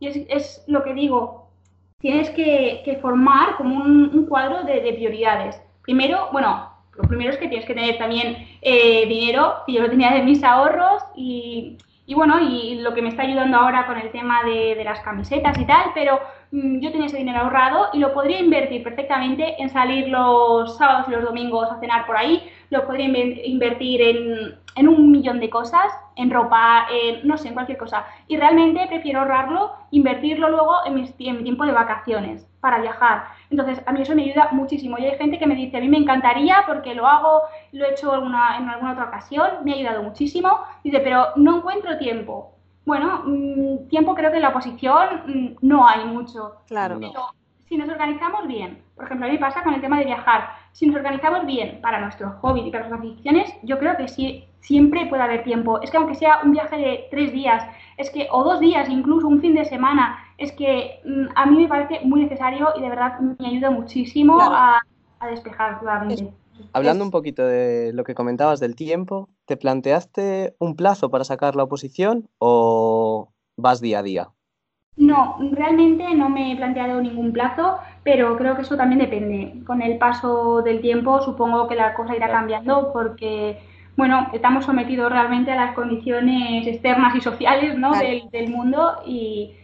y 0.00 0.06
es, 0.08 0.16
es, 0.28 0.64
lo 0.66 0.82
que 0.82 0.94
digo, 0.94 1.48
tienes 1.98 2.30
que, 2.30 2.82
que 2.84 2.96
formar 2.96 3.56
como 3.56 3.76
un, 3.76 4.10
un 4.12 4.26
cuadro 4.26 4.64
de, 4.64 4.80
de, 4.80 4.92
prioridades. 4.94 5.60
Primero, 5.82 6.28
bueno, 6.32 6.71
lo 6.96 7.08
primero 7.08 7.30
es 7.30 7.38
que 7.38 7.48
tienes 7.48 7.66
que 7.66 7.74
tener 7.74 7.98
también 7.98 8.46
eh, 8.60 9.06
dinero, 9.06 9.62
que 9.66 9.72
yo 9.72 9.82
lo 9.82 9.90
tenía 9.90 10.12
de 10.12 10.22
mis 10.22 10.42
ahorros 10.44 11.02
y 11.16 11.78
y 12.04 12.14
bueno, 12.14 12.40
y 12.40 12.80
lo 12.80 12.94
que 12.94 13.02
me 13.02 13.08
está 13.08 13.22
ayudando 13.22 13.56
ahora 13.56 13.86
con 13.86 13.96
el 13.96 14.10
tema 14.10 14.42
de, 14.42 14.74
de 14.74 14.84
las 14.84 15.00
camisetas 15.00 15.58
y 15.58 15.64
tal, 15.64 15.92
pero 15.94 16.20
mm, 16.50 16.80
yo 16.80 16.90
tenía 16.90 17.06
ese 17.06 17.18
dinero 17.18 17.40
ahorrado 17.40 17.88
y 17.92 17.98
lo 18.00 18.12
podría 18.12 18.40
invertir 18.40 18.82
perfectamente 18.82 19.62
en 19.62 19.70
salir 19.70 20.08
los 20.08 20.76
sábados 20.76 21.06
y 21.08 21.12
los 21.12 21.22
domingos 21.22 21.70
a 21.70 21.78
cenar 21.78 22.06
por 22.06 22.16
ahí, 22.16 22.50
lo 22.70 22.86
podría 22.86 23.06
invertir 23.06 24.02
en, 24.02 24.54
en 24.74 24.88
un 24.88 25.10
millón 25.10 25.40
de 25.40 25.50
cosas, 25.50 25.92
en 26.16 26.30
ropa, 26.30 26.86
en, 26.90 27.26
no 27.26 27.36
sé, 27.36 27.48
en 27.48 27.54
cualquier 27.54 27.78
cosa. 27.78 28.06
Y 28.28 28.36
realmente 28.36 28.86
prefiero 28.88 29.20
ahorrarlo, 29.20 29.72
invertirlo 29.90 30.48
luego 30.48 30.74
en, 30.86 30.94
mi 30.94 31.08
tiempo 31.12 31.64
de 31.64 31.72
vacaciones 31.72 32.46
para 32.60 32.80
viajar. 32.80 33.24
Entonces, 33.50 33.82
a 33.86 33.92
mí 33.92 34.02
eso 34.02 34.14
me 34.14 34.22
ayuda 34.22 34.48
muchísimo. 34.52 34.98
Y 34.98 35.06
hay 35.06 35.18
gente 35.18 35.38
que 35.38 35.46
me 35.46 35.54
dice, 35.54 35.76
a 35.76 35.80
mí 35.80 35.88
me 35.88 35.98
encantaría 35.98 36.62
porque 36.66 36.94
lo 36.94 37.06
hago, 37.06 37.42
lo 37.72 37.84
he 37.84 37.90
hecho 37.92 38.14
en 38.14 38.34
alguna 38.34 38.92
otra 38.92 39.04
ocasión, 39.04 39.48
me 39.64 39.72
ha 39.72 39.76
ayudado 39.76 40.02
muchísimo. 40.02 40.60
Dice, 40.84 41.00
pero 41.00 41.28
no 41.36 41.58
encuentro 41.58 41.98
tiempo. 41.98 42.52
Bueno, 42.84 43.22
mm, 43.24 43.88
tiempo 43.88 44.14
creo 44.14 44.30
que 44.30 44.36
en 44.36 44.42
la 44.42 44.48
oposición 44.48 45.22
mm, 45.26 45.66
no 45.66 45.86
hay 45.86 46.04
mucho. 46.04 46.56
Claro. 46.66 46.98
Pero 46.98 47.12
si 47.68 47.76
nos 47.76 47.88
organizamos 47.88 48.46
bien, 48.46 48.82
por 48.94 49.06
ejemplo, 49.06 49.26
a 49.26 49.30
mí 49.30 49.38
pasa 49.38 49.62
con 49.62 49.72
el 49.72 49.80
tema 49.80 49.98
de 49.98 50.04
viajar, 50.04 50.50
si 50.72 50.86
nos 50.86 50.96
organizamos 50.96 51.46
bien 51.46 51.80
para 51.80 52.00
nuestros 52.00 52.34
hobbies 52.40 52.66
y 52.66 52.70
para 52.70 52.86
nuestras 52.86 53.00
aficiones, 53.00 53.54
yo 53.62 53.78
creo 53.78 53.96
que 53.96 54.08
sí, 54.08 54.44
siempre 54.62 55.06
puede 55.06 55.22
haber 55.22 55.44
tiempo. 55.44 55.80
Es 55.82 55.90
que 55.90 55.98
aunque 55.98 56.14
sea 56.14 56.40
un 56.42 56.52
viaje 56.52 56.76
de 56.76 57.04
tres 57.10 57.32
días, 57.32 57.62
es 57.98 58.10
que, 58.10 58.26
o 58.30 58.42
dos 58.42 58.60
días, 58.60 58.88
incluso 58.88 59.28
un 59.28 59.40
fin 59.40 59.54
de 59.54 59.64
semana, 59.64 60.18
es 60.38 60.52
que 60.52 61.00
mm, 61.04 61.26
a 61.34 61.46
mí 61.46 61.58
me 61.58 61.68
parece 61.68 62.00
muy 62.04 62.22
necesario 62.22 62.70
y 62.76 62.80
de 62.80 62.88
verdad 62.88 63.20
me 63.20 63.46
ayuda 63.46 63.70
muchísimo 63.70 64.38
a, 64.40 64.80
despejar 65.28 65.80
la 65.84 66.00
mente. 66.00 66.32
Hablando 66.72 67.04
un 67.04 67.12
poquito 67.12 67.46
de 67.46 67.92
lo 67.92 68.02
que 68.02 68.14
comentabas 68.14 68.58
del 68.58 68.74
tiempo, 68.74 69.28
¿te 69.46 69.56
planteaste 69.56 70.56
un 70.58 70.74
plazo 70.74 71.10
para 71.10 71.22
sacar 71.22 71.54
la 71.54 71.62
oposición 71.62 72.28
o 72.38 73.28
vas 73.56 73.80
día 73.80 74.00
a 74.00 74.02
día? 74.02 74.28
No, 74.96 75.38
realmente 75.52 76.14
no 76.14 76.28
me 76.28 76.52
he 76.52 76.56
planteado 76.56 77.00
ningún 77.00 77.32
plazo, 77.32 77.78
pero 78.04 78.36
creo 78.36 78.56
que 78.56 78.62
eso 78.62 78.76
también 78.76 78.98
depende. 78.98 79.64
Con 79.64 79.80
el 79.80 79.96
paso 79.96 80.60
del 80.62 80.80
tiempo 80.80 81.22
supongo 81.22 81.66
que 81.66 81.76
la 81.76 81.94
cosa 81.94 82.14
irá 82.14 82.28
cambiando 82.30 82.92
porque, 82.92 83.58
bueno, 83.96 84.28
estamos 84.32 84.64
sometidos 84.64 85.10
realmente 85.10 85.52
a 85.52 85.56
las 85.56 85.74
condiciones 85.74 86.66
externas 86.66 87.14
y 87.14 87.20
sociales 87.20 87.76
¿no? 87.76 87.92
del, 87.92 88.48
mundo 88.48 88.98
y 89.06 89.54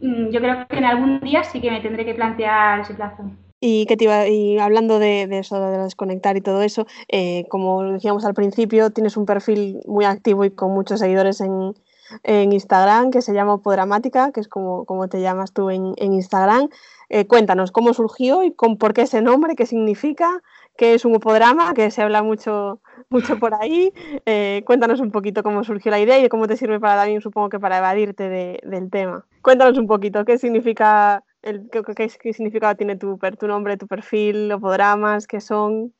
mm, 0.00 0.30
yo 0.30 0.40
creo 0.40 0.66
que 0.66 0.78
en 0.78 0.84
algún 0.84 1.20
día 1.20 1.44
sí 1.44 1.60
que 1.60 1.70
me 1.70 1.80
tendré 1.80 2.04
que 2.04 2.14
plantear 2.14 2.80
ese 2.80 2.94
plazo. 2.94 3.24
Y, 3.60 3.86
que 3.86 3.96
te 3.96 4.04
iba, 4.04 4.28
y 4.28 4.58
hablando 4.58 5.00
de, 5.00 5.22
eso, 5.32 5.60
de 5.60 5.78
desconectar 5.78 6.36
y 6.36 6.40
todo 6.40 6.62
eso, 6.62 6.86
eh, 7.08 7.44
como 7.48 7.82
decíamos 7.82 8.24
al 8.24 8.34
principio, 8.34 8.90
tienes 8.90 9.16
un 9.16 9.26
perfil 9.26 9.80
muy 9.86 10.04
activo 10.04 10.44
y 10.44 10.50
con 10.50 10.72
muchos 10.72 11.00
seguidores 11.00 11.40
en, 11.40 11.74
en 12.22 12.52
Instagram 12.52 13.10
que 13.10 13.20
se 13.20 13.34
llama 13.34 13.58
Podramática, 13.58 14.30
que 14.30 14.40
es 14.40 14.48
como, 14.48 14.84
como 14.84 15.08
te 15.08 15.20
llamas 15.20 15.52
tú 15.52 15.70
en, 15.70 15.94
en 15.96 16.12
Instagram. 16.12 16.68
Eh, 17.08 17.26
cuéntanos 17.26 17.72
cómo 17.72 17.94
surgió 17.94 18.42
y 18.42 18.52
con, 18.52 18.76
por 18.76 18.92
qué 18.92 19.02
ese 19.02 19.22
nombre, 19.22 19.56
qué 19.56 19.66
significa, 19.66 20.42
qué 20.78 20.94
es 20.94 21.04
un 21.04 21.16
upodrama, 21.16 21.74
que 21.74 21.90
se 21.90 22.02
habla 22.02 22.22
mucho, 22.22 22.80
mucho 23.10 23.38
por 23.38 23.52
ahí. 23.54 23.92
Eh, 24.24 24.62
cuéntanos 24.64 25.00
un 25.00 25.10
poquito 25.10 25.42
cómo 25.42 25.64
surgió 25.64 25.90
la 25.90 26.00
idea 26.00 26.24
y 26.24 26.28
cómo 26.28 26.46
te 26.46 26.56
sirve 26.56 26.80
para 26.80 26.96
también, 26.96 27.20
supongo 27.20 27.50
que 27.50 27.58
para 27.58 27.78
evadirte 27.78 28.28
de, 28.30 28.60
del 28.62 28.88
tema. 28.88 29.26
Cuéntanos 29.42 29.76
un 29.76 29.88
poquito 29.88 30.24
qué 30.24 30.38
significa, 30.38 31.24
el, 31.42 31.68
qué, 31.70 31.82
qué, 31.82 32.08
qué 32.22 32.32
significado 32.32 32.76
tiene 32.76 32.96
tu, 32.96 33.18
tu 33.38 33.48
nombre, 33.48 33.76
tu 33.76 33.88
perfil, 33.88 34.54
upodramas, 34.54 35.26
qué 35.26 35.40
son. 35.40 35.92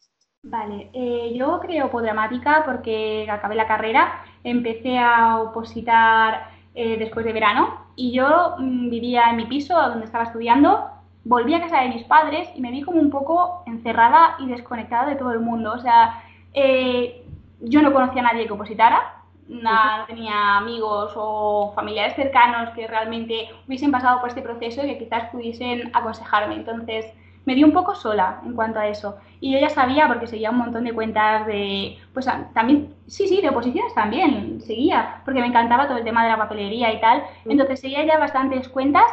Vale, 0.44 0.90
eh, 0.92 1.34
yo 1.36 1.58
creo 1.58 1.90
Podramática 1.90 2.62
porque 2.64 3.26
acabé 3.28 3.56
la 3.56 3.66
carrera, 3.66 4.22
empecé 4.44 4.96
a 4.96 5.38
opositar 5.40 6.50
eh, 6.74 6.96
después 6.96 7.26
de 7.26 7.32
verano 7.32 7.86
y 7.96 8.12
yo 8.12 8.54
mm, 8.58 8.88
vivía 8.88 9.30
en 9.30 9.36
mi 9.36 9.46
piso 9.46 9.74
donde 9.74 10.06
estaba 10.06 10.24
estudiando, 10.24 10.88
volví 11.28 11.52
a 11.52 11.60
casa 11.60 11.82
de 11.82 11.90
mis 11.90 12.04
padres 12.04 12.48
y 12.56 12.60
me 12.62 12.70
vi 12.70 12.82
como 12.82 12.98
un 12.98 13.10
poco 13.10 13.62
encerrada 13.66 14.36
y 14.38 14.46
desconectada 14.46 15.10
de 15.10 15.16
todo 15.16 15.32
el 15.32 15.40
mundo. 15.40 15.72
O 15.72 15.78
sea, 15.78 16.24
eh, 16.54 17.22
yo 17.60 17.82
no 17.82 17.92
conocía 17.92 18.22
a 18.22 18.32
nadie 18.32 18.46
que 18.46 18.52
opositara, 18.54 19.14
no 19.46 19.70
tenía 20.06 20.56
amigos 20.56 21.12
o 21.16 21.72
familiares 21.74 22.14
cercanos 22.16 22.70
que 22.70 22.86
realmente 22.86 23.48
hubiesen 23.66 23.90
pasado 23.90 24.20
por 24.20 24.30
este 24.30 24.40
proceso 24.40 24.82
y 24.82 24.88
que 24.88 24.98
quizás 25.04 25.28
pudiesen 25.30 25.90
aconsejarme. 25.94 26.54
Entonces, 26.54 27.04
me 27.44 27.54
dio 27.54 27.66
un 27.66 27.72
poco 27.72 27.94
sola 27.94 28.40
en 28.46 28.54
cuanto 28.54 28.78
a 28.78 28.88
eso. 28.88 29.18
Y 29.40 29.52
yo 29.52 29.58
ya 29.58 29.68
sabía, 29.68 30.08
porque 30.08 30.26
seguía 30.26 30.50
un 30.50 30.58
montón 30.58 30.84
de 30.84 30.94
cuentas 30.94 31.46
de, 31.46 31.98
pues 32.14 32.26
también, 32.54 32.94
sí, 33.06 33.28
sí, 33.28 33.42
de 33.42 33.50
oposiciones 33.50 33.94
también, 33.94 34.62
seguía, 34.62 35.20
porque 35.26 35.40
me 35.40 35.46
encantaba 35.46 35.88
todo 35.88 35.98
el 35.98 36.04
tema 36.04 36.24
de 36.24 36.30
la 36.30 36.38
papelería 36.38 36.92
y 36.92 37.00
tal. 37.00 37.22
Entonces 37.44 37.80
seguía 37.80 38.04
ya 38.06 38.18
bastantes 38.18 38.68
cuentas 38.68 39.04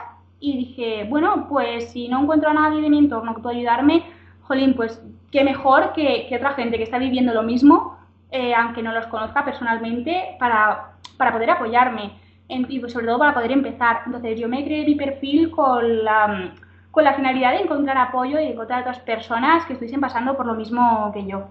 y 0.51 0.57
dije, 0.57 1.05
bueno, 1.09 1.47
pues 1.49 1.91
si 1.91 2.07
no 2.07 2.21
encuentro 2.21 2.49
a 2.49 2.53
nadie 2.53 2.81
de 2.81 2.89
mi 2.89 2.99
entorno 2.99 3.33
que 3.33 3.41
pueda 3.41 3.55
ayudarme, 3.55 4.03
jolín, 4.41 4.73
pues 4.75 5.01
qué 5.31 5.43
mejor 5.43 5.93
que, 5.93 6.27
que 6.29 6.35
otra 6.35 6.53
gente 6.53 6.77
que 6.77 6.83
está 6.83 6.97
viviendo 6.99 7.33
lo 7.33 7.43
mismo, 7.43 7.97
eh, 8.31 8.53
aunque 8.53 8.83
no 8.83 8.91
los 8.91 9.07
conozca 9.07 9.43
personalmente, 9.43 10.35
para, 10.39 10.93
para 11.17 11.31
poder 11.31 11.49
apoyarme. 11.49 12.11
y 12.47 12.79
pues 12.79 12.93
sobre 12.93 13.07
todo 13.07 13.17
para 13.17 13.33
poder 13.33 13.51
empezar. 13.51 14.03
Entonces 14.05 14.39
yo 14.39 14.47
me 14.47 14.63
creé 14.63 14.85
mi 14.85 14.95
perfil 14.95 15.49
con 15.51 16.03
la 16.03 16.53
con 16.91 17.03
la 17.03 17.13
finalidad 17.13 17.51
de 17.51 17.63
encontrar 17.63 17.97
apoyo 17.97 18.39
y 18.39 18.45
encontrar 18.45 18.81
otras 18.81 18.99
personas 18.99 19.65
que 19.65 19.73
estuviesen 19.73 19.99
pasando 19.99 20.37
por 20.37 20.45
lo 20.45 20.53
mismo 20.53 21.11
que 21.13 21.25
yo. 21.25 21.49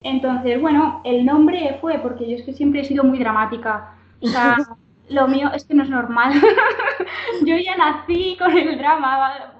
Entonces, 0.00 0.58
bueno, 0.62 1.02
el 1.04 1.26
nombre 1.26 1.76
fue 1.78 1.98
porque 1.98 2.26
yo 2.26 2.36
es 2.36 2.42
que 2.42 2.54
siempre 2.54 2.80
he 2.80 2.84
sido 2.84 3.04
muy 3.04 3.18
dramática. 3.18 3.94
O 4.22 4.26
sea, 4.28 4.56
lo 5.08 5.28
mío 5.28 5.50
es 5.54 5.64
que 5.64 5.74
no 5.74 5.82
es 5.82 5.90
normal. 5.90 6.32
yo 7.44 7.56
ya 7.56 7.76
nací 7.76 8.36
con 8.38 8.56
el 8.56 8.78
drama. 8.78 9.52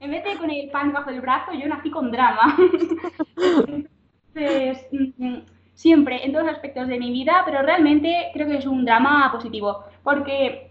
En 0.00 0.10
vez 0.10 0.24
de 0.24 0.36
con 0.36 0.50
el 0.50 0.70
pan 0.70 0.92
bajo 0.92 1.10
el 1.10 1.20
brazo, 1.20 1.52
yo 1.52 1.68
nací 1.68 1.90
con 1.90 2.10
drama. 2.10 2.56
Entonces, 4.34 4.86
mm, 5.18 5.38
siempre, 5.74 6.24
en 6.24 6.32
todos 6.32 6.46
los 6.46 6.54
aspectos 6.54 6.88
de 6.88 6.98
mi 6.98 7.12
vida, 7.12 7.42
pero 7.44 7.62
realmente 7.62 8.30
creo 8.32 8.48
que 8.48 8.58
es 8.58 8.66
un 8.66 8.84
drama 8.84 9.30
positivo. 9.32 9.84
Porque 10.02 10.70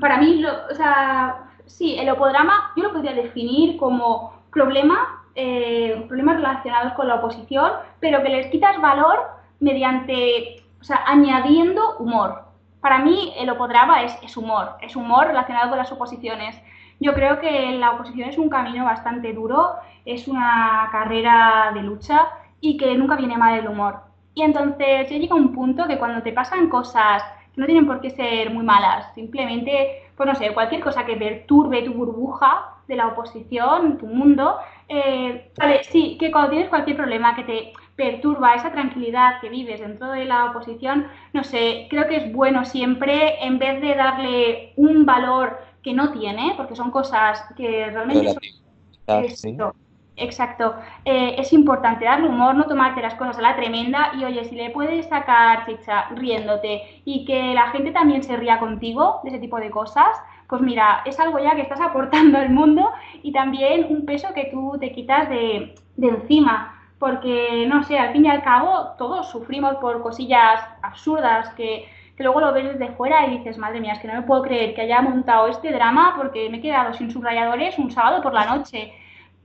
para 0.00 0.18
mí, 0.18 0.36
lo, 0.36 0.50
o 0.70 0.74
sea, 0.74 1.50
sí, 1.66 1.96
el 1.98 2.08
opodrama 2.10 2.72
yo 2.76 2.84
lo 2.84 2.92
podría 2.92 3.14
definir 3.14 3.76
como 3.76 4.32
problema, 4.52 5.24
eh, 5.34 6.04
problemas 6.08 6.36
relacionados 6.36 6.92
con 6.94 7.08
la 7.08 7.16
oposición, 7.16 7.72
pero 8.00 8.22
que 8.22 8.28
les 8.28 8.46
quitas 8.48 8.80
valor 8.80 9.20
mediante, 9.60 10.62
o 10.80 10.84
sea, 10.84 11.02
añadiendo 11.06 11.96
humor. 11.98 12.47
Para 12.80 12.98
mí 12.98 13.32
el 13.36 13.50
opodrama 13.50 14.02
es, 14.02 14.16
es 14.22 14.36
humor, 14.36 14.76
es 14.80 14.96
humor 14.96 15.26
relacionado 15.26 15.68
con 15.68 15.78
las 15.78 15.90
oposiciones. 15.92 16.60
Yo 17.00 17.14
creo 17.14 17.40
que 17.40 17.72
la 17.72 17.92
oposición 17.92 18.28
es 18.28 18.38
un 18.38 18.48
camino 18.48 18.84
bastante 18.84 19.32
duro 19.32 19.76
es 20.08 20.26
una 20.26 20.88
carrera 20.90 21.70
de 21.74 21.82
lucha 21.82 22.28
y 22.60 22.78
que 22.78 22.96
nunca 22.96 23.16
viene 23.16 23.36
mal 23.36 23.58
el 23.58 23.68
humor. 23.68 24.00
Y 24.34 24.42
entonces 24.42 25.10
ya 25.10 25.18
llega 25.18 25.34
un 25.34 25.52
punto 25.52 25.86
que 25.86 25.98
cuando 25.98 26.22
te 26.22 26.32
pasan 26.32 26.70
cosas 26.70 27.22
que 27.54 27.60
no 27.60 27.66
tienen 27.66 27.86
por 27.86 28.00
qué 28.00 28.10
ser 28.10 28.50
muy 28.50 28.64
malas, 28.64 29.12
simplemente, 29.14 30.10
pues 30.16 30.26
no 30.26 30.34
sé, 30.34 30.54
cualquier 30.54 30.80
cosa 30.80 31.04
que 31.04 31.16
perturbe 31.16 31.82
tu 31.82 31.92
burbuja 31.92 32.76
de 32.86 32.96
la 32.96 33.08
oposición, 33.08 33.98
tu 33.98 34.06
mundo, 34.06 34.56
eh, 34.88 35.52
vale, 35.58 35.84
sí, 35.84 36.16
que 36.18 36.30
cuando 36.30 36.50
tienes 36.50 36.70
cualquier 36.70 36.96
problema 36.96 37.36
que 37.36 37.44
te 37.44 37.72
perturba 37.98 38.54
esa 38.54 38.70
tranquilidad 38.70 39.40
que 39.40 39.48
vives 39.48 39.80
dentro 39.80 40.12
de 40.12 40.24
la 40.24 40.44
oposición, 40.46 41.08
no 41.32 41.42
sé, 41.42 41.88
creo 41.90 42.06
que 42.06 42.16
es 42.16 42.32
bueno 42.32 42.64
siempre, 42.64 43.44
en 43.44 43.58
vez 43.58 43.80
de 43.80 43.96
darle 43.96 44.72
un 44.76 45.04
valor 45.04 45.58
que 45.82 45.92
no 45.92 46.12
tiene, 46.12 46.54
porque 46.56 46.76
son 46.76 46.92
cosas 46.92 47.44
que 47.56 47.90
realmente 47.90 48.28
son... 48.28 49.72
Exacto. 50.14 50.76
Eh, 51.04 51.36
es 51.38 51.52
importante 51.52 52.04
darle 52.04 52.28
humor, 52.28 52.54
no 52.54 52.66
tomarte 52.66 53.02
las 53.02 53.14
cosas 53.14 53.38
a 53.38 53.42
la 53.42 53.56
tremenda 53.56 54.12
y 54.16 54.24
oye, 54.24 54.44
si 54.44 54.54
le 54.54 54.70
puedes 54.70 55.06
sacar 55.06 55.66
chicha 55.66 56.08
riéndote 56.10 57.02
y 57.04 57.24
que 57.24 57.54
la 57.54 57.70
gente 57.70 57.90
también 57.90 58.22
se 58.22 58.36
ría 58.36 58.58
contigo 58.58 59.20
de 59.24 59.30
ese 59.30 59.38
tipo 59.38 59.58
de 59.58 59.70
cosas, 59.70 60.08
pues 60.48 60.62
mira, 60.62 61.02
es 61.04 61.18
algo 61.18 61.38
ya 61.38 61.54
que 61.56 61.62
estás 61.62 61.80
aportando 61.80 62.38
al 62.38 62.50
mundo 62.50 62.90
y 63.22 63.32
también 63.32 63.86
un 63.90 64.06
peso 64.06 64.28
que 64.34 64.50
tú 64.52 64.76
te 64.78 64.92
quitas 64.92 65.28
de, 65.28 65.74
de 65.96 66.08
encima. 66.08 66.77
Porque, 66.98 67.66
no 67.68 67.84
sé, 67.84 67.98
al 67.98 68.12
fin 68.12 68.24
y 68.24 68.28
al 68.28 68.42
cabo 68.42 68.94
todos 68.98 69.30
sufrimos 69.30 69.76
por 69.76 70.02
cosillas 70.02 70.60
absurdas 70.82 71.50
que, 71.54 71.88
que 72.16 72.24
luego 72.24 72.40
lo 72.40 72.52
ves 72.52 72.76
desde 72.76 72.92
fuera 72.94 73.26
y 73.26 73.38
dices, 73.38 73.58
madre 73.58 73.80
mía, 73.80 73.92
es 73.92 74.00
que 74.00 74.08
no 74.08 74.14
me 74.14 74.22
puedo 74.22 74.42
creer 74.42 74.74
que 74.74 74.82
haya 74.82 75.00
montado 75.00 75.46
este 75.46 75.72
drama 75.72 76.14
porque 76.16 76.50
me 76.50 76.58
he 76.58 76.60
quedado 76.60 76.92
sin 76.92 77.10
subrayadores 77.10 77.78
un 77.78 77.92
sábado 77.92 78.20
por 78.20 78.34
la 78.34 78.44
noche. 78.44 78.92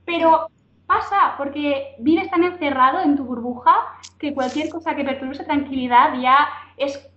Pero 0.05 0.49
pasa, 0.87 1.35
porque 1.37 1.95
vives 1.99 2.29
tan 2.31 2.43
encerrado 2.43 3.01
en 3.01 3.15
tu 3.15 3.25
burbuja 3.25 3.75
que 4.19 4.33
cualquier 4.33 4.69
cosa 4.69 4.95
que 4.95 5.03
perturbe 5.03 5.33
esa 5.33 5.45
tranquilidad 5.45 6.19
ya 6.19 6.47
es, 6.77 7.09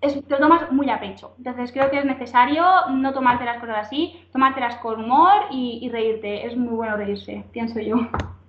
es, 0.00 0.14
te 0.24 0.30
lo 0.30 0.38
tomas 0.38 0.72
muy 0.72 0.88
a 0.90 0.98
pecho. 1.00 1.34
Entonces 1.38 1.70
creo 1.72 1.90
que 1.90 1.98
es 1.98 2.04
necesario 2.04 2.64
no 2.90 3.12
tomarte 3.12 3.44
las 3.44 3.58
cosas 3.58 3.86
así, 3.86 4.26
tomártelas 4.32 4.76
con 4.76 5.04
humor 5.04 5.46
y, 5.50 5.80
y 5.82 5.90
reírte. 5.90 6.46
Es 6.46 6.56
muy 6.56 6.74
bueno 6.74 6.96
reírse, 6.96 7.44
pienso 7.52 7.78
yo. 7.80 7.96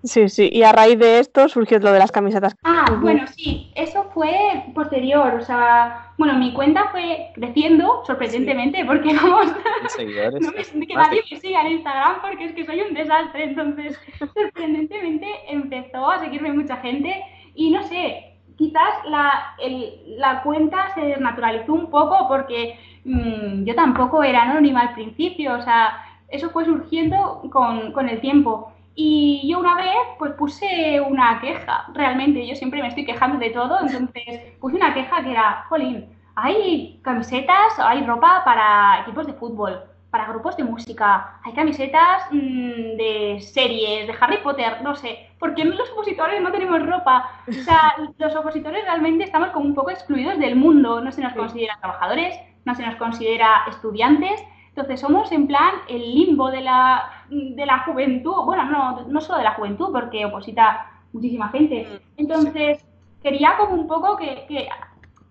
Sí, 0.06 0.30
sí, 0.30 0.50
y 0.52 0.62
a 0.62 0.72
raíz 0.72 1.00
de 1.00 1.20
esto 1.20 1.50
surgió 1.50 1.80
lo 1.80 1.92
de 1.92 1.98
las 2.00 2.12
camisetas. 2.12 2.56
Ah, 2.64 2.86
bueno, 3.02 3.26
sí, 3.28 3.72
eso 3.76 4.04
fue 4.14 4.32
posterior, 4.76 5.34
o 5.34 5.42
sea, 5.42 6.14
bueno, 6.18 6.36
mi 6.36 6.54
cuenta 6.54 6.90
fue 6.92 7.32
creciendo 7.34 8.04
sorprendentemente 8.06 8.86
porque 8.86 9.16
vamos, 9.16 9.48
Seguidores. 9.90 10.42
no 10.42 10.52
me, 10.52 10.88
que 10.88 10.94
nadie 10.94 11.22
me 11.32 11.40
siga 11.40 11.62
en 11.62 11.74
Instagram 11.74 12.22
porque 12.22 12.46
es 12.46 12.54
que 12.54 12.66
soy 12.66 12.82
un 12.82 12.94
desastre, 12.94 13.46
entonces 13.46 14.00
sorprendentemente 14.20 15.28
empezó 15.50 16.12
a 16.12 16.20
seguirme 16.20 16.54
mucha 16.54 16.78
gente 16.78 17.24
y 17.56 17.72
no 17.72 17.82
sé, 17.84 18.36
quizás 18.58 18.94
la, 19.10 19.56
el, 19.60 20.18
la 20.20 20.44
cuenta 20.44 20.94
se 20.94 21.02
desnaturalizó 21.02 21.74
un 21.74 21.90
poco 21.90 22.28
porque 22.28 22.78
mmm, 23.06 23.64
yo 23.64 23.74
tampoco 23.74 24.24
era 24.24 24.44
anónima 24.44 24.82
al 24.82 24.94
principio, 24.94 25.56
o 25.56 25.62
sea, 25.64 25.98
eso 26.28 26.52
fue 26.52 26.66
surgiendo 26.66 27.42
con, 27.52 27.92
con 27.92 28.08
el 28.08 28.22
tiempo. 28.22 28.72
Y 28.96 29.48
yo 29.50 29.60
una 29.60 29.76
vez 29.76 29.94
pues 30.18 30.32
puse 30.34 31.02
una 31.02 31.40
queja, 31.42 31.86
realmente, 31.94 32.48
yo 32.48 32.56
siempre 32.56 32.82
me 32.82 32.88
estoy 32.88 33.06
quejando 33.06 33.38
de 33.38 33.50
todo, 33.50 33.78
entonces 33.82 34.54
puse 34.60 34.78
una 34.78 34.94
queja 34.94 35.22
que 35.22 35.32
era, 35.32 35.66
jolín, 35.68 36.06
hay 36.36 37.00
camisetas, 37.04 37.78
hay 37.78 38.06
ropa 38.06 38.44
para 38.46 39.02
equipos 39.02 39.28
de 39.28 39.34
fútbol, 39.34 39.84
para 40.10 40.28
grupos 40.28 40.56
de 40.56 40.64
música, 40.64 41.40
hay 41.44 41.52
camisetas 41.52 42.24
mmm, 42.32 42.96
de 42.96 43.40
series, 43.42 44.08
de 44.08 44.16
Harry 44.18 44.38
Potter, 44.38 44.82
no 44.82 44.96
sé, 44.96 45.30
¿por 45.40 45.54
qué 45.56 45.66
los 45.66 45.90
opositores 45.92 46.42
no 46.42 46.54
tenemos 46.54 46.86
ropa? 46.86 47.32
O 47.50 47.52
sea, 47.52 47.96
los 48.18 48.34
opositores 48.34 48.86
realmente 48.86 49.26
estamos 49.26 49.50
como 49.50 49.66
un 49.66 49.76
poco 49.76 49.92
excluidos 49.92 50.40
del 50.40 50.56
mundo, 50.56 51.02
no 51.02 51.12
se 51.12 51.22
nos 51.22 51.34
considera 51.34 51.78
trabajadores, 51.82 52.34
no 52.64 52.74
se 52.76 52.86
nos 52.86 52.96
considera 52.96 53.66
estudiantes, 53.70 54.42
entonces 54.76 55.00
somos 55.00 55.32
en 55.32 55.48
plan 55.48 55.72
el 55.88 56.14
limbo 56.14 56.52
de 56.52 56.60
la, 56.60 57.26
de 57.30 57.66
la 57.66 57.80
juventud, 57.86 58.44
bueno, 58.44 58.66
no, 58.66 59.06
no 59.08 59.22
solo 59.22 59.38
de 59.38 59.46
la 59.46 59.54
juventud, 59.54 59.90
porque 59.94 60.26
oposita 60.26 60.92
muchísima 61.14 61.48
gente. 61.48 61.88
Entonces 62.18 62.86
quería 63.24 63.56
como 63.56 63.76
un 63.76 63.88
poco 63.88 64.18
que, 64.18 64.46
que, 64.50 64.68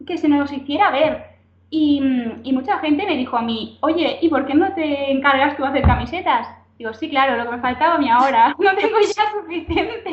que 0.07 0.17
se 0.17 0.29
nos 0.29 0.51
hiciera 0.51 0.91
ver. 0.91 1.27
Y, 1.69 2.03
y, 2.43 2.53
mucha 2.55 2.79
gente 2.79 3.05
me 3.05 3.19
dijo 3.19 3.37
a 3.37 3.43
mí, 3.43 3.77
oye, 3.83 4.19
¿y 4.23 4.31
por 4.31 4.47
qué 4.47 4.55
no 4.55 4.73
te 4.73 5.13
encargas 5.13 5.57
tú 5.59 5.63
de 5.63 5.69
hacer 5.69 5.83
camisetas? 5.83 6.49
Digo, 6.79 6.95
sí, 6.95 7.11
claro, 7.11 7.37
lo 7.37 7.45
que 7.45 7.57
me 7.57 7.63
faltaba 7.63 7.97
a 7.97 7.99
mí 7.99 8.09
ahora. 8.09 8.55
No 8.59 8.75
tengo 8.77 8.97
ya 8.99 9.31
suficiente 9.31 10.11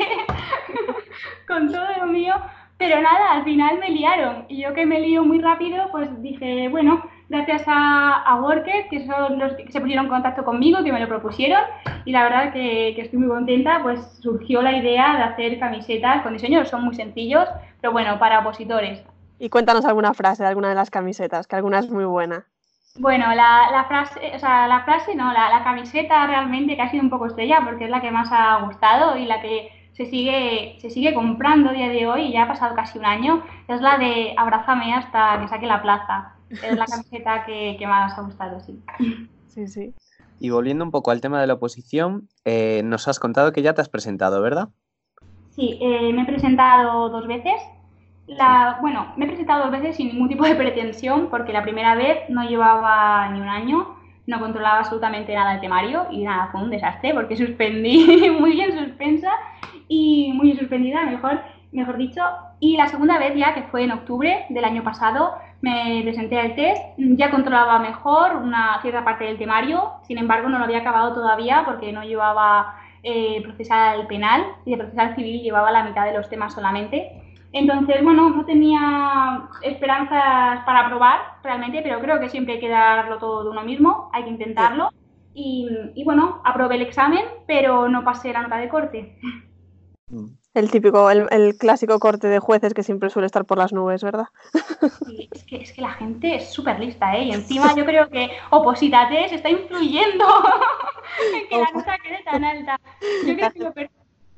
con 1.48 1.72
todo 1.72 1.88
lo 2.00 2.06
mío. 2.06 2.34
Pero 2.76 3.00
nada, 3.00 3.32
al 3.32 3.44
final 3.44 3.78
me 3.78 3.88
liaron. 3.88 4.44
Y 4.48 4.60
yo 4.60 4.74
que 4.74 4.84
me 4.84 5.00
lío 5.00 5.24
muy 5.24 5.38
rápido, 5.38 5.88
pues 5.90 6.20
dije, 6.20 6.68
bueno, 6.68 7.02
gracias 7.32 7.62
a, 7.66 8.22
a 8.22 8.40
Worker, 8.40 8.88
que 8.90 9.06
son 9.06 9.38
los 9.38 9.54
que 9.54 9.72
se 9.72 9.80
pusieron 9.80 10.04
en 10.04 10.10
contacto 10.10 10.44
conmigo, 10.44 10.84
que 10.84 10.92
me 10.92 11.00
lo 11.00 11.08
propusieron, 11.08 11.62
y 12.04 12.12
la 12.12 12.22
verdad 12.24 12.52
que, 12.52 12.92
que, 12.94 13.02
estoy 13.02 13.18
muy 13.18 13.28
contenta, 13.28 13.80
pues 13.82 14.00
surgió 14.20 14.60
la 14.62 14.76
idea 14.76 15.16
de 15.16 15.22
hacer 15.22 15.58
camisetas 15.58 16.22
con 16.22 16.34
diseños, 16.34 16.68
son 16.68 16.84
muy 16.84 16.94
sencillos, 16.94 17.48
pero 17.80 17.92
bueno, 17.92 18.18
para 18.18 18.40
opositores. 18.40 19.02
Y 19.38 19.48
cuéntanos 19.48 19.84
alguna 19.86 20.14
frase 20.14 20.42
de 20.42 20.50
alguna 20.50 20.68
de 20.68 20.74
las 20.74 20.90
camisetas, 20.90 21.46
que 21.46 21.56
alguna 21.56 21.80
es 21.80 21.90
muy 21.90 22.04
buena. 22.04 22.44
Bueno, 22.98 23.34
la, 23.34 23.70
la 23.72 23.84
frase, 23.88 24.32
o 24.34 24.38
sea, 24.38 24.68
la 24.68 24.84
frase 24.84 25.14
no, 25.14 25.32
la, 25.32 25.48
la 25.48 25.64
camiseta 25.64 26.26
realmente 26.26 26.76
que 26.76 26.82
ha 26.82 26.90
sido 26.90 27.02
un 27.02 27.10
poco 27.10 27.26
estrella, 27.26 27.62
porque 27.64 27.84
es 27.84 27.90
la 27.90 28.02
que 28.02 28.10
más 28.10 28.28
ha 28.30 28.58
gustado 28.66 29.16
y 29.16 29.24
la 29.24 29.40
que 29.40 29.70
se 29.94 30.04
sigue, 30.06 30.76
se 30.80 30.90
sigue 30.90 31.14
comprando 31.14 31.70
a 31.70 31.72
día 31.72 31.88
de 31.88 32.06
hoy, 32.06 32.22
y 32.26 32.32
ya 32.32 32.42
ha 32.42 32.48
pasado 32.48 32.74
casi 32.74 32.98
un 32.98 33.06
año, 33.06 33.42
es 33.68 33.80
la 33.80 33.96
de 33.96 34.34
abrázame 34.36 34.94
hasta 34.94 35.40
que 35.40 35.48
saque 35.48 35.66
la 35.66 35.80
plaza 35.80 36.31
es 36.52 36.76
la 36.76 36.86
camiseta 36.86 37.44
que, 37.44 37.76
que, 37.78 37.86
más 37.86 38.16
ha 38.18 38.22
gustado, 38.22 38.60
sí. 38.60 38.80
Sí, 39.48 39.66
sí. 39.68 39.94
Y 40.38 40.50
volviendo 40.50 40.84
un 40.84 40.90
poco 40.90 41.10
al 41.10 41.20
tema 41.20 41.40
de 41.40 41.46
la 41.46 41.54
oposición, 41.54 42.28
eh, 42.44 42.82
nos 42.84 43.06
has 43.06 43.20
contado 43.20 43.52
que 43.52 43.62
ya 43.62 43.74
te 43.74 43.80
has 43.80 43.88
presentado, 43.88 44.42
¿verdad? 44.42 44.70
Sí, 45.50 45.78
eh, 45.80 46.12
me 46.12 46.22
he 46.22 46.26
presentado 46.26 47.10
dos 47.10 47.26
veces. 47.26 47.60
La, 48.26 48.78
bueno, 48.80 49.12
me 49.16 49.26
he 49.26 49.28
presentado 49.28 49.64
dos 49.64 49.70
veces 49.70 49.96
sin 49.96 50.08
ningún 50.08 50.28
tipo 50.28 50.44
de 50.44 50.54
pretensión, 50.54 51.28
porque 51.28 51.52
la 51.52 51.62
primera 51.62 51.94
vez 51.94 52.28
no 52.28 52.42
llevaba 52.42 53.28
ni 53.28 53.40
un 53.40 53.48
año, 53.48 53.96
no 54.26 54.40
controlaba 54.40 54.78
absolutamente 54.78 55.34
nada 55.34 55.54
el 55.54 55.60
temario 55.60 56.06
y 56.10 56.24
nada, 56.24 56.48
fue 56.50 56.62
un 56.62 56.70
desastre 56.70 57.12
porque 57.12 57.36
suspendí 57.36 58.30
muy 58.40 58.52
bien 58.52 58.76
suspensa 58.78 59.30
y 59.88 60.32
muy 60.32 60.56
suspendida, 60.56 61.04
mejor, 61.04 61.40
mejor 61.72 61.98
dicho. 61.98 62.22
Y 62.60 62.76
la 62.76 62.88
segunda 62.88 63.18
vez 63.18 63.34
ya, 63.36 63.54
que 63.54 63.64
fue 63.64 63.84
en 63.84 63.92
octubre 63.92 64.46
del 64.48 64.64
año 64.64 64.82
pasado, 64.82 65.34
me 65.62 66.00
presenté 66.02 66.38
al 66.38 66.56
test, 66.56 66.82
ya 66.98 67.30
controlaba 67.30 67.78
mejor 67.78 68.36
una 68.36 68.80
cierta 68.82 69.04
parte 69.04 69.24
del 69.24 69.38
temario, 69.38 69.92
sin 70.02 70.18
embargo 70.18 70.48
no 70.48 70.58
lo 70.58 70.64
había 70.64 70.78
acabado 70.78 71.14
todavía 71.14 71.62
porque 71.64 71.92
no 71.92 72.02
llevaba 72.02 72.74
eh, 73.04 73.40
procesal 73.42 74.06
penal 74.08 74.44
y 74.64 74.72
de 74.72 74.76
procesal 74.76 75.14
civil 75.14 75.40
llevaba 75.40 75.70
la 75.70 75.84
mitad 75.84 76.04
de 76.04 76.14
los 76.14 76.28
temas 76.28 76.52
solamente. 76.52 77.22
Entonces, 77.52 78.02
bueno, 78.02 78.30
no 78.30 78.44
tenía 78.44 79.48
esperanzas 79.62 80.64
para 80.64 80.86
aprobar 80.86 81.20
realmente, 81.44 81.80
pero 81.82 82.00
creo 82.00 82.18
que 82.18 82.28
siempre 82.28 82.54
hay 82.54 82.60
que 82.60 82.68
darlo 82.68 83.18
todo 83.18 83.44
de 83.44 83.50
uno 83.50 83.62
mismo, 83.62 84.10
hay 84.12 84.24
que 84.24 84.30
intentarlo. 84.30 84.90
Y, 85.34 85.68
y 85.94 86.04
bueno, 86.04 86.40
aprobé 86.44 86.76
el 86.76 86.82
examen, 86.82 87.24
pero 87.46 87.88
no 87.88 88.04
pasé 88.04 88.32
la 88.32 88.42
nota 88.42 88.56
de 88.56 88.68
corte. 88.68 89.18
El 90.54 90.70
típico, 90.70 91.10
el, 91.10 91.26
el, 91.30 91.56
clásico 91.56 91.98
corte 91.98 92.28
de 92.28 92.38
jueces 92.38 92.74
que 92.74 92.82
siempre 92.82 93.08
suele 93.08 93.26
estar 93.26 93.46
por 93.46 93.56
las 93.56 93.72
nubes, 93.72 94.02
¿verdad? 94.02 94.26
Sí, 95.06 95.28
es 95.32 95.44
que, 95.44 95.56
es 95.62 95.72
que 95.72 95.80
la 95.80 95.92
gente 95.92 96.34
es 96.36 96.52
súper 96.52 96.78
lista, 96.78 97.16
¿eh? 97.16 97.24
Y 97.24 97.32
encima 97.32 97.74
yo 97.74 97.84
creo 97.84 98.08
que 98.08 98.30
Oposítate 98.50 99.28
se 99.28 99.36
está 99.36 99.48
influyendo 99.48 100.26
en 101.34 101.48
que 101.48 101.56
la 101.56 101.70
nota 101.72 101.96
quede 102.02 102.22
tan 102.24 102.44
alta. 102.44 102.78
Yo 103.26 103.34
creo 103.34 103.50
que 103.50 103.58
lo 103.60 103.72
per... 103.72 103.90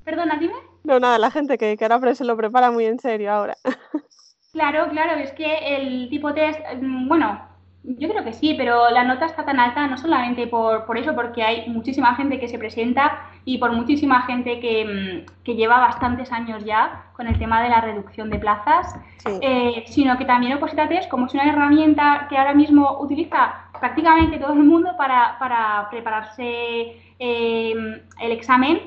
Perdona, 0.04 0.36
dime. 0.36 0.54
No, 0.84 1.00
nada, 1.00 1.18
la 1.18 1.30
gente 1.30 1.56
que, 1.56 1.76
que 1.76 1.84
ahora 1.84 2.14
se 2.14 2.24
lo 2.24 2.36
prepara 2.36 2.70
muy 2.70 2.84
en 2.84 2.98
serio 2.98 3.32
ahora. 3.32 3.56
Claro, 4.52 4.88
claro, 4.88 5.20
es 5.20 5.32
que 5.32 5.76
el 5.76 6.08
tipo 6.08 6.32
test, 6.32 6.60
bueno, 6.80 7.44
yo 7.84 8.08
creo 8.08 8.24
que 8.24 8.32
sí, 8.32 8.54
pero 8.56 8.90
la 8.90 9.04
nota 9.04 9.26
está 9.26 9.44
tan 9.44 9.60
alta 9.60 9.86
no 9.86 9.98
solamente 9.98 10.46
por, 10.46 10.86
por 10.86 10.96
eso, 10.96 11.14
porque 11.14 11.42
hay 11.42 11.68
muchísima 11.68 12.14
gente 12.14 12.40
que 12.40 12.48
se 12.48 12.58
presenta 12.58 13.20
y 13.44 13.58
por 13.58 13.72
muchísima 13.72 14.22
gente 14.22 14.58
que, 14.58 15.26
que 15.44 15.54
lleva 15.54 15.80
bastantes 15.80 16.32
años 16.32 16.64
ya 16.64 17.04
con 17.14 17.26
el 17.26 17.38
tema 17.38 17.62
de 17.62 17.68
la 17.68 17.82
reducción 17.82 18.30
de 18.30 18.38
plazas, 18.38 18.96
sí. 19.18 19.38
eh, 19.42 19.84
sino 19.86 20.16
que 20.16 20.24
también 20.24 20.54
Opositates, 20.54 21.06
como 21.08 21.26
es 21.26 21.34
una 21.34 21.48
herramienta 21.48 22.26
que 22.30 22.38
ahora 22.38 22.54
mismo 22.54 22.98
utiliza 23.00 23.54
prácticamente 23.78 24.38
todo 24.38 24.54
el 24.54 24.64
mundo 24.64 24.96
para, 24.96 25.38
para 25.38 25.88
prepararse 25.90 26.96
eh, 27.18 28.02
el 28.20 28.32
examen, 28.32 28.80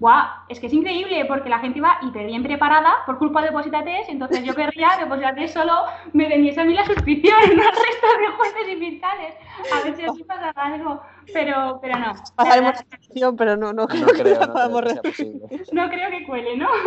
guau, 0.00 0.26
es 0.48 0.60
que 0.60 0.66
es 0.66 0.72
increíble 0.72 1.24
porque 1.26 1.48
la 1.48 1.58
gente 1.58 1.78
iba 1.78 1.98
hiper 2.02 2.26
bien 2.26 2.42
preparada 2.42 3.04
por 3.06 3.18
culpa 3.18 3.40
de 3.40 3.48
Depositates, 3.48 4.08
entonces 4.08 4.44
yo 4.44 4.54
querría 4.54 4.88
que 4.96 5.04
Depositates 5.04 5.52
solo 5.52 5.72
me 6.12 6.28
vendiese 6.28 6.60
a 6.60 6.64
mí 6.64 6.74
la 6.74 6.84
suscripción, 6.84 7.36
no 7.56 7.62
al 7.62 7.68
resto 7.68 8.06
de 8.20 8.26
jueces 8.36 8.68
y 8.68 8.76
fiscales. 8.76 9.34
A 9.74 9.84
ver 9.84 9.96
si 9.96 10.04
así 10.04 10.24
pasa 10.24 10.50
algo, 10.50 11.02
pero, 11.32 11.78
pero 11.82 11.98
no. 11.98 12.12
Pasaremos 12.36 12.72
la 12.72 12.78
suscripción, 12.78 13.36
pero 13.36 13.56
no, 13.56 13.72
no, 13.72 13.82
No 13.82 14.06
creo, 14.06 14.40
no 14.40 14.80
creo 14.80 15.02
que 15.02 15.08
posible. 15.08 15.46
No 15.72 15.88
creo 15.88 16.10
que 16.10 16.26
cuele, 16.26 16.56
¿no? 16.56 16.68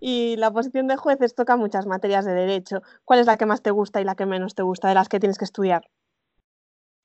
Y 0.00 0.36
la 0.36 0.50
posición 0.50 0.86
de 0.86 0.96
jueces 0.96 1.34
toca 1.34 1.56
muchas 1.56 1.86
materias 1.86 2.24
de 2.24 2.34
derecho. 2.34 2.82
¿Cuál 3.04 3.20
es 3.20 3.26
la 3.26 3.36
que 3.36 3.46
más 3.46 3.62
te 3.62 3.70
gusta 3.70 4.00
y 4.00 4.04
la 4.04 4.14
que 4.14 4.26
menos 4.26 4.54
te 4.54 4.62
gusta 4.62 4.88
de 4.88 4.94
las 4.94 5.08
que 5.08 5.20
tienes 5.20 5.38
que 5.38 5.44
estudiar? 5.44 5.88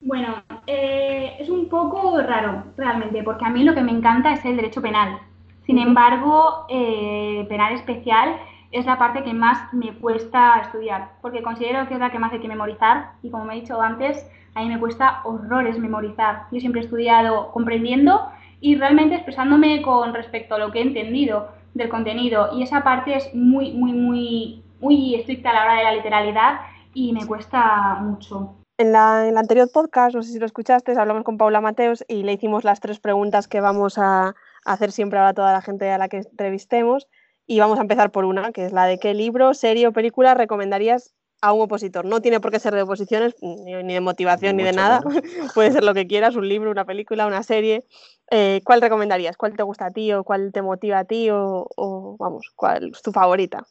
Bueno, 0.01 0.41
eh, 0.65 1.35
es 1.39 1.49
un 1.49 1.69
poco 1.69 2.19
raro 2.21 2.63
realmente, 2.75 3.21
porque 3.23 3.45
a 3.45 3.49
mí 3.49 3.63
lo 3.63 3.75
que 3.75 3.83
me 3.83 3.91
encanta 3.91 4.33
es 4.33 4.43
el 4.45 4.55
derecho 4.55 4.81
penal. 4.81 5.19
Sin 5.65 5.77
embargo, 5.77 6.65
eh, 6.69 7.45
penal 7.47 7.73
especial 7.73 8.35
es 8.71 8.85
la 8.87 8.97
parte 8.97 9.23
que 9.23 9.33
más 9.33 9.71
me 9.73 9.93
cuesta 9.93 10.59
estudiar, 10.61 11.11
porque 11.21 11.43
considero 11.43 11.87
que 11.87 11.93
es 11.93 11.99
la 11.99 12.09
que 12.09 12.17
más 12.17 12.33
hay 12.33 12.39
que 12.39 12.47
memorizar 12.47 13.11
y 13.21 13.29
como 13.29 13.45
me 13.45 13.55
he 13.55 13.61
dicho 13.61 13.79
antes, 13.79 14.27
a 14.55 14.61
mí 14.61 14.69
me 14.69 14.79
cuesta 14.79 15.21
horrores 15.23 15.77
memorizar. 15.77 16.47
Yo 16.51 16.59
siempre 16.59 16.81
he 16.81 16.85
estudiado 16.85 17.51
comprendiendo 17.51 18.27
y 18.59 18.75
realmente 18.77 19.15
expresándome 19.15 19.83
con 19.83 20.13
respecto 20.15 20.55
a 20.55 20.59
lo 20.59 20.71
que 20.71 20.79
he 20.79 20.83
entendido 20.83 21.49
del 21.75 21.89
contenido 21.89 22.49
y 22.53 22.63
esa 22.63 22.83
parte 22.83 23.15
es 23.15 23.35
muy, 23.35 23.73
muy, 23.73 23.93
muy, 23.93 24.63
muy 24.79 25.15
estricta 25.15 25.51
a 25.51 25.53
la 25.53 25.63
hora 25.63 25.75
de 25.75 25.83
la 25.83 25.93
literalidad 25.93 26.61
y 26.93 27.13
me 27.13 27.27
cuesta 27.27 27.97
mucho. 28.01 28.60
En, 28.81 28.91
la, 28.91 29.25
en 29.25 29.33
el 29.33 29.37
anterior 29.37 29.69
podcast, 29.71 30.15
no 30.15 30.23
sé 30.23 30.31
si 30.31 30.39
lo 30.39 30.47
escuchaste, 30.47 30.97
hablamos 30.97 31.23
con 31.23 31.37
Paula 31.37 31.61
Mateos 31.61 32.03
y 32.07 32.23
le 32.23 32.33
hicimos 32.33 32.63
las 32.63 32.79
tres 32.79 32.99
preguntas 32.99 33.47
que 33.47 33.61
vamos 33.61 33.99
a 33.99 34.33
hacer 34.65 34.91
siempre 34.91 35.19
ahora 35.19 35.29
a 35.29 35.33
toda 35.35 35.53
la 35.53 35.61
gente 35.61 35.91
a 35.91 35.99
la 35.99 36.09
que 36.09 36.17
entrevistemos. 36.17 37.07
Y 37.45 37.59
vamos 37.59 37.77
a 37.77 37.83
empezar 37.83 38.11
por 38.11 38.25
una, 38.25 38.51
que 38.51 38.65
es 38.65 38.71
la 38.71 38.87
de 38.87 38.97
qué 38.97 39.13
libro, 39.13 39.53
serie 39.53 39.85
o 39.85 39.91
película 39.91 40.33
recomendarías 40.33 41.13
a 41.43 41.53
un 41.53 41.61
opositor. 41.61 42.05
No 42.05 42.21
tiene 42.21 42.39
por 42.39 42.49
qué 42.49 42.57
ser 42.57 42.73
de 42.73 42.81
oposiciones, 42.81 43.35
ni, 43.43 43.55
ni 43.83 43.93
de 43.93 44.01
motivación, 44.01 44.55
ni, 44.55 44.63
Ni 44.63 44.69
de 44.69 44.75
nada. 44.75 45.01
Puede 45.53 45.71
ser 45.71 45.83
lo 45.83 45.93
que 45.93 46.07
quieras, 46.07 46.35
un 46.35 46.49
libro, 46.49 46.71
una 46.71 46.85
película, 46.85 47.27
una 47.27 47.43
serie. 47.43 47.85
Eh, 48.31 48.61
¿Cuál 48.65 48.81
recomendarías? 48.81 49.37
¿Cuál 49.37 49.55
te 49.55 49.61
gusta 49.61 49.85
a 49.85 49.91
ti 49.91 50.11
o 50.11 50.23
cuál 50.23 50.51
te 50.51 50.63
motiva 50.63 50.97
a 50.97 51.05
ti 51.05 51.29
o, 51.29 51.67
o, 51.77 52.15
vamos, 52.17 52.51
cuál 52.55 52.89
es 52.93 53.01
tu 53.03 53.11
favorita? 53.11 53.63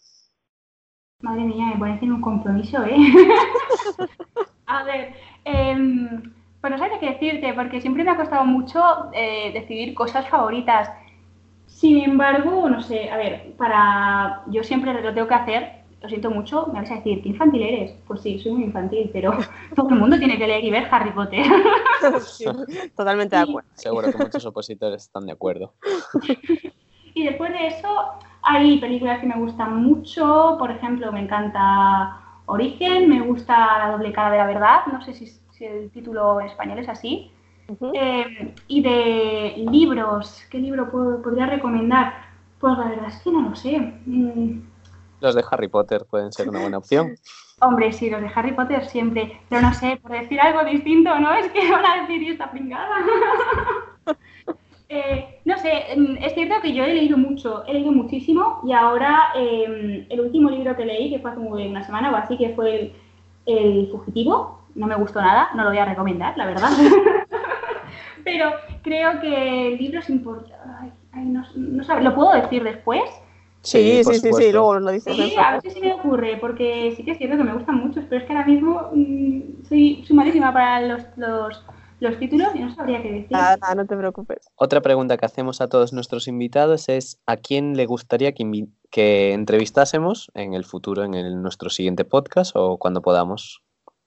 Madre 1.21 1.43
mía, 1.43 1.67
me 1.67 1.79
pones 1.81 2.01
en 2.01 2.13
un 2.13 2.21
compromiso, 2.21 2.85
¿eh? 2.85 2.97
a 4.79 4.85
ver, 4.85 5.15
em, 5.45 6.33
pues 6.61 6.71
no 6.71 6.79
sabía 6.79 6.99
qué 6.99 7.11
decirte, 7.11 7.53
porque 7.55 7.81
siempre 7.81 8.05
me 8.05 8.11
ha 8.11 8.17
costado 8.17 8.45
mucho 8.45 8.83
eh, 9.13 9.51
decidir 9.53 9.95
cosas 9.95 10.29
favoritas. 10.29 10.91
Sin 11.67 11.99
embargo, 11.99 12.69
no 12.69 12.83
sé, 12.83 13.11
a 13.11 13.17
ver, 13.17 13.55
para. 13.57 14.43
Yo 14.49 14.63
siempre 14.63 14.93
lo 14.93 15.15
tengo 15.15 15.29
que 15.29 15.35
hacer, 15.35 15.81
lo 16.03 16.09
siento 16.09 16.31
mucho, 16.31 16.67
me 16.69 16.81
vais 16.81 16.91
a 16.91 16.97
decir, 16.97 17.23
¿qué 17.23 17.31
infantil 17.31 17.63
eres? 17.63 17.93
Pues 18.07 18.21
sí, 18.23 18.39
soy 18.39 18.53
muy 18.53 18.65
infantil, 18.65 19.11
pero 19.13 19.33
todo 19.77 19.89
el 19.91 19.97
mundo 19.97 20.19
tiene 20.19 20.39
que 20.39 20.47
leer 20.47 20.65
y 20.65 20.71
ver 20.71 20.89
Harry 20.91 21.13
Potter. 21.13 21.45
Sí, 22.21 22.47
totalmente 22.97 23.37
de 23.37 23.43
acuerdo. 23.43 23.69
Seguro 23.75 24.11
que 24.11 24.17
muchos 24.17 24.47
opositores 24.47 25.03
están 25.03 25.27
de 25.27 25.33
acuerdo. 25.33 25.75
Y 27.13 27.25
después 27.25 27.53
de 27.53 27.67
eso, 27.67 28.13
hay 28.41 28.79
películas 28.79 29.19
que 29.19 29.27
me 29.27 29.35
gustan 29.35 29.83
mucho. 29.83 30.57
Por 30.59 30.71
ejemplo, 30.71 31.11
me 31.11 31.21
encanta 31.21 32.30
Origen, 32.51 33.09
me 33.09 33.21
gusta 33.21 33.79
La 33.79 33.93
doble 33.93 34.13
cara 34.13 34.31
de 34.33 34.39
la 34.39 34.47
verdad. 34.47 34.81
No 34.93 35.01
sé 35.03 35.15
si, 35.15 35.27
si 35.27 35.65
el 35.65 35.91
título 35.91 36.41
en 36.41 36.47
español 36.47 36.79
es 36.79 36.89
así. 36.89 37.31
Eh, 37.95 38.55
y 38.67 38.83
de 38.83 39.65
libros, 39.71 40.45
¿qué 40.51 40.59
libro 40.59 40.91
puedo- 40.91 41.23
podría 41.23 41.47
recomendar? 41.47 42.13
Pues 42.59 42.77
la 42.77 42.89
verdad 42.89 43.09
es 43.09 43.23
que 43.23 43.31
no 43.31 43.43
lo 43.49 43.55
sé. 43.55 43.79
Mm, 44.07 44.63
Los 45.21 45.35
de 45.35 45.45
Harry 45.51 45.69
Potter 45.69 46.05
pueden 46.11 46.33
ser 46.33 46.49
una 46.49 46.61
buena 46.61 46.79
opción. 46.79 47.15
hombre, 47.61 47.93
sí, 47.93 48.11
los 48.11 48.21
de 48.23 48.31
Harry 48.35 48.53
Potter 48.53 48.85
siempre. 48.87 49.41
Pero 49.49 49.63
no 49.63 49.73
sé, 49.75 49.99
por 50.03 50.11
decir 50.13 50.41
algo 50.41 50.65
distinto, 50.65 51.17
¿no? 51.21 51.33
Es 51.35 51.51
que 51.53 51.71
van 51.71 51.85
a 51.87 52.01
decir, 52.01 52.23
"Y 52.23 52.31
esta 52.31 52.51
pringada. 52.51 52.97
Eh, 54.93 55.39
no 55.45 55.57
sé, 55.57 55.85
mm, 55.97 56.17
es 56.21 56.35
cierto 56.35 56.57
que 56.61 56.73
yo 56.73 56.83
he 56.85 56.93
leído 56.93 57.17
mucho, 57.17 57.65
he 57.69 57.75
leído 57.75 57.93
muchísimo 57.93 58.61
y 58.67 58.73
ahora 58.73 59.29
eh, 59.37 60.05
el 60.11 60.21
último 60.21 60.51
libro 60.51 60.77
que 60.77 60.85
leí, 60.85 61.11
que 61.11 61.21
fue 61.21 61.31
hace 61.31 61.39
muy- 61.39 61.69
una 61.69 61.85
semana 61.85 62.11
o 62.11 62.17
así, 62.17 62.37
que 62.37 62.49
fue 62.57 62.75
el, 62.75 62.93
el 63.47 63.89
Fugitivo, 63.93 64.59
no 64.75 64.89
me 64.89 64.97
gustó 64.97 65.21
nada, 65.21 65.51
no 65.55 65.63
lo 65.63 65.69
voy 65.71 65.79
a 65.79 65.85
recomendar, 65.85 66.37
la 66.37 66.45
verdad. 66.47 66.71
Pero 68.25 68.51
creo 68.83 69.21
que 69.21 69.69
el 69.69 69.79
libro 69.79 70.01
es 70.01 70.11
importante. 70.11 70.55
Ay, 70.81 70.91
ay, 71.13 71.25
no, 71.25 71.45
no 71.55 71.85
sabe- 71.85 72.03
¿Lo 72.03 72.15
puedo 72.15 72.33
decir 72.33 72.63
después? 72.65 73.03
Sí, 73.63 74.03
sí, 74.03 74.15
sí, 74.15 74.33
sí, 74.33 74.53
luego 74.53 74.81
lo 74.81 74.91
dices. 74.91 75.15
Sí, 75.17 75.35
¿no? 75.37 75.43
a 75.43 75.53
ver 75.53 75.61
si 75.63 75.71
se 75.71 75.81
me 75.81 75.93
ocurre, 75.93 76.37
porque 76.41 76.95
sí 76.97 77.05
que 77.05 77.13
es 77.13 77.19
cierto 77.19 77.37
que 77.37 77.45
me 77.45 77.53
gustan 77.55 77.77
muchos, 77.77 78.05
pero 78.09 78.23
es 78.23 78.27
que 78.27 78.33
ahora 78.35 78.47
mismo 78.47 78.91
mm, 78.93 79.41
soy, 79.69 80.03
soy 80.05 80.17
malísima 80.17 80.53
para 80.53 80.81
los, 80.81 81.03
los, 81.17 81.65
los 82.01 82.19
títulos 82.19 82.49
y 82.55 82.61
no 82.61 82.75
sabría 82.75 83.03
qué 83.03 83.11
decir. 83.13 83.31
Nada, 83.33 83.57
nada, 83.59 83.75
no 83.75 83.87
te 83.87 83.97
preocupes. 83.97 84.51
Otra 84.57 84.81
pregunta 84.81 85.17
que 85.17 85.27
hacemos 85.27 85.61
a 85.61 85.69
todos 85.69 85.93
nuestros 85.93 86.29
invitados 86.29 86.89
es 86.89 87.21
¿a 87.27 87.37
quién 87.37 87.77
le 87.77 87.87
gustaría 87.87 88.33
que, 88.33 89.33
entrevistásemos 89.33 90.31
en 90.35 90.55
el 90.55 90.65
futuro, 90.65 91.05
en 91.05 91.15
el- 91.15 91.41
nuestro 91.43 91.71
siguiente 91.71 92.05
podcast 92.05 92.53
o 92.57 92.79
cuando 92.79 93.03
podamos? 93.03 93.63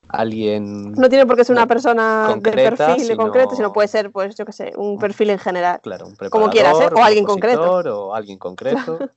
¿Alguien? 0.09 0.91
No 0.93 1.07
tiene 1.07 1.25
por 1.25 1.37
qué 1.37 1.45
ser 1.45 1.55
una 1.55 1.65
persona 1.65 2.25
concreta, 2.29 2.57
de 2.57 2.69
perfil 2.75 3.05
sino- 3.05 3.17
concreto, 3.23 3.55
sino 3.55 3.71
puede 3.71 3.87
ser, 3.87 4.11
pues, 4.11 4.35
yo 4.35 4.45
qué 4.45 4.51
sé, 4.51 4.73
un 4.75 4.97
perfil 4.99 5.29
en 5.29 5.39
general. 5.39 5.79
Claro, 5.81 6.07
un 6.07 6.15
Como 6.29 6.49
quieras, 6.49 6.79
¿eh? 6.81 6.89
O 6.93 7.01
alguien 7.03 7.23
concreto. 7.25 8.07
O 8.09 8.13
alguien 8.13 8.37
concreto. 8.37 8.99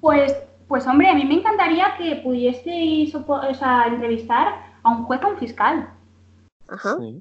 Pues, 0.00 0.34
pues 0.68 0.86
hombre, 0.86 1.08
a 1.08 1.14
mí 1.14 1.24
me 1.24 1.34
encantaría 1.34 1.94
que 1.98 2.16
pudieseis 2.22 3.14
o 3.14 3.54
sea, 3.54 3.86
entrevistar 3.88 4.54
a 4.82 4.88
un 4.90 5.04
juez 5.04 5.20
o 5.22 5.26
a 5.26 5.30
un 5.30 5.36
fiscal. 5.38 5.90
Ajá, 6.68 6.96
Sí. 6.98 7.20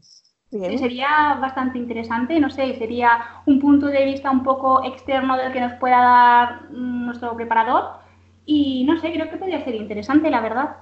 Bien. 0.51 0.77
Sería 0.79 1.35
bastante 1.39 1.77
interesante, 1.77 2.39
no 2.39 2.49
sé, 2.49 2.75
sería 2.77 3.19
un 3.45 3.59
punto 3.59 3.87
de 3.87 4.05
vista 4.05 4.31
un 4.31 4.43
poco 4.43 4.83
externo 4.83 5.37
del 5.37 5.51
que 5.53 5.61
nos 5.61 5.73
pueda 5.73 5.97
dar 6.01 6.71
nuestro 6.71 7.35
preparador. 7.35 7.99
Y 8.45 8.83
no 8.85 8.97
sé, 8.99 9.11
creo 9.13 9.29
que 9.29 9.37
podría 9.37 9.63
ser 9.63 9.75
interesante, 9.75 10.29
la 10.29 10.41
verdad. 10.41 10.77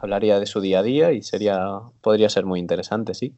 Hablaría 0.00 0.40
de 0.40 0.46
su 0.46 0.60
día 0.60 0.80
a 0.80 0.82
día 0.82 1.12
y 1.12 1.22
sería, 1.22 1.80
podría 2.00 2.28
ser 2.28 2.44
muy 2.46 2.58
interesante, 2.58 3.14
sí. 3.14 3.34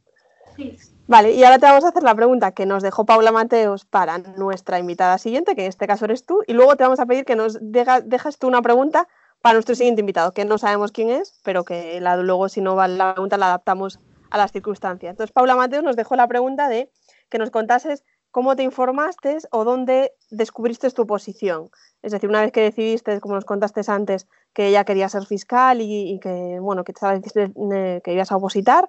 Sí. 0.56 0.78
Vale, 1.06 1.32
y 1.32 1.44
ahora 1.44 1.58
te 1.58 1.66
vamos 1.66 1.84
a 1.84 1.88
hacer 1.88 2.02
la 2.02 2.14
pregunta 2.14 2.52
que 2.52 2.64
nos 2.64 2.82
dejó 2.82 3.04
Paula 3.04 3.32
Mateos 3.32 3.84
para 3.84 4.18
nuestra 4.18 4.78
invitada 4.78 5.18
siguiente, 5.18 5.54
que 5.54 5.62
en 5.64 5.68
este 5.68 5.86
caso 5.86 6.06
eres 6.06 6.24
tú, 6.24 6.42
y 6.46 6.54
luego 6.54 6.76
te 6.76 6.84
vamos 6.84 7.00
a 7.00 7.06
pedir 7.06 7.24
que 7.24 7.36
nos 7.36 7.58
deja- 7.60 8.00
dejas 8.00 8.38
tú 8.38 8.46
una 8.46 8.62
pregunta 8.62 9.08
para 9.42 9.54
nuestro 9.54 9.74
siguiente 9.74 10.00
invitado, 10.00 10.32
que 10.32 10.46
no 10.46 10.56
sabemos 10.56 10.92
quién 10.92 11.10
es, 11.10 11.38
pero 11.44 11.64
que 11.64 12.00
la- 12.00 12.16
luego 12.16 12.48
si 12.48 12.62
no 12.62 12.74
va 12.76 12.88
la 12.88 13.12
pregunta 13.12 13.36
la 13.36 13.46
adaptamos 13.46 13.98
a 14.34 14.38
las 14.38 14.50
circunstancias. 14.50 15.10
Entonces, 15.10 15.32
Paula 15.32 15.54
Mateos 15.54 15.84
nos 15.84 15.94
dejó 15.94 16.16
la 16.16 16.26
pregunta 16.26 16.68
de 16.68 16.90
que 17.30 17.38
nos 17.38 17.50
contases 17.50 18.04
cómo 18.32 18.56
te 18.56 18.64
informaste 18.64 19.38
o 19.52 19.62
dónde 19.62 20.12
descubriste 20.28 20.90
tu 20.90 21.06
posición. 21.06 21.70
Es 22.02 22.10
decir, 22.10 22.28
una 22.28 22.40
vez 22.40 22.50
que 22.50 22.62
decidiste, 22.62 23.20
como 23.20 23.36
nos 23.36 23.44
contaste 23.44 23.82
antes, 23.86 24.26
que 24.52 24.66
ella 24.66 24.82
quería 24.84 25.08
ser 25.08 25.24
fiscal 25.24 25.80
y, 25.80 26.18
que, 26.20 26.58
bueno, 26.60 26.82
que, 26.82 26.92
estabas- 26.92 27.20
eh, 27.36 28.00
que 28.02 28.12
ibas 28.12 28.32
a 28.32 28.36
opositar, 28.36 28.88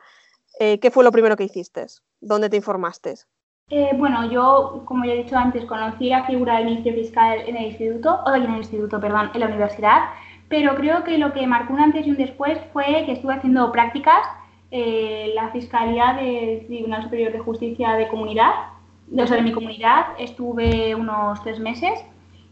eh, 0.60 0.80
¿qué 0.80 0.90
fue 0.90 1.04
lo 1.04 1.12
primero 1.12 1.36
que 1.38 1.44
hiciste? 1.44 1.86
¿Dónde 2.20 2.50
te 2.50 2.58
informaste? 2.58 3.14
Eh, 3.70 3.92
bueno, 3.96 4.28
yo, 4.32 4.82
como 4.86 5.06
ya 5.06 5.14
he 5.14 5.24
dicho 5.24 5.38
antes, 5.38 5.64
conocí 5.66 6.10
la 6.10 6.26
figura 6.26 6.56
del 6.56 6.66
Ministerio 6.66 7.04
Fiscal 7.04 7.42
en 7.46 7.56
el 7.56 7.66
instituto, 7.66 8.20
o 8.26 8.34
en 8.34 8.44
el 8.44 8.58
instituto, 8.58 9.00
perdón, 9.00 9.30
en 9.36 9.40
la 9.42 9.46
universidad, 9.48 10.06
pero 10.50 10.76
creo 10.76 11.04
que 11.04 11.20
lo 11.20 11.34
que 11.34 11.46
marcó 11.46 11.74
un 11.74 11.82
antes 11.82 12.08
y 12.08 12.10
un 12.10 12.18
después 12.18 12.58
fue 12.74 13.04
que 13.06 13.12
estuve 13.14 13.36
haciendo 13.36 13.72
prácticas 13.72 14.26
en 14.72 15.36
la 15.36 15.50
Fiscalía 15.52 16.14
del 16.14 16.66
Tribunal 16.66 17.04
Superior 17.04 17.32
de 17.32 17.40
Justicia 17.40 17.94
de 17.94 18.08
Comunidad, 18.08 18.52
o 19.18 19.28
sea, 19.28 19.38
de 19.38 19.44
mi 19.44 19.52
comunidad, 19.52 20.08
estuve 20.18 20.96
unos 20.96 21.42
tres 21.44 21.60
meses 21.60 22.04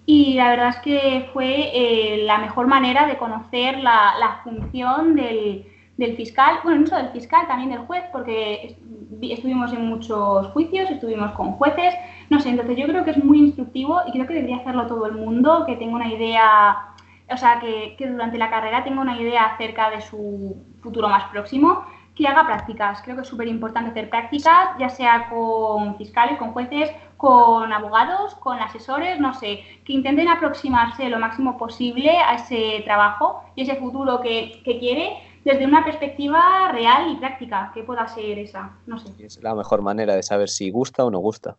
y 0.06 0.36
la 0.36 0.49
verdad 0.49 0.69
es 0.69 0.78
que 0.78 1.30
fue 1.34 1.71
eh, 1.73 2.23
la 2.26 2.38
mejor 2.38 2.67
manera 2.67 3.08
de 3.08 3.17
conocer 3.17 3.80
la, 3.80 4.13
la 4.19 4.41
función 4.43 5.15
del, 5.15 5.65
del 5.97 6.15
fiscal, 6.15 6.58
bueno, 6.63 6.82
no 6.82 6.88
solo 6.88 7.04
del 7.04 7.12
fiscal, 7.12 7.47
también 7.47 7.69
del 7.71 7.80
juez, 7.80 8.04
porque 8.12 8.65
est- 8.65 8.80
estuvimos 9.21 9.71
en 9.73 9.86
muchos 9.88 10.47
juicios, 10.47 10.89
estuvimos 10.91 11.32
con 11.32 11.54
jueces, 11.54 11.93
no 12.30 12.39
sé, 12.39 12.49
entonces 12.49 12.78
yo 12.78 12.86
creo 12.88 13.04
que 13.06 13.12
es 13.12 13.23
muy 13.23 13.39
instructivo 13.39 14.02
y 14.08 14.12
creo 14.12 14.28
que 14.28 14.34
debería 14.34 14.58
hacerlo 14.58 14.88
todo 14.88 15.06
el 15.06 15.13
mundo, 15.13 15.63
que 15.65 15.76
tenga 15.78 15.95
una 15.95 16.12
idea, 16.12 16.89
o 17.32 17.38
sea, 17.38 17.60
que, 17.60 17.95
que 17.97 18.08
durante 18.08 18.38
la 18.38 18.49
carrera 18.49 18.84
tenga 18.84 19.02
una 19.02 19.17
idea 19.19 19.45
acerca 19.45 19.89
de 19.89 20.02
su 20.02 20.58
futuro 20.82 21.08
más 21.10 21.23
próximo, 21.32 21.85
que 22.16 22.28
haga 22.28 22.46
prácticas. 22.46 23.02
Creo 23.02 23.16
que 23.16 23.24
es 23.24 23.28
súper 23.28 23.48
importante 23.48 23.92
hacer 23.92 24.10
prácticas, 24.10 24.70
ya 24.80 24.90
sea 24.90 25.30
con 25.30 25.98
fiscales, 25.98 26.38
con 26.38 26.52
jueces, 26.52 26.92
con 27.18 27.72
abogados, 27.72 28.36
con 28.36 28.60
asesores, 28.60 29.20
no 29.20 29.34
sé, 29.34 29.62
que 29.86 29.94
intenten 29.94 30.28
aproximarse 30.28 31.10
lo 31.10 31.20
máximo 31.20 31.58
posible 31.58 32.12
a 32.12 32.36
ese 32.36 32.82
trabajo 32.84 33.44
y 33.56 33.64
ese 33.64 33.78
futuro 33.78 34.22
que, 34.22 34.62
que 34.64 34.80
quiere 34.80 35.18
desde 35.44 35.66
una 35.66 35.84
perspectiva 35.84 36.72
real 36.72 37.12
y 37.12 37.16
práctica, 37.16 37.72
que 37.74 37.84
pueda 37.84 38.08
ser 38.08 38.40
esa, 38.40 38.72
no 38.86 38.98
sé. 38.98 39.12
Es 39.20 39.42
la 39.42 39.56
mejor 39.56 39.82
manera 39.82 40.16
de 40.16 40.24
saber 40.24 40.50
si 40.50 40.70
gusta 40.70 41.04
o 41.04 41.12
no 41.12 41.20
gusta. 41.20 41.58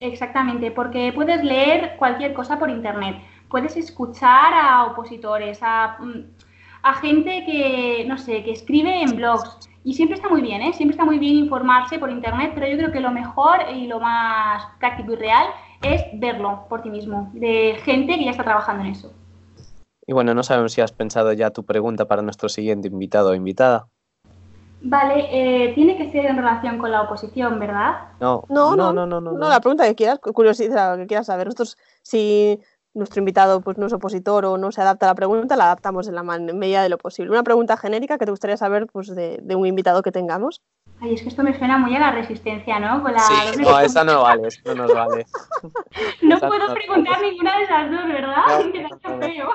Exactamente, 0.00 0.70
porque 0.70 1.12
puedes 1.14 1.42
leer 1.42 1.96
cualquier 1.96 2.34
cosa 2.34 2.58
por 2.58 2.70
internet, 2.70 3.16
puedes 3.48 3.76
escuchar 3.76 4.52
a 4.52 4.84
opositores, 4.86 5.58
a, 5.62 5.96
mm, 6.00 6.22
a 6.82 6.94
gente 6.94 7.44
que, 7.46 8.04
no 8.06 8.18
sé, 8.18 8.42
que 8.44 8.52
escribe 8.52 9.02
en 9.02 9.16
blogs. 9.16 9.68
Y 9.84 9.92
siempre 9.92 10.16
está 10.16 10.30
muy 10.30 10.40
bien, 10.40 10.62
¿eh? 10.62 10.72
Siempre 10.72 10.94
está 10.94 11.04
muy 11.04 11.18
bien 11.18 11.34
informarse 11.34 11.98
por 11.98 12.10
internet, 12.10 12.52
pero 12.54 12.66
yo 12.66 12.78
creo 12.78 12.90
que 12.90 13.00
lo 13.00 13.10
mejor 13.10 13.60
y 13.74 13.86
lo 13.86 14.00
más 14.00 14.64
práctico 14.80 15.12
y 15.12 15.16
real 15.16 15.46
es 15.82 16.02
verlo 16.14 16.64
por 16.70 16.82
ti 16.82 16.88
mismo, 16.88 17.30
de 17.34 17.76
gente 17.84 18.16
que 18.16 18.24
ya 18.24 18.30
está 18.30 18.44
trabajando 18.44 18.82
en 18.84 18.92
eso. 18.92 19.12
Y 20.06 20.14
bueno, 20.14 20.34
no 20.34 20.42
sabemos 20.42 20.72
si 20.72 20.80
has 20.80 20.92
pensado 20.92 21.34
ya 21.34 21.50
tu 21.50 21.64
pregunta 21.64 22.06
para 22.06 22.22
nuestro 22.22 22.48
siguiente 22.48 22.88
invitado 22.88 23.30
o 23.30 23.34
invitada. 23.34 23.86
Vale, 24.86 25.28
eh, 25.30 25.72
tiene 25.74 25.96
que 25.96 26.10
ser 26.10 26.26
en 26.26 26.36
relación 26.36 26.76
con 26.78 26.90
la 26.90 27.02
oposición, 27.02 27.58
¿verdad? 27.58 28.08
No, 28.20 28.44
No, 28.48 28.76
no, 28.76 28.92
no, 28.92 29.06
no, 29.06 29.20
no. 29.20 29.32
no, 29.32 29.38
No, 29.38 29.48
la 29.48 29.60
pregunta 29.60 29.84
que 29.86 29.94
quieras, 29.94 30.18
curiosidad, 30.18 30.98
que 30.98 31.06
quieras 31.06 31.26
saber. 31.26 31.46
Nosotros, 31.46 31.78
si 32.02 32.60
nuestro 32.94 33.18
invitado 33.20 33.60
pues, 33.60 33.76
no 33.76 33.86
es 33.86 33.92
opositor 33.92 34.44
o 34.46 34.56
no 34.56 34.72
se 34.72 34.80
adapta 34.80 35.06
a 35.06 35.10
la 35.10 35.14
pregunta, 35.14 35.56
la 35.56 35.64
adaptamos 35.64 36.08
en 36.08 36.14
la 36.14 36.22
medida 36.22 36.82
de 36.82 36.88
lo 36.88 36.98
posible. 36.98 37.30
Una 37.32 37.42
pregunta 37.42 37.76
genérica 37.76 38.18
que 38.18 38.24
te 38.24 38.30
gustaría 38.30 38.56
saber 38.56 38.86
pues, 38.86 39.14
de, 39.14 39.38
de 39.42 39.56
un 39.56 39.66
invitado 39.66 40.02
que 40.02 40.12
tengamos. 40.12 40.62
Ay, 41.00 41.14
es 41.14 41.22
que 41.22 41.28
esto 41.28 41.42
me 41.42 41.56
suena 41.58 41.76
muy 41.76 41.94
a 41.96 41.98
la 42.00 42.12
resistencia, 42.12 42.78
¿no? 42.78 43.02
Con 43.02 43.12
la 43.12 43.18
Sí, 43.20 43.34
no, 43.60 43.78
esa 43.80 44.04
no 44.04 44.22
vale, 44.22 44.48
esa 44.48 44.74
no 44.74 44.74
nos 44.84 44.94
vale. 44.94 45.26
No 46.22 46.36
esa 46.36 46.48
puedo 46.48 46.68
no- 46.68 46.74
preguntar 46.74 47.20
ninguna 47.22 47.56
de 47.58 47.62
esas 47.64 47.90
dos, 47.90 48.04
¿verdad? 48.06 48.42
No, 48.64 48.72
Que 48.72 48.82
no, 48.82 48.88
tanto 48.88 49.10
no. 49.10 49.18
feo. 49.26 49.48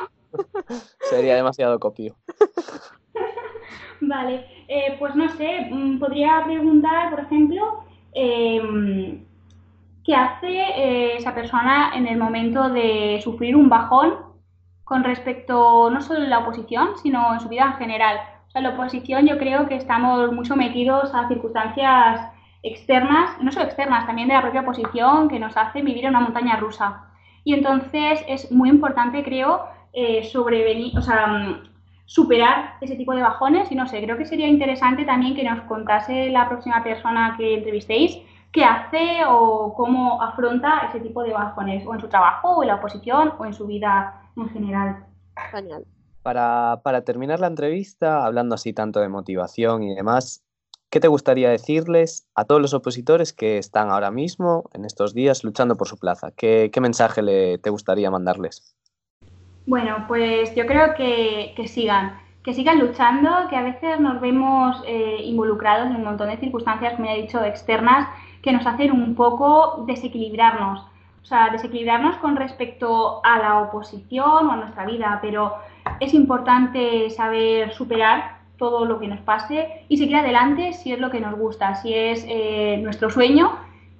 Sería 1.09 1.35
demasiado 1.35 1.79
copio. 1.79 2.15
Vale, 4.01 4.45
eh, 4.67 4.95
pues 4.97 5.15
no 5.15 5.29
sé, 5.35 5.67
mm, 5.69 5.99
podría 5.99 6.41
preguntar, 6.45 7.09
por 7.09 7.19
ejemplo, 7.21 7.83
em, 8.13 9.25
¿qué 10.03 10.15
hace 10.15 10.47
eh, 10.47 11.17
esa 11.17 11.33
persona 11.35 11.91
en 11.95 12.07
el 12.07 12.17
momento 12.17 12.69
de 12.69 13.19
sufrir 13.23 13.55
un 13.55 13.69
bajón 13.69 14.15
con 14.83 15.03
respecto 15.03 15.89
no 15.89 16.01
solo 16.01 16.25
a 16.25 16.27
la 16.27 16.39
oposición, 16.39 16.97
sino 17.01 17.33
en 17.33 17.39
su 17.39 17.49
vida 17.49 17.65
en 17.65 17.73
general? 17.73 18.19
O 18.47 18.51
sea, 18.51 18.59
en 18.59 18.67
la 18.67 18.73
oposición 18.73 19.27
yo 19.27 19.37
creo 19.37 19.67
que 19.67 19.75
estamos 19.75 20.31
muy 20.31 20.45
sometidos 20.45 21.13
a 21.13 21.27
circunstancias 21.27 22.31
externas, 22.63 23.31
no 23.41 23.51
solo 23.51 23.65
externas, 23.65 24.05
también 24.05 24.27
de 24.27 24.33
la 24.33 24.41
propia 24.41 24.61
oposición, 24.61 25.29
que 25.29 25.39
nos 25.39 25.55
hace 25.55 25.81
vivir 25.81 26.05
en 26.05 26.11
una 26.11 26.21
montaña 26.21 26.57
rusa. 26.57 27.05
Y 27.43 27.53
entonces 27.53 28.23
es 28.27 28.51
muy 28.51 28.69
importante, 28.69 29.23
creo, 29.23 29.65
eh, 29.93 30.23
sobrevenir, 30.23 30.97
o 30.97 31.01
sea, 31.01 31.27
mm, 31.27 31.69
superar 32.05 32.77
ese 32.81 32.95
tipo 32.95 33.13
de 33.13 33.21
bajones 33.21 33.71
y 33.71 33.75
no 33.75 33.87
sé, 33.87 34.01
creo 34.01 34.17
que 34.17 34.25
sería 34.25 34.47
interesante 34.47 35.05
también 35.05 35.35
que 35.35 35.43
nos 35.43 35.61
contase 35.61 36.31
la 36.31 36.49
próxima 36.49 36.83
persona 36.83 37.35
que 37.37 37.53
entrevistéis 37.53 38.17
qué 38.51 38.63
hace 38.63 39.21
o 39.27 39.73
cómo 39.75 40.21
afronta 40.21 40.87
ese 40.87 40.99
tipo 40.99 41.23
de 41.23 41.33
bajones, 41.33 41.85
o 41.85 41.93
en 41.93 42.01
su 42.01 42.07
trabajo, 42.07 42.57
o 42.57 42.63
en 42.63 42.69
la 42.69 42.75
oposición, 42.75 43.33
o 43.37 43.45
en 43.45 43.53
su 43.53 43.67
vida 43.67 44.31
en 44.35 44.49
general. 44.49 45.05
Genial. 45.51 45.85
Para, 46.23 46.81
para 46.83 47.03
terminar 47.03 47.39
la 47.39 47.47
entrevista, 47.47 48.25
hablando 48.25 48.55
así 48.55 48.73
tanto 48.73 48.99
de 48.99 49.09
motivación 49.09 49.83
y 49.83 49.95
demás, 49.95 50.43
¿qué 50.89 50.99
te 50.99 51.07
gustaría 51.07 51.49
decirles 51.49 52.27
a 52.35 52.45
todos 52.45 52.61
los 52.61 52.73
opositores 52.73 53.31
que 53.33 53.57
están 53.57 53.89
ahora 53.89 54.11
mismo, 54.11 54.69
en 54.73 54.85
estos 54.85 55.13
días, 55.13 55.43
luchando 55.43 55.75
por 55.75 55.87
su 55.87 55.97
plaza? 55.97 56.31
¿Qué, 56.35 56.69
qué 56.73 56.81
mensaje 56.81 57.21
le, 57.21 57.57
te 57.59 57.69
gustaría 57.69 58.11
mandarles? 58.11 58.75
Bueno, 59.65 60.05
pues 60.07 60.53
yo 60.55 60.65
creo 60.65 60.95
que, 60.95 61.53
que 61.55 61.67
sigan, 61.67 62.19
que 62.43 62.53
sigan 62.53 62.79
luchando, 62.79 63.29
que 63.49 63.55
a 63.55 63.61
veces 63.61 63.99
nos 63.99 64.19
vemos 64.19 64.81
eh, 64.87 65.21
involucrados 65.23 65.87
en 65.87 65.97
un 65.97 66.03
montón 66.05 66.29
de 66.29 66.37
circunstancias, 66.37 66.95
como 66.95 67.05
ya 67.05 67.13
he 67.13 67.21
dicho, 67.21 67.43
externas, 67.43 68.07
que 68.41 68.51
nos 68.51 68.65
hacen 68.65 68.91
un 68.91 69.15
poco 69.15 69.83
desequilibrarnos. 69.87 70.85
O 71.21 71.25
sea, 71.25 71.49
desequilibrarnos 71.49 72.15
con 72.17 72.35
respecto 72.35 73.21
a 73.23 73.37
la 73.39 73.59
oposición 73.59 74.47
o 74.47 74.51
a 74.51 74.55
nuestra 74.55 74.85
vida, 74.85 75.19
pero 75.21 75.55
es 75.99 76.13
importante 76.13 77.09
saber 77.09 77.73
superar 77.73 78.39
todo 78.57 78.85
lo 78.85 78.99
que 78.99 79.07
nos 79.07 79.19
pase 79.21 79.85
y 79.89 79.97
seguir 79.97 80.17
adelante 80.17 80.73
si 80.73 80.91
es 80.91 80.99
lo 80.99 81.09
que 81.09 81.19
nos 81.19 81.37
gusta, 81.37 81.75
si 81.75 81.93
es 81.93 82.25
eh, 82.27 82.79
nuestro 82.81 83.09
sueño. 83.09 83.51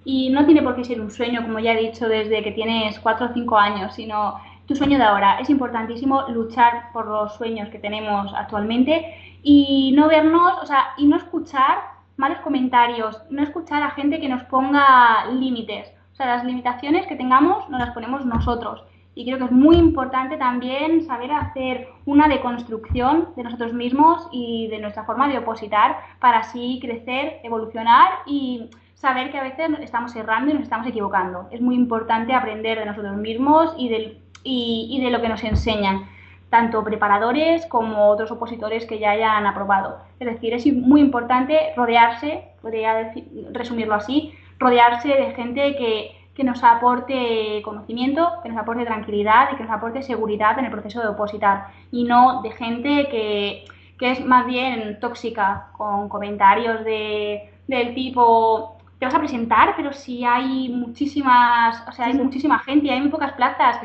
Y 0.06 0.30
no 0.30 0.46
tiene 0.46 0.62
por 0.62 0.76
qué 0.76 0.84
ser 0.84 1.02
un 1.02 1.12
sueño, 1.12 1.42
como 1.44 1.60
ya 1.60 1.74
he 1.74 1.82
dicho, 1.82 2.08
desde 2.08 2.42
que 2.42 2.52
tienes 2.52 3.00
4 3.00 3.28
o 3.28 3.34
5 3.34 3.58
años, 3.58 3.94
sino 3.94 4.40
tu 4.66 4.76
sueño 4.76 4.98
de 4.98 5.04
ahora. 5.04 5.40
Es 5.40 5.50
importantísimo 5.50 6.24
luchar 6.30 6.92
por 6.94 7.08
los 7.08 7.36
sueños 7.36 7.70
que 7.70 7.80
tenemos 7.80 8.34
actualmente 8.34 9.14
y 9.44 9.94
no 9.96 10.08
vernos, 10.08 10.54
o 10.62 10.66
sea, 10.66 10.94
y 10.98 11.06
no 11.06 11.18
escuchar 11.18 11.99
malos 12.20 12.40
comentarios, 12.40 13.22
no 13.30 13.42
escuchar 13.42 13.82
a 13.82 13.92
gente 13.92 14.20
que 14.20 14.28
nos 14.28 14.44
ponga 14.44 15.26
límites. 15.32 15.90
O 16.12 16.16
sea, 16.16 16.26
las 16.26 16.44
limitaciones 16.44 17.08
que 17.08 17.16
tengamos 17.16 17.70
nos 17.70 17.80
las 17.80 17.92
ponemos 17.92 18.26
nosotros. 18.26 18.84
Y 19.16 19.24
creo 19.26 19.38
que 19.38 19.46
es 19.46 19.52
muy 19.52 19.78
importante 19.78 20.36
también 20.36 21.06
saber 21.06 21.32
hacer 21.32 21.88
una 22.06 22.28
deconstrucción 22.28 23.30
de 23.38 23.44
nosotros 23.44 23.74
mismos 23.74 24.28
y 24.34 24.68
de 24.68 24.80
nuestra 24.80 25.06
forma 25.06 25.30
de 25.30 25.38
opositar 25.38 25.98
para 26.20 26.40
así 26.40 26.80
crecer, 26.82 27.40
evolucionar 27.44 28.10
y 28.26 28.70
saber 28.96 29.32
que 29.32 29.38
a 29.38 29.44
veces 29.44 29.70
estamos 29.80 30.14
errando 30.18 30.52
y 30.52 30.56
nos 30.56 30.64
estamos 30.64 30.88
equivocando. 30.88 31.48
Es 31.52 31.62
muy 31.62 31.76
importante 31.76 32.34
aprender 32.34 32.80
de 32.80 32.86
nosotros 32.86 33.16
mismos 33.16 33.74
y, 33.78 33.88
del, 33.88 34.18
y, 34.44 35.00
de 35.02 35.10
lo 35.10 35.22
que 35.22 35.30
nos 35.30 35.44
enseñan 35.46 36.04
tanto 36.50 36.84
preparadores 36.84 37.66
como 37.68 38.08
otros 38.08 38.32
opositores 38.32 38.86
que 38.86 39.00
ya 39.00 39.12
hayan 39.12 39.46
aprobado. 39.46 40.00
Es 40.20 40.28
decir, 40.28 40.54
es 40.54 40.66
muy 40.74 41.02
importante 41.02 41.74
rodearse, 41.76 42.44
podría 42.62 42.96
decir, 42.96 43.26
resumirlo 43.52 43.96
así, 43.96 44.34
rodearse 44.58 45.10
de 45.10 45.32
gente 45.32 45.76
que, 45.76 46.12
que, 46.34 46.44
nos 46.44 46.64
aporte 46.64 47.62
conocimiento, 47.64 48.30
que 48.42 48.50
nos 48.50 48.58
aporte 48.58 48.86
tranquilidad 48.86 49.50
y 49.54 49.58
que 49.58 49.64
nos 49.64 49.72
aporte 49.72 50.02
seguridad 50.02 50.58
en 50.58 50.66
el 50.66 50.72
proceso 50.72 51.02
de 51.02 51.08
opositar 51.08 51.68
y 51.92 52.04
no 52.04 52.42
de 52.42 52.52
gente 52.52 53.08
que, 53.10 53.66
que 53.98 54.12
es 54.12 54.26
más 54.26 54.46
bien 54.46 55.00
tóxica 55.00 55.68
con 55.78 56.10
comentarios 56.10 56.84
de, 56.84 57.52
del 57.68 57.94
tipo 57.94 58.78
te 59.00 59.06
vas 59.06 59.16
a 59.16 59.20
presentar, 59.20 59.76
pero 59.78 59.94
si 59.94 60.26
hay 60.26 60.68
muchísimas, 60.68 61.88
o 61.88 61.92
sea, 61.94 62.08
hay 62.08 62.14
muchísima 62.16 62.60
gente 62.60 62.88
y 62.88 62.90
hay 62.90 63.00
muy 63.00 63.10
pocas 63.10 63.32
plazas, 63.32 63.80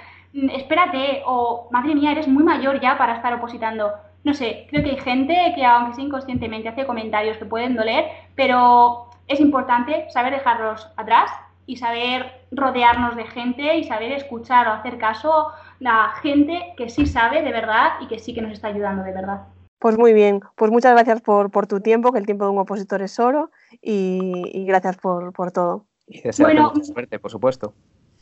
espérate, 0.53 1.23
o 1.27 1.69
madre 1.71 1.95
mía, 1.95 2.13
eres 2.13 2.29
muy 2.29 2.43
mayor 2.43 2.81
ya 2.81 2.99
para 2.99 3.17
estar 3.17 3.33
opositando. 3.35 3.93
No 4.25 4.35
sé, 4.35 4.67
creo 4.71 4.83
que 4.83 4.91
hay 4.91 5.01
gente 5.01 5.53
que 5.55 5.65
aunque 5.65 5.95
sea 5.95 6.05
inconscientemente 6.05 6.69
hace 6.69 6.87
comentarios 6.87 7.37
que 7.37 7.45
pueden 7.45 7.77
doler, 7.77 8.07
pero 8.35 9.11
es 9.29 9.41
importante 9.41 10.07
saber 10.11 10.33
dejarlos 10.33 10.91
atrás 10.97 11.31
y 11.67 11.77
saber 11.77 12.27
rodearnos 12.51 13.17
de 13.17 13.25
gente 13.25 13.77
y 13.77 13.85
saber 13.85 14.13
escuchar 14.13 14.69
o 14.69 14.73
hacer 14.73 14.99
caso 14.99 15.49
a 15.85 16.15
gente 16.23 16.75
que 16.77 16.89
sí 16.89 17.07
sabe 17.07 17.43
de 17.43 17.53
verdad 17.53 17.93
y 18.01 18.07
que 18.07 18.19
sí 18.19 18.35
que 18.35 18.43
nos 18.43 18.53
está 18.53 18.69
ayudando 18.69 19.03
de 19.03 19.13
verdad. 19.13 19.43
Pues 19.79 19.99
muy 19.99 20.15
bien, 20.15 20.41
pues 20.57 20.71
muchas 20.71 20.93
gracias 20.93 21.21
por, 21.21 21.51
por 21.51 21.67
tu 21.67 21.81
tiempo, 21.81 22.11
que 22.11 22.19
el 22.19 22.25
tiempo 22.25 22.45
de 22.45 22.53
un 22.53 22.59
opositor 22.59 23.03
es 23.03 23.19
oro, 23.21 23.51
y, 23.83 24.43
y 24.53 24.65
gracias 24.65 24.97
por, 24.97 25.35
por 25.35 25.53
todo. 25.53 25.85
Y 26.07 26.23
desearte 26.23 26.55
bueno, 26.55 26.73
mucha 26.75 26.93
suerte, 26.93 27.19
por 27.19 27.31
supuesto. 27.31 27.75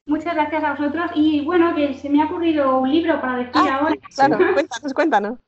Muchas 0.07 0.35
gracias 0.35 0.65
a 0.65 0.73
vosotros 0.73 1.11
y 1.15 1.45
bueno, 1.45 1.75
que 1.77 1.95
se 1.95 2.11
me 2.11 2.21
ha 2.21 2.27
ocurrido 2.27 2.79
un 2.81 2.91
libro 2.91 3.21
para 3.21 3.37
decir 3.37 3.53
ah, 3.55 3.79
ahora. 3.81 3.95
Claro, 4.15 4.37
cuéntanos, 4.37 4.95
cuéntanos. 4.95 5.39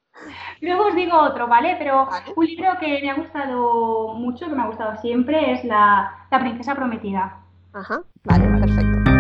Luego 0.60 0.86
os 0.86 0.94
digo 0.94 1.18
otro, 1.18 1.48
¿vale? 1.48 1.74
Pero 1.76 2.06
vale. 2.06 2.32
un 2.36 2.46
libro 2.46 2.68
que 2.78 3.00
me 3.02 3.10
ha 3.10 3.14
gustado 3.14 4.14
mucho, 4.14 4.46
que 4.46 4.54
me 4.54 4.62
ha 4.62 4.66
gustado 4.66 4.96
siempre, 5.00 5.52
es 5.52 5.64
La, 5.64 6.28
la 6.30 6.38
Princesa 6.38 6.74
Prometida. 6.76 7.40
Ajá, 7.72 8.02
vale, 8.22 8.46
perfecto. 8.60 9.10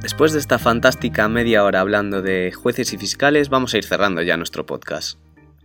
Después 0.00 0.32
de 0.32 0.38
esta 0.38 0.58
fantástica 0.58 1.28
media 1.28 1.62
hora 1.64 1.80
hablando 1.80 2.22
de 2.22 2.50
jueces 2.52 2.94
y 2.94 2.98
fiscales, 2.98 3.50
vamos 3.50 3.74
a 3.74 3.78
ir 3.78 3.84
cerrando 3.84 4.22
ya 4.22 4.38
nuestro 4.38 4.64
podcast. 4.64 5.18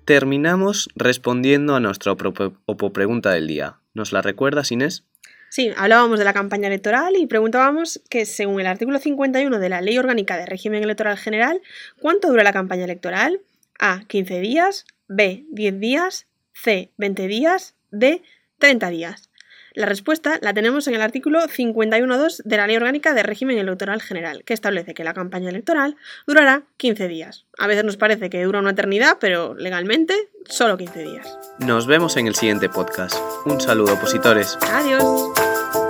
Terminamos 0.05 0.87
respondiendo 0.95 1.75
a 1.75 1.79
nuestra 1.79 2.15
pregunta 2.15 3.31
del 3.31 3.47
día. 3.47 3.79
¿Nos 3.95 4.11
la 4.11 4.21
recuerdas, 4.21 4.71
Inés? 4.71 5.03
Sí, 5.49 5.71
hablábamos 5.75 6.19
de 6.19 6.25
la 6.25 6.33
campaña 6.33 6.67
electoral 6.67 7.15
y 7.15 7.25
preguntábamos 7.25 8.01
que, 8.09 8.25
según 8.25 8.59
el 8.59 8.67
artículo 8.67 8.99
51 8.99 9.57
de 9.57 9.69
la 9.69 9.81
Ley 9.81 9.97
Orgánica 9.97 10.37
de 10.37 10.45
Régimen 10.45 10.83
Electoral 10.83 11.17
General, 11.17 11.59
¿cuánto 11.99 12.27
dura 12.27 12.43
la 12.43 12.53
campaña 12.53 12.83
electoral? 12.83 13.41
A. 13.79 14.03
15 14.07 14.41
días, 14.41 14.85
B. 15.07 15.45
10 15.49 15.79
días, 15.79 16.27
C. 16.53 16.91
20 16.97 17.27
días, 17.27 17.75
D. 17.89 18.21
30 18.59 18.89
días. 18.89 19.29
La 19.75 19.85
respuesta 19.85 20.39
la 20.41 20.53
tenemos 20.53 20.87
en 20.87 20.95
el 20.95 21.01
artículo 21.01 21.41
51.2 21.41 22.41
de 22.43 22.57
la 22.57 22.65
Ley 22.65 22.77
Orgánica 22.77 23.13
de 23.13 23.23
Régimen 23.23 23.57
Electoral 23.57 24.01
General, 24.01 24.43
que 24.45 24.53
establece 24.53 24.93
que 24.93 25.03
la 25.03 25.13
campaña 25.13 25.49
electoral 25.49 25.97
durará 26.25 26.63
15 26.77 27.09
días. 27.09 27.45
A 27.57 27.67
veces 27.67 27.83
nos 27.83 27.97
parece 27.97 28.29
que 28.29 28.43
dura 28.43 28.59
una 28.59 28.71
eternidad, 28.71 29.17
pero 29.19 29.53
legalmente 29.53 30.15
solo 30.45 30.77
15 30.77 31.03
días. 31.03 31.37
Nos 31.59 31.87
vemos 31.87 32.15
en 32.15 32.27
el 32.27 32.35
siguiente 32.35 32.69
podcast. 32.69 33.17
Un 33.45 33.59
saludo, 33.59 33.93
opositores. 33.93 34.57
Adiós. 34.71 35.84